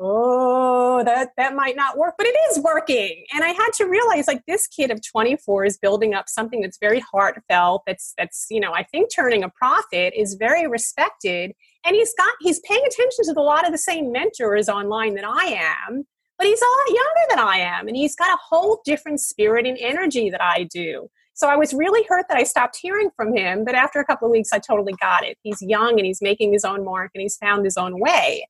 oh, 0.00 1.04
that, 1.04 1.30
that 1.36 1.54
might 1.54 1.76
not 1.76 1.96
work, 1.96 2.14
but 2.16 2.26
it 2.26 2.34
is 2.50 2.58
working. 2.60 3.24
And 3.34 3.44
I 3.44 3.50
had 3.50 3.70
to 3.76 3.84
realize 3.84 4.26
like 4.26 4.42
this 4.48 4.66
kid 4.66 4.90
of 4.90 5.00
24 5.06 5.66
is 5.66 5.78
building 5.78 6.14
up 6.14 6.28
something 6.28 6.62
that's 6.62 6.78
very 6.78 7.00
heartfelt, 7.00 7.82
that's, 7.86 8.14
that's, 8.18 8.46
you 8.50 8.58
know, 8.58 8.72
I 8.72 8.84
think 8.84 9.10
turning 9.14 9.44
a 9.44 9.50
profit 9.50 10.14
is 10.16 10.34
very 10.34 10.66
respected. 10.66 11.52
And 11.84 11.94
he's 11.94 12.14
got, 12.16 12.32
he's 12.40 12.60
paying 12.60 12.82
attention 12.86 13.26
to 13.26 13.38
a 13.38 13.42
lot 13.42 13.66
of 13.66 13.72
the 13.72 13.78
same 13.78 14.10
mentors 14.10 14.68
online 14.68 15.14
that 15.14 15.26
I 15.26 15.60
am, 15.88 16.04
but 16.38 16.46
he's 16.46 16.62
a 16.62 16.64
lot 16.64 16.96
younger 16.96 17.26
than 17.30 17.38
I 17.38 17.58
am. 17.58 17.86
And 17.86 17.96
he's 17.96 18.16
got 18.16 18.32
a 18.32 18.38
whole 18.48 18.80
different 18.84 19.20
spirit 19.20 19.66
and 19.66 19.78
energy 19.78 20.30
that 20.30 20.42
I 20.42 20.64
do. 20.64 21.10
So 21.42 21.48
I 21.48 21.56
was 21.56 21.74
really 21.74 22.06
hurt 22.08 22.26
that 22.28 22.38
I 22.38 22.44
stopped 22.44 22.78
hearing 22.80 23.10
from 23.16 23.36
him. 23.36 23.64
But 23.64 23.74
after 23.74 23.98
a 23.98 24.04
couple 24.04 24.28
of 24.28 24.30
weeks, 24.30 24.50
I 24.52 24.60
totally 24.60 24.92
got 25.00 25.24
it. 25.24 25.36
He's 25.42 25.60
young 25.60 25.98
and 25.98 26.06
he's 26.06 26.22
making 26.22 26.52
his 26.52 26.64
own 26.64 26.84
mark 26.84 27.10
and 27.16 27.20
he's 27.20 27.36
found 27.36 27.64
his 27.64 27.76
own 27.76 27.98
way. 27.98 28.46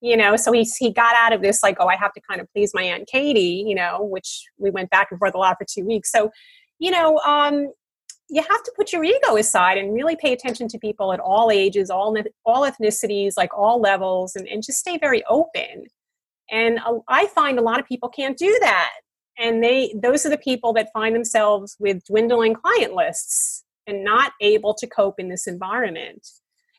You 0.00 0.16
know, 0.16 0.36
so 0.36 0.52
he's 0.52 0.76
he 0.76 0.92
got 0.92 1.16
out 1.16 1.32
of 1.32 1.42
this 1.42 1.60
like, 1.64 1.78
oh, 1.80 1.88
I 1.88 1.96
have 1.96 2.12
to 2.12 2.20
kind 2.20 2.40
of 2.40 2.46
please 2.52 2.70
my 2.72 2.84
aunt 2.84 3.08
Katie. 3.08 3.64
You 3.66 3.74
know, 3.74 3.98
which 4.00 4.44
we 4.58 4.70
went 4.70 4.90
back 4.90 5.08
and 5.10 5.18
forth 5.18 5.34
a 5.34 5.38
lot 5.38 5.56
for 5.58 5.66
two 5.68 5.84
weeks. 5.84 6.12
So, 6.12 6.30
you 6.78 6.92
know, 6.92 7.18
um, 7.26 7.72
you 8.28 8.42
have 8.42 8.62
to 8.62 8.72
put 8.76 8.92
your 8.92 9.02
ego 9.02 9.36
aside 9.36 9.76
and 9.76 9.92
really 9.92 10.14
pay 10.14 10.32
attention 10.32 10.68
to 10.68 10.78
people 10.78 11.12
at 11.12 11.18
all 11.18 11.50
ages, 11.50 11.90
all 11.90 12.16
all 12.44 12.62
ethnicities, 12.62 13.32
like 13.36 13.50
all 13.58 13.80
levels, 13.80 14.36
and, 14.36 14.46
and 14.46 14.62
just 14.62 14.78
stay 14.78 14.98
very 14.98 15.24
open. 15.28 15.86
And 16.52 16.78
I 17.08 17.26
find 17.26 17.58
a 17.58 17.62
lot 17.62 17.80
of 17.80 17.86
people 17.86 18.08
can't 18.08 18.38
do 18.38 18.56
that 18.60 18.90
and 19.38 19.62
they 19.62 19.94
those 20.00 20.24
are 20.26 20.30
the 20.30 20.38
people 20.38 20.72
that 20.74 20.88
find 20.92 21.14
themselves 21.14 21.76
with 21.78 22.04
dwindling 22.04 22.54
client 22.54 22.94
lists 22.94 23.64
and 23.86 24.04
not 24.04 24.32
able 24.40 24.74
to 24.74 24.86
cope 24.86 25.18
in 25.18 25.28
this 25.28 25.46
environment. 25.46 26.26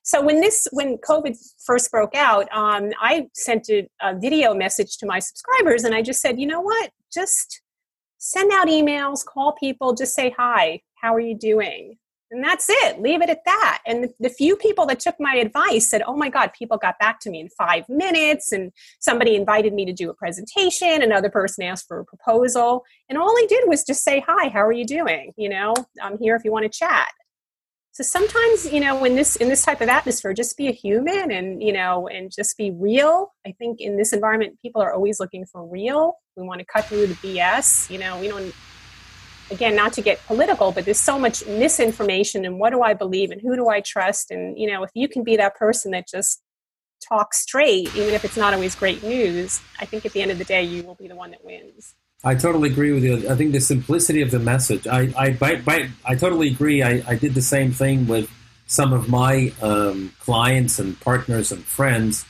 So 0.03 0.21
when 0.21 0.41
this 0.41 0.67
when 0.71 0.97
covid 0.97 1.35
first 1.65 1.91
broke 1.91 2.15
out 2.15 2.47
um, 2.53 2.91
i 3.01 3.27
sent 3.33 3.69
a, 3.69 3.87
a 4.01 4.17
video 4.17 4.53
message 4.53 4.97
to 4.97 5.05
my 5.05 5.19
subscribers 5.19 5.83
and 5.83 5.93
i 5.93 6.01
just 6.01 6.21
said 6.21 6.39
you 6.39 6.47
know 6.47 6.61
what? 6.61 6.91
Just 7.13 7.61
send 8.17 8.51
out 8.51 8.67
emails 8.67 9.25
call 9.25 9.53
people 9.53 9.93
just 9.93 10.13
say 10.15 10.33
hi. 10.37 10.81
How 11.01 11.13
are 11.13 11.19
you 11.19 11.37
doing 11.37 11.97
and 12.31 12.43
that's 12.43 12.67
it. 12.69 13.01
Leave 13.01 13.21
it 13.21 13.29
at 13.29 13.45
that. 13.45 13.81
And 13.85 14.09
the, 14.19 14.29
few 14.37 14.55
people 14.55 14.85
that 14.85 14.99
took 14.99 15.15
my 15.19 15.35
advice 15.35 15.89
said 15.89 16.03
oh 16.05 16.15
my 16.15 16.29
god 16.29 16.51
people 16.57 16.77
got 16.77 16.99
back 16.99 17.19
to 17.21 17.29
me 17.29 17.39
in 17.39 17.49
five 17.49 17.85
minutes 17.89 18.51
and 18.51 18.71
somebody 18.99 19.35
invited 19.35 19.73
me 19.73 19.83
to 19.85 19.93
do 19.93 20.11
a 20.11 20.13
presentation 20.13 21.01
another 21.01 21.29
person 21.29 21.63
asked 21.63 21.87
for 21.87 21.99
a 21.99 22.05
proposal. 22.05 22.83
And 23.09 23.17
all 23.17 23.29
i 23.29 23.45
did 23.49 23.63
was 23.67 23.83
just 23.83 24.03
say 24.03 24.23
hi 24.27 24.49
how 24.49 24.59
are 24.59 24.71
you 24.71 24.85
doing? 24.85 25.33
You 25.37 25.49
know 25.49 25.73
i'm 26.01 26.17
here 26.19 26.35
if 26.35 26.43
you 26.43 26.51
want 26.51 26.71
to 26.71 26.77
chat. 26.77 27.07
So 27.93 28.03
sometimes 28.03 28.71
you 28.71 28.79
know 28.79 29.03
in 29.05 29.15
this 29.15 29.37
in 29.37 29.49
this 29.49 29.63
type 29.63 29.81
of 29.81 29.89
atmosphere 29.89 30.33
just 30.33 30.55
be 30.55 30.67
a 30.67 30.71
human 30.71 31.31
and 31.31 31.63
you 31.63 31.73
know 31.73 32.07
and 32.07 32.31
just 32.31 32.57
be 32.57 32.71
real. 32.71 33.33
I 33.47 33.53
think 33.53 33.79
in 33.79 33.97
this 33.97 34.13
environment 34.13 34.59
people 34.61 34.81
are 34.81 34.93
always 34.93 35.19
looking 35.19 35.45
for 35.45 35.65
real. 35.65 36.13
We 36.35 36.43
want 36.43 36.59
to 36.59 36.65
cut 36.65 36.85
through 36.85 37.07
the 37.07 37.15
bs 37.15 37.89
you 37.89 37.97
know 37.97 38.19
we 38.19 38.27
don't 38.27 38.53
again 39.51 39.75
not 39.75 39.93
to 39.93 40.01
get 40.01 40.23
political 40.25 40.71
but 40.71 40.85
there's 40.85 40.99
so 40.99 41.17
much 41.17 41.45
misinformation 41.47 42.45
and 42.45 42.59
what 42.59 42.71
do 42.71 42.81
i 42.81 42.93
believe 42.93 43.31
and 43.31 43.41
who 43.41 43.55
do 43.55 43.69
i 43.69 43.79
trust 43.81 44.31
and 44.31 44.57
you 44.57 44.71
know 44.71 44.83
if 44.83 44.91
you 44.93 45.07
can 45.07 45.23
be 45.23 45.35
that 45.35 45.55
person 45.55 45.91
that 45.91 46.07
just 46.07 46.41
talks 47.07 47.39
straight 47.39 47.93
even 47.95 48.13
if 48.13 48.25
it's 48.25 48.37
not 48.37 48.53
always 48.53 48.75
great 48.75 49.03
news 49.03 49.61
i 49.79 49.85
think 49.85 50.05
at 50.05 50.11
the 50.13 50.21
end 50.21 50.31
of 50.31 50.37
the 50.37 50.45
day 50.45 50.63
you 50.63 50.83
will 50.83 50.95
be 50.95 51.07
the 51.07 51.15
one 51.15 51.31
that 51.31 51.43
wins 51.43 51.95
I 52.23 52.33
totally 52.33 52.71
agree 52.71 52.91
with 52.91 53.03
you. 53.03 53.29
I 53.29 53.35
think 53.35 53.51
the 53.51 53.59
simplicity 53.61 54.21
of 54.21 54.31
the 54.31 54.39
message. 54.39 54.87
I 54.87 55.13
I, 55.15 55.33
by, 55.33 55.57
by, 55.57 55.89
I 56.03 56.15
totally 56.15 56.47
agree. 56.47 56.81
I, 56.81 57.03
I 57.07 57.15
did 57.15 57.35
the 57.35 57.43
same 57.43 57.71
thing 57.71 58.07
with 58.07 58.31
some 58.65 58.91
of 58.91 59.07
my 59.07 59.53
um, 59.61 60.13
clients 60.19 60.79
and 60.79 60.99
partners 60.99 61.51
and 61.51 61.63
friends, 61.63 62.25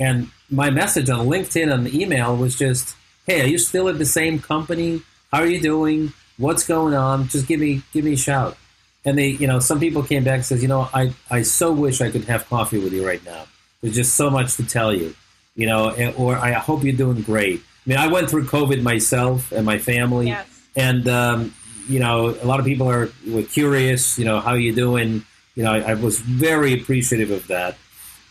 and 0.00 0.30
my 0.50 0.70
message 0.70 1.10
on 1.10 1.26
LinkedIn 1.26 1.72
and 1.72 1.92
email 1.92 2.34
was 2.36 2.56
just, 2.56 2.96
"Hey, 3.26 3.42
are 3.42 3.46
you 3.46 3.58
still 3.58 3.88
at 3.88 3.98
the 3.98 4.06
same 4.06 4.38
company? 4.38 5.02
How 5.30 5.40
are 5.40 5.46
you 5.46 5.60
doing? 5.60 6.14
What's 6.38 6.66
going 6.66 6.94
on? 6.94 7.28
Just 7.28 7.46
give 7.46 7.60
me 7.60 7.82
give 7.92 8.04
me 8.04 8.14
a 8.14 8.16
shout. 8.16 8.56
And 9.04 9.18
they, 9.18 9.28
you 9.28 9.46
know, 9.46 9.58
some 9.58 9.78
people 9.78 10.02
came 10.02 10.24
back 10.24 10.36
and 10.36 10.44
says, 10.44 10.60
you 10.60 10.68
know, 10.68 10.88
I, 10.92 11.12
I 11.30 11.42
so 11.42 11.72
wish 11.72 12.00
I 12.00 12.10
could 12.10 12.24
have 12.24 12.48
coffee 12.48 12.78
with 12.78 12.92
you 12.92 13.06
right 13.06 13.24
now. 13.24 13.44
There's 13.80 13.94
just 13.94 14.16
so 14.16 14.28
much 14.28 14.56
to 14.56 14.66
tell 14.66 14.92
you, 14.92 15.14
you 15.54 15.66
know, 15.66 15.90
and, 15.90 16.14
or 16.16 16.36
I 16.36 16.52
hope 16.52 16.82
you're 16.82 16.96
doing 16.96 17.22
great. 17.22 17.60
I 17.60 17.88
mean, 17.88 17.98
I 17.98 18.08
went 18.08 18.28
through 18.28 18.46
COVID 18.46 18.82
myself 18.82 19.52
and 19.52 19.64
my 19.64 19.78
family, 19.78 20.28
yes. 20.28 20.46
and 20.76 21.08
um, 21.08 21.54
you 21.88 22.00
know, 22.00 22.30
a 22.30 22.44
lot 22.44 22.60
of 22.60 22.66
people 22.66 22.88
are 22.88 23.10
were 23.26 23.44
curious, 23.44 24.18
you 24.18 24.24
know, 24.24 24.40
how 24.40 24.54
you 24.54 24.74
doing. 24.74 25.24
You 25.54 25.64
know, 25.64 25.72
I, 25.72 25.92
I 25.92 25.94
was 25.94 26.20
very 26.20 26.74
appreciative 26.74 27.30
of 27.30 27.46
that. 27.48 27.76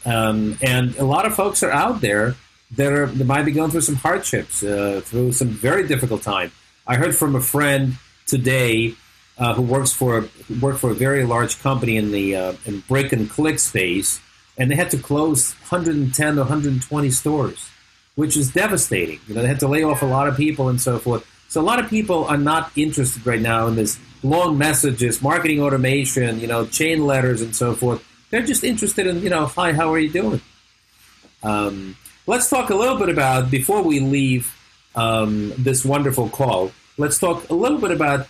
Um, 0.05 0.57
and 0.61 0.95
a 0.97 1.03
lot 1.05 1.25
of 1.25 1.35
folks 1.35 1.63
are 1.63 1.71
out 1.71 2.01
there 2.01 2.35
that 2.71 2.93
are 2.93 3.07
that 3.07 3.25
might 3.25 3.43
be 3.43 3.51
going 3.51 3.71
through 3.71 3.81
some 3.81 3.95
hardships, 3.95 4.63
uh, 4.63 5.01
through 5.03 5.31
some 5.31 5.47
very 5.47 5.87
difficult 5.87 6.21
time. 6.21 6.51
I 6.87 6.95
heard 6.95 7.15
from 7.15 7.35
a 7.35 7.41
friend 7.41 7.97
today 8.25 8.95
uh, 9.37 9.53
who 9.53 9.61
works 9.61 9.91
for 9.91 10.21
who 10.21 10.59
worked 10.59 10.79
for 10.79 10.91
a 10.91 10.95
very 10.95 11.25
large 11.25 11.59
company 11.59 11.97
in 11.97 12.11
the 12.11 12.35
uh, 12.35 12.53
in 12.65 12.79
brick 12.81 13.11
and 13.11 13.29
click 13.29 13.59
space, 13.59 14.21
and 14.57 14.71
they 14.71 14.75
had 14.75 14.89
to 14.91 14.97
close 14.97 15.53
110 15.69 16.35
to 16.35 16.39
120 16.41 17.09
stores, 17.09 17.69
which 18.15 18.37
is 18.37 18.51
devastating. 18.53 19.19
You 19.27 19.35
know, 19.35 19.41
they 19.41 19.49
had 19.49 19.59
to 19.59 19.67
lay 19.67 19.83
off 19.83 20.01
a 20.01 20.05
lot 20.05 20.27
of 20.27 20.37
people 20.37 20.69
and 20.69 20.79
so 20.79 20.97
forth. 20.97 21.27
So 21.49 21.59
a 21.59 21.63
lot 21.63 21.79
of 21.79 21.89
people 21.89 22.25
are 22.25 22.37
not 22.37 22.71
interested 22.75 23.25
right 23.25 23.41
now 23.41 23.67
in 23.67 23.75
this 23.75 23.99
long 24.23 24.57
messages, 24.57 25.21
marketing 25.21 25.61
automation, 25.61 26.39
you 26.39 26.47
know, 26.47 26.65
chain 26.65 27.05
letters 27.05 27.41
and 27.41 27.55
so 27.55 27.75
forth. 27.75 28.03
They're 28.31 28.45
just 28.45 28.63
interested 28.63 29.07
in, 29.07 29.21
you 29.21 29.29
know, 29.29 29.45
hi, 29.45 29.71
how 29.73 29.93
are 29.93 29.99
you 29.99 30.09
doing? 30.09 30.41
Um, 31.43 31.95
let's 32.25 32.49
talk 32.49 32.69
a 32.69 32.75
little 32.75 32.97
bit 32.97 33.09
about 33.09 33.51
before 33.51 33.81
we 33.81 33.99
leave 33.99 34.56
um, 34.97 35.53
this 35.57 35.85
wonderful 35.85 36.27
call. 36.27 36.71
Let's 36.97 37.19
talk 37.19 37.49
a 37.49 37.53
little 37.53 37.77
bit 37.77 37.91
about 37.91 38.27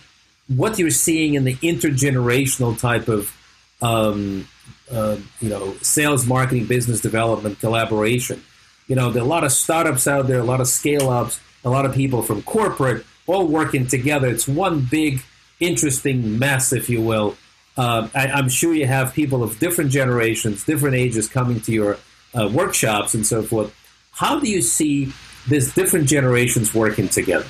what 0.48 0.78
you're 0.78 0.90
seeing 0.90 1.34
in 1.34 1.44
the 1.44 1.54
intergenerational 1.56 2.78
type 2.78 3.08
of, 3.08 3.34
um, 3.82 4.46
uh, 4.90 5.16
you 5.40 5.48
know, 5.48 5.74
sales, 5.80 6.26
marketing, 6.26 6.66
business 6.66 7.00
development 7.00 7.58
collaboration. 7.58 8.44
You 8.86 8.96
know, 8.96 9.10
there 9.10 9.22
are 9.22 9.26
a 9.26 9.28
lot 9.28 9.44
of 9.44 9.52
startups 9.52 10.06
out 10.06 10.26
there, 10.28 10.38
a 10.38 10.44
lot 10.44 10.60
of 10.60 10.68
scale 10.68 11.10
ups, 11.10 11.40
a 11.64 11.70
lot 11.70 11.86
of 11.86 11.94
people 11.94 12.22
from 12.22 12.42
corporate 12.42 13.04
all 13.26 13.46
working 13.46 13.86
together. 13.86 14.28
It's 14.28 14.48
one 14.48 14.80
big, 14.80 15.22
interesting 15.60 16.38
mess, 16.38 16.72
if 16.72 16.88
you 16.88 17.02
will. 17.02 17.36
Uh, 17.76 18.08
I, 18.14 18.38
am 18.38 18.48
sure 18.48 18.74
you 18.74 18.86
have 18.86 19.14
people 19.14 19.42
of 19.42 19.58
different 19.58 19.90
generations, 19.90 20.64
different 20.64 20.96
ages 20.96 21.28
coming 21.28 21.60
to 21.62 21.72
your 21.72 21.98
uh, 22.34 22.48
workshops 22.52 23.14
and 23.14 23.26
so 23.26 23.42
forth. 23.42 23.74
How 24.10 24.40
do 24.40 24.50
you 24.50 24.60
see 24.62 25.12
there's 25.48 25.74
different 25.74 26.08
generations 26.08 26.74
working 26.74 27.08
together. 27.08 27.46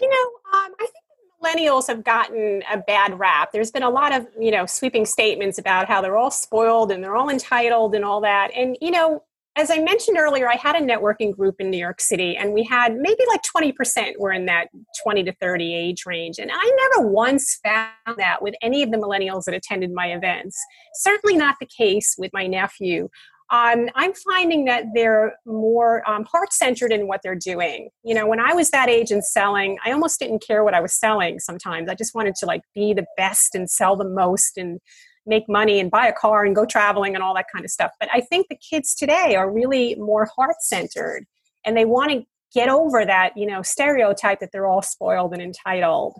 You 0.00 0.08
know, 0.08 0.58
um, 0.58 0.72
I 0.80 0.86
think 0.86 0.96
millennials 1.42 1.86
have 1.86 2.04
gotten 2.04 2.62
a 2.70 2.78
bad 2.78 3.18
rap. 3.18 3.52
There's 3.52 3.70
been 3.70 3.82
a 3.82 3.90
lot 3.90 4.14
of, 4.14 4.26
you 4.38 4.50
know, 4.50 4.66
sweeping 4.66 5.06
statements 5.06 5.58
about 5.58 5.88
how 5.88 6.00
they're 6.00 6.16
all 6.16 6.30
spoiled 6.30 6.90
and 6.90 7.02
they're 7.02 7.16
all 7.16 7.28
entitled 7.28 7.94
and 7.94 8.04
all 8.04 8.20
that. 8.22 8.50
And, 8.54 8.76
you 8.80 8.90
know, 8.90 9.22
as 9.58 9.70
I 9.70 9.78
mentioned 9.78 10.18
earlier, 10.18 10.50
I 10.50 10.56
had 10.56 10.76
a 10.76 10.80
networking 10.80 11.34
group 11.34 11.56
in 11.60 11.70
New 11.70 11.78
York 11.78 11.98
City, 11.98 12.36
and 12.36 12.52
we 12.52 12.62
had 12.62 12.94
maybe 12.94 13.22
like 13.26 13.40
20% 13.42 14.18
were 14.18 14.30
in 14.30 14.44
that 14.46 14.68
20 15.02 15.24
to 15.24 15.32
30 15.32 15.74
age 15.74 16.04
range. 16.04 16.38
And 16.38 16.50
I 16.52 16.90
never 16.92 17.08
once 17.08 17.58
found 17.64 18.18
that 18.18 18.42
with 18.42 18.54
any 18.60 18.82
of 18.82 18.90
the 18.90 18.98
millennials 18.98 19.44
that 19.44 19.54
attended 19.54 19.92
my 19.92 20.08
events. 20.08 20.62
Certainly 20.96 21.38
not 21.38 21.56
the 21.58 21.66
case 21.66 22.16
with 22.18 22.32
my 22.34 22.46
nephew 22.46 23.08
um, 23.50 23.88
I'm 23.94 24.12
finding 24.12 24.64
that 24.64 24.86
they're 24.94 25.36
more 25.44 26.08
um, 26.08 26.24
heart 26.24 26.52
centered 26.52 26.90
in 26.90 27.06
what 27.06 27.20
they're 27.22 27.36
doing. 27.36 27.90
You 28.02 28.14
know, 28.14 28.26
when 28.26 28.40
I 28.40 28.52
was 28.54 28.70
that 28.70 28.88
age 28.88 29.12
and 29.12 29.24
selling, 29.24 29.78
I 29.84 29.92
almost 29.92 30.18
didn't 30.18 30.44
care 30.44 30.64
what 30.64 30.74
I 30.74 30.80
was 30.80 30.92
selling 30.92 31.38
sometimes. 31.38 31.88
I 31.88 31.94
just 31.94 32.14
wanted 32.14 32.34
to 32.36 32.46
like 32.46 32.62
be 32.74 32.92
the 32.92 33.06
best 33.16 33.54
and 33.54 33.70
sell 33.70 33.94
the 33.94 34.08
most 34.08 34.56
and 34.56 34.80
make 35.26 35.48
money 35.48 35.78
and 35.78 35.90
buy 35.90 36.06
a 36.06 36.12
car 36.12 36.44
and 36.44 36.56
go 36.56 36.64
traveling 36.64 37.14
and 37.14 37.22
all 37.22 37.34
that 37.34 37.46
kind 37.52 37.64
of 37.64 37.70
stuff. 37.70 37.92
But 38.00 38.08
I 38.12 38.20
think 38.20 38.48
the 38.48 38.56
kids 38.56 38.94
today 38.94 39.36
are 39.36 39.50
really 39.50 39.94
more 39.96 40.28
heart 40.36 40.56
centered 40.60 41.24
and 41.64 41.76
they 41.76 41.84
want 41.84 42.10
to 42.12 42.24
get 42.52 42.68
over 42.68 43.04
that, 43.04 43.36
you 43.36 43.46
know, 43.46 43.62
stereotype 43.62 44.40
that 44.40 44.50
they're 44.52 44.66
all 44.66 44.82
spoiled 44.82 45.32
and 45.32 45.42
entitled. 45.42 46.14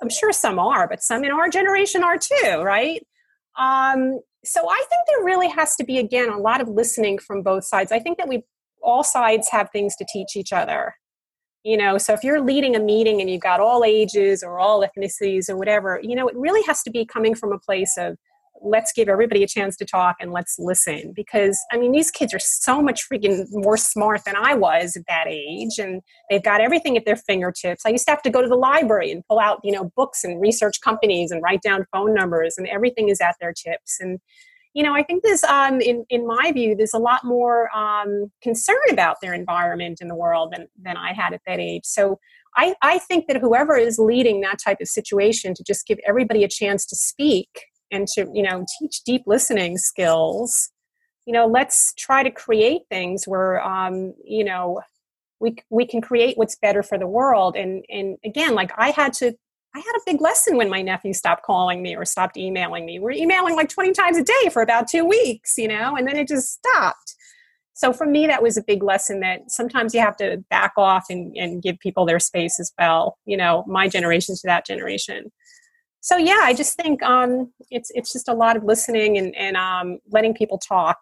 I'm 0.00 0.08
sure 0.08 0.32
some 0.32 0.58
are, 0.58 0.88
but 0.88 1.02
some 1.02 1.24
in 1.24 1.32
our 1.32 1.50
generation 1.50 2.02
are 2.02 2.16
too, 2.18 2.62
right? 2.62 3.06
Um, 3.58 4.20
so 4.44 4.68
I 4.68 4.84
think 4.88 5.02
there 5.06 5.24
really 5.24 5.48
has 5.48 5.76
to 5.76 5.84
be 5.84 5.98
again 5.98 6.28
a 6.28 6.38
lot 6.38 6.60
of 6.60 6.68
listening 6.68 7.18
from 7.18 7.42
both 7.42 7.64
sides. 7.64 7.92
I 7.92 7.98
think 7.98 8.18
that 8.18 8.28
we 8.28 8.42
all 8.82 9.04
sides 9.04 9.48
have 9.50 9.70
things 9.70 9.96
to 9.96 10.06
teach 10.12 10.36
each 10.36 10.52
other. 10.52 10.94
You 11.64 11.76
know, 11.76 11.96
so 11.96 12.12
if 12.12 12.24
you're 12.24 12.40
leading 12.40 12.74
a 12.74 12.80
meeting 12.80 13.20
and 13.20 13.30
you've 13.30 13.40
got 13.40 13.60
all 13.60 13.84
ages 13.84 14.42
or 14.42 14.58
all 14.58 14.84
ethnicities 14.84 15.48
or 15.48 15.56
whatever, 15.56 16.00
you 16.02 16.16
know, 16.16 16.26
it 16.26 16.36
really 16.36 16.62
has 16.62 16.82
to 16.82 16.90
be 16.90 17.06
coming 17.06 17.36
from 17.36 17.52
a 17.52 17.58
place 17.58 17.94
of 17.96 18.16
let's 18.62 18.92
give 18.92 19.08
everybody 19.08 19.42
a 19.42 19.46
chance 19.46 19.76
to 19.76 19.84
talk 19.84 20.16
and 20.20 20.32
let's 20.32 20.56
listen. 20.58 21.12
Because 21.14 21.58
i 21.72 21.78
mean 21.78 21.92
these 21.92 22.10
kids 22.10 22.34
are 22.34 22.38
so 22.38 22.82
much 22.82 23.08
freaking 23.08 23.46
more 23.50 23.76
smart 23.76 24.22
than 24.24 24.36
i 24.36 24.54
was 24.54 24.96
at 24.96 25.04
that 25.08 25.26
age 25.28 25.78
and 25.78 26.02
they've 26.30 26.42
got 26.42 26.60
everything 26.60 26.96
at 26.96 27.04
their 27.04 27.16
fingertips. 27.16 27.82
I 27.86 27.90
used 27.90 28.06
to 28.06 28.10
have 28.12 28.22
to 28.22 28.30
go 28.30 28.42
to 28.42 28.48
the 28.48 28.56
library 28.56 29.10
and 29.10 29.22
pull 29.28 29.38
out 29.38 29.60
you 29.64 29.72
know 29.72 29.90
books 29.96 30.24
and 30.24 30.40
research 30.40 30.80
companies 30.80 31.30
and 31.30 31.42
write 31.42 31.62
down 31.62 31.86
phone 31.92 32.14
numbers 32.14 32.54
and 32.58 32.66
everything 32.68 33.08
is 33.08 33.20
at 33.20 33.36
their 33.40 33.52
tips. 33.52 33.98
And 34.00 34.18
you 34.74 34.82
know 34.82 34.94
i 34.94 35.02
think 35.02 35.22
there's 35.22 35.44
um, 35.44 35.80
in, 35.80 36.04
in 36.08 36.26
my 36.26 36.50
view 36.50 36.74
there's 36.74 36.94
a 36.94 36.98
lot 36.98 37.24
more 37.24 37.68
um, 37.76 38.30
concern 38.42 38.76
about 38.90 39.16
their 39.20 39.34
environment 39.34 39.98
in 40.00 40.08
the 40.08 40.14
world 40.14 40.52
than, 40.54 40.66
than 40.80 40.96
i 40.96 41.12
had 41.12 41.34
at 41.34 41.42
that 41.46 41.60
age. 41.60 41.84
So 41.84 42.18
I, 42.56 42.74
I 42.82 42.98
think 42.98 43.28
that 43.28 43.40
whoever 43.40 43.76
is 43.76 43.98
leading 43.98 44.40
that 44.42 44.58
type 44.58 44.78
of 44.80 44.88
situation 44.88 45.54
to 45.54 45.64
just 45.66 45.86
give 45.86 45.98
everybody 46.06 46.44
a 46.44 46.48
chance 46.48 46.84
to 46.86 46.96
speak 46.96 47.48
and 47.92 48.08
to 48.08 48.28
you 48.34 48.42
know 48.42 48.64
teach 48.78 49.02
deep 49.04 49.22
listening 49.26 49.78
skills 49.78 50.70
you 51.26 51.32
know 51.32 51.46
let's 51.46 51.94
try 51.94 52.22
to 52.22 52.30
create 52.30 52.82
things 52.90 53.24
where 53.26 53.64
um, 53.64 54.14
you 54.24 54.44
know 54.44 54.80
we 55.42 55.56
we 55.70 55.86
can 55.86 56.00
create 56.00 56.38
what's 56.38 56.56
better 56.56 56.82
for 56.82 56.96
the 56.96 57.06
world. 57.06 57.56
And 57.56 57.84
and 57.90 58.16
again 58.24 58.54
like 58.54 58.70
i 58.78 58.90
had 58.90 59.12
to 59.14 59.26
i 59.74 59.78
had 59.78 59.94
a 59.96 60.00
big 60.06 60.20
lesson 60.20 60.56
when 60.56 60.70
my 60.70 60.80
nephew 60.80 61.12
stopped 61.12 61.42
calling 61.44 61.82
me 61.82 61.94
or 61.96 62.04
stopped 62.04 62.36
emailing 62.36 62.86
me. 62.86 62.98
We're 62.98 63.10
emailing 63.10 63.56
like 63.56 63.68
20 63.68 63.92
times 63.92 64.16
a 64.16 64.22
day 64.22 64.48
for 64.50 64.62
about 64.62 64.88
two 64.88 65.04
weeks 65.04 65.58
you 65.58 65.68
know 65.68 65.96
and 65.96 66.06
then 66.06 66.16
it 66.16 66.28
just 66.28 66.52
stopped. 66.52 67.16
So 67.74 67.92
for 67.92 68.06
me 68.06 68.26
that 68.26 68.42
was 68.42 68.56
a 68.56 68.62
big 68.62 68.82
lesson 68.82 69.20
that 69.20 69.50
sometimes 69.50 69.94
you 69.94 70.00
have 70.00 70.16
to 70.18 70.44
back 70.50 70.72
off 70.76 71.06
and, 71.10 71.34
and 71.36 71.62
give 71.62 71.78
people 71.80 72.06
their 72.06 72.20
space 72.20 72.60
as 72.60 72.72
well 72.78 73.18
you 73.26 73.36
know 73.36 73.64
my 73.66 73.88
generation 73.88 74.34
to 74.36 74.42
that 74.44 74.64
generation 74.64 75.32
so 76.02 76.16
yeah, 76.16 76.40
I 76.42 76.52
just 76.52 76.76
think 76.76 77.00
um, 77.04 77.52
it's 77.70 77.92
it's 77.94 78.12
just 78.12 78.28
a 78.28 78.34
lot 78.34 78.56
of 78.56 78.64
listening 78.64 79.18
and, 79.18 79.34
and 79.36 79.56
um, 79.56 80.00
letting 80.10 80.34
people 80.34 80.58
talk, 80.58 80.98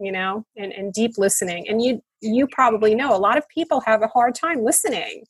you 0.00 0.10
know, 0.10 0.44
and, 0.56 0.72
and 0.72 0.92
deep 0.92 1.12
listening. 1.18 1.68
And 1.68 1.80
you 1.80 2.02
you 2.20 2.48
probably 2.48 2.96
know 2.96 3.14
a 3.14 3.16
lot 3.16 3.38
of 3.38 3.48
people 3.48 3.80
have 3.86 4.02
a 4.02 4.08
hard 4.08 4.34
time 4.34 4.64
listening. 4.64 5.22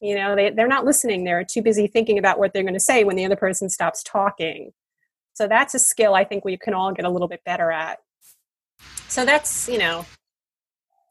You 0.00 0.16
know, 0.16 0.34
they 0.34 0.48
they're 0.48 0.66
not 0.66 0.86
listening. 0.86 1.24
They're 1.24 1.44
too 1.44 1.60
busy 1.60 1.86
thinking 1.86 2.18
about 2.18 2.38
what 2.38 2.54
they're 2.54 2.62
going 2.62 2.72
to 2.72 2.80
say 2.80 3.04
when 3.04 3.16
the 3.16 3.26
other 3.26 3.36
person 3.36 3.68
stops 3.68 4.02
talking. 4.02 4.72
So 5.34 5.46
that's 5.46 5.74
a 5.74 5.78
skill 5.78 6.14
I 6.14 6.24
think 6.24 6.42
we 6.42 6.56
can 6.56 6.72
all 6.72 6.90
get 6.92 7.04
a 7.04 7.10
little 7.10 7.28
bit 7.28 7.44
better 7.44 7.70
at. 7.70 7.98
So 9.08 9.26
that's 9.26 9.68
you 9.68 9.76
know, 9.76 10.06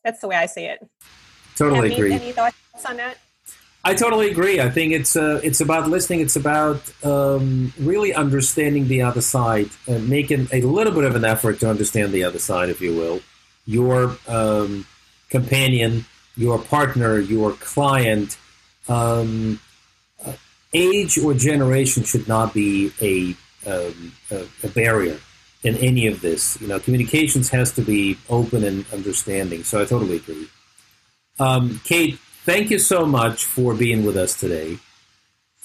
that's 0.03 0.21
the 0.21 0.27
way 0.27 0.37
I 0.37 0.47
see 0.47 0.63
it. 0.63 0.79
Totally 1.55 1.93
agree. 1.93 2.13
Any 2.13 2.31
thoughts 2.31 2.55
on 2.83 2.97
that? 2.97 3.19
I 3.85 3.93
totally 3.93 4.31
agree. 4.31 4.61
I 4.61 4.69
think 4.69 4.93
it's 4.93 5.15
uh, 5.15 5.41
it's 5.43 5.59
about 5.59 5.89
listening. 5.89 6.21
It's 6.21 6.37
about 6.37 6.81
um, 7.03 7.73
really 7.77 8.13
understanding 8.13 8.87
the 8.87 9.01
other 9.01 9.21
side 9.21 9.69
and 9.87 10.07
making 10.07 10.47
a 10.53 10.61
little 10.61 10.93
bit 10.93 11.03
of 11.03 11.15
an 11.15 11.25
effort 11.25 11.59
to 11.59 11.69
understand 11.69 12.13
the 12.13 12.23
other 12.23 12.39
side, 12.39 12.69
if 12.69 12.79
you 12.79 12.95
will. 12.95 13.21
Your 13.65 14.17
um, 14.27 14.85
companion, 15.29 16.05
your 16.37 16.59
partner, 16.59 17.19
your 17.19 17.51
client. 17.53 18.37
Um, 18.87 19.59
age 20.73 21.17
or 21.17 21.33
generation 21.33 22.03
should 22.03 22.27
not 22.27 22.53
be 22.53 22.91
a, 23.01 23.35
um, 23.69 24.13
a, 24.31 24.45
a 24.63 24.67
barrier 24.69 25.19
in 25.63 25.75
any 25.77 26.07
of 26.07 26.21
this. 26.21 26.59
You 26.61 26.67
know, 26.67 26.79
communications 26.79 27.49
has 27.49 27.71
to 27.73 27.81
be 27.81 28.17
open 28.29 28.63
and 28.63 28.85
understanding. 28.91 29.63
So 29.63 29.81
I 29.81 29.85
totally 29.85 30.17
agree. 30.17 30.47
Um, 31.39 31.81
Kate, 31.83 32.19
thank 32.45 32.69
you 32.69 32.79
so 32.79 33.05
much 33.05 33.45
for 33.45 33.73
being 33.73 34.05
with 34.05 34.17
us 34.17 34.39
today. 34.39 34.77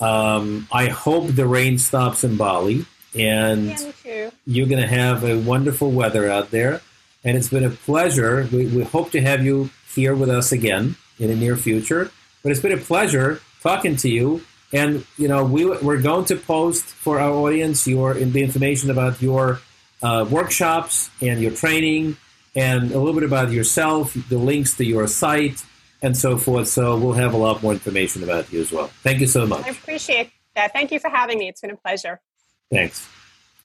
Um, 0.01 0.69
I 0.71 0.89
hope 0.89 1.29
the 1.29 1.47
rain 1.47 1.79
stops 1.79 2.25
in 2.25 2.37
Bali, 2.37 2.87
and 3.15 3.75
Yeah, 4.05 4.31
you're 4.47 4.67
going 4.67 4.81
to 4.81 4.89
have 4.89 5.25
a 5.25 5.39
wonderful 5.39 5.91
weather 5.91 6.31
out 6.31 6.51
there. 6.51 6.81
And 7.25 7.37
it's 7.37 7.49
been 7.49 7.65
a 7.65 7.71
pleasure. 7.71 8.49
We, 8.53 8.67
we 8.67 8.85
hope 8.85 9.11
to 9.11 9.21
have 9.21 9.45
you 9.45 9.71
here 9.95 10.15
with 10.15 10.31
us 10.31 10.53
again 10.53 10.97
in 11.19 11.29
the 11.29 11.35
near 11.37 11.57
future. 11.57 12.11
But 12.43 12.53
it's 12.53 12.61
been 12.61 12.73
a 12.73 12.77
pleasure 12.77 13.41
talking 13.61 13.97
to 13.97 14.09
you. 14.09 14.43
And 14.73 15.05
you 15.17 15.29
know, 15.29 15.45
we 15.45 15.65
we're 15.65 16.01
going 16.01 16.27
to 16.27 16.37
post 16.37 16.85
for 16.85 17.19
our 17.19 17.33
audience 17.33 17.87
your 17.87 18.15
the 18.15 18.43
information 18.43 18.91
about 18.91 19.21
your 19.21 19.61
uh, 20.03 20.27
workshops 20.31 21.11
and 21.21 21.41
your 21.41 21.51
training, 21.51 22.17
and 22.55 22.93
a 22.93 22.99
little 22.99 23.15
bit 23.15 23.25
about 23.25 23.51
yourself, 23.51 24.15
the 24.29 24.39
links 24.39 24.77
to 24.77 24.85
your 24.85 25.07
site, 25.09 25.65
and 26.03 26.17
so 26.17 26.37
forth. 26.37 26.69
So 26.69 26.97
we'll 26.99 27.15
have 27.15 27.35
a 27.35 27.37
lot 27.37 27.63
more 27.63 27.73
information 27.73 28.23
about 28.23 28.53
you 28.53 28.61
as 28.61 28.73
well. 28.73 28.89
Thank 29.03 29.21
you 29.21 29.27
so 29.27 29.47
much. 29.47 29.67
I 29.67 29.71
appreciate 29.71 30.31
that. 30.55 30.73
Thank 30.73 30.93
you 30.93 31.01
for 31.01 31.11
having 31.11 31.39
me. 31.39 31.49
It's 31.49 31.61
been 31.61 31.71
a 31.71 31.77
pleasure. 31.77 32.21
Thanks. 32.71 33.09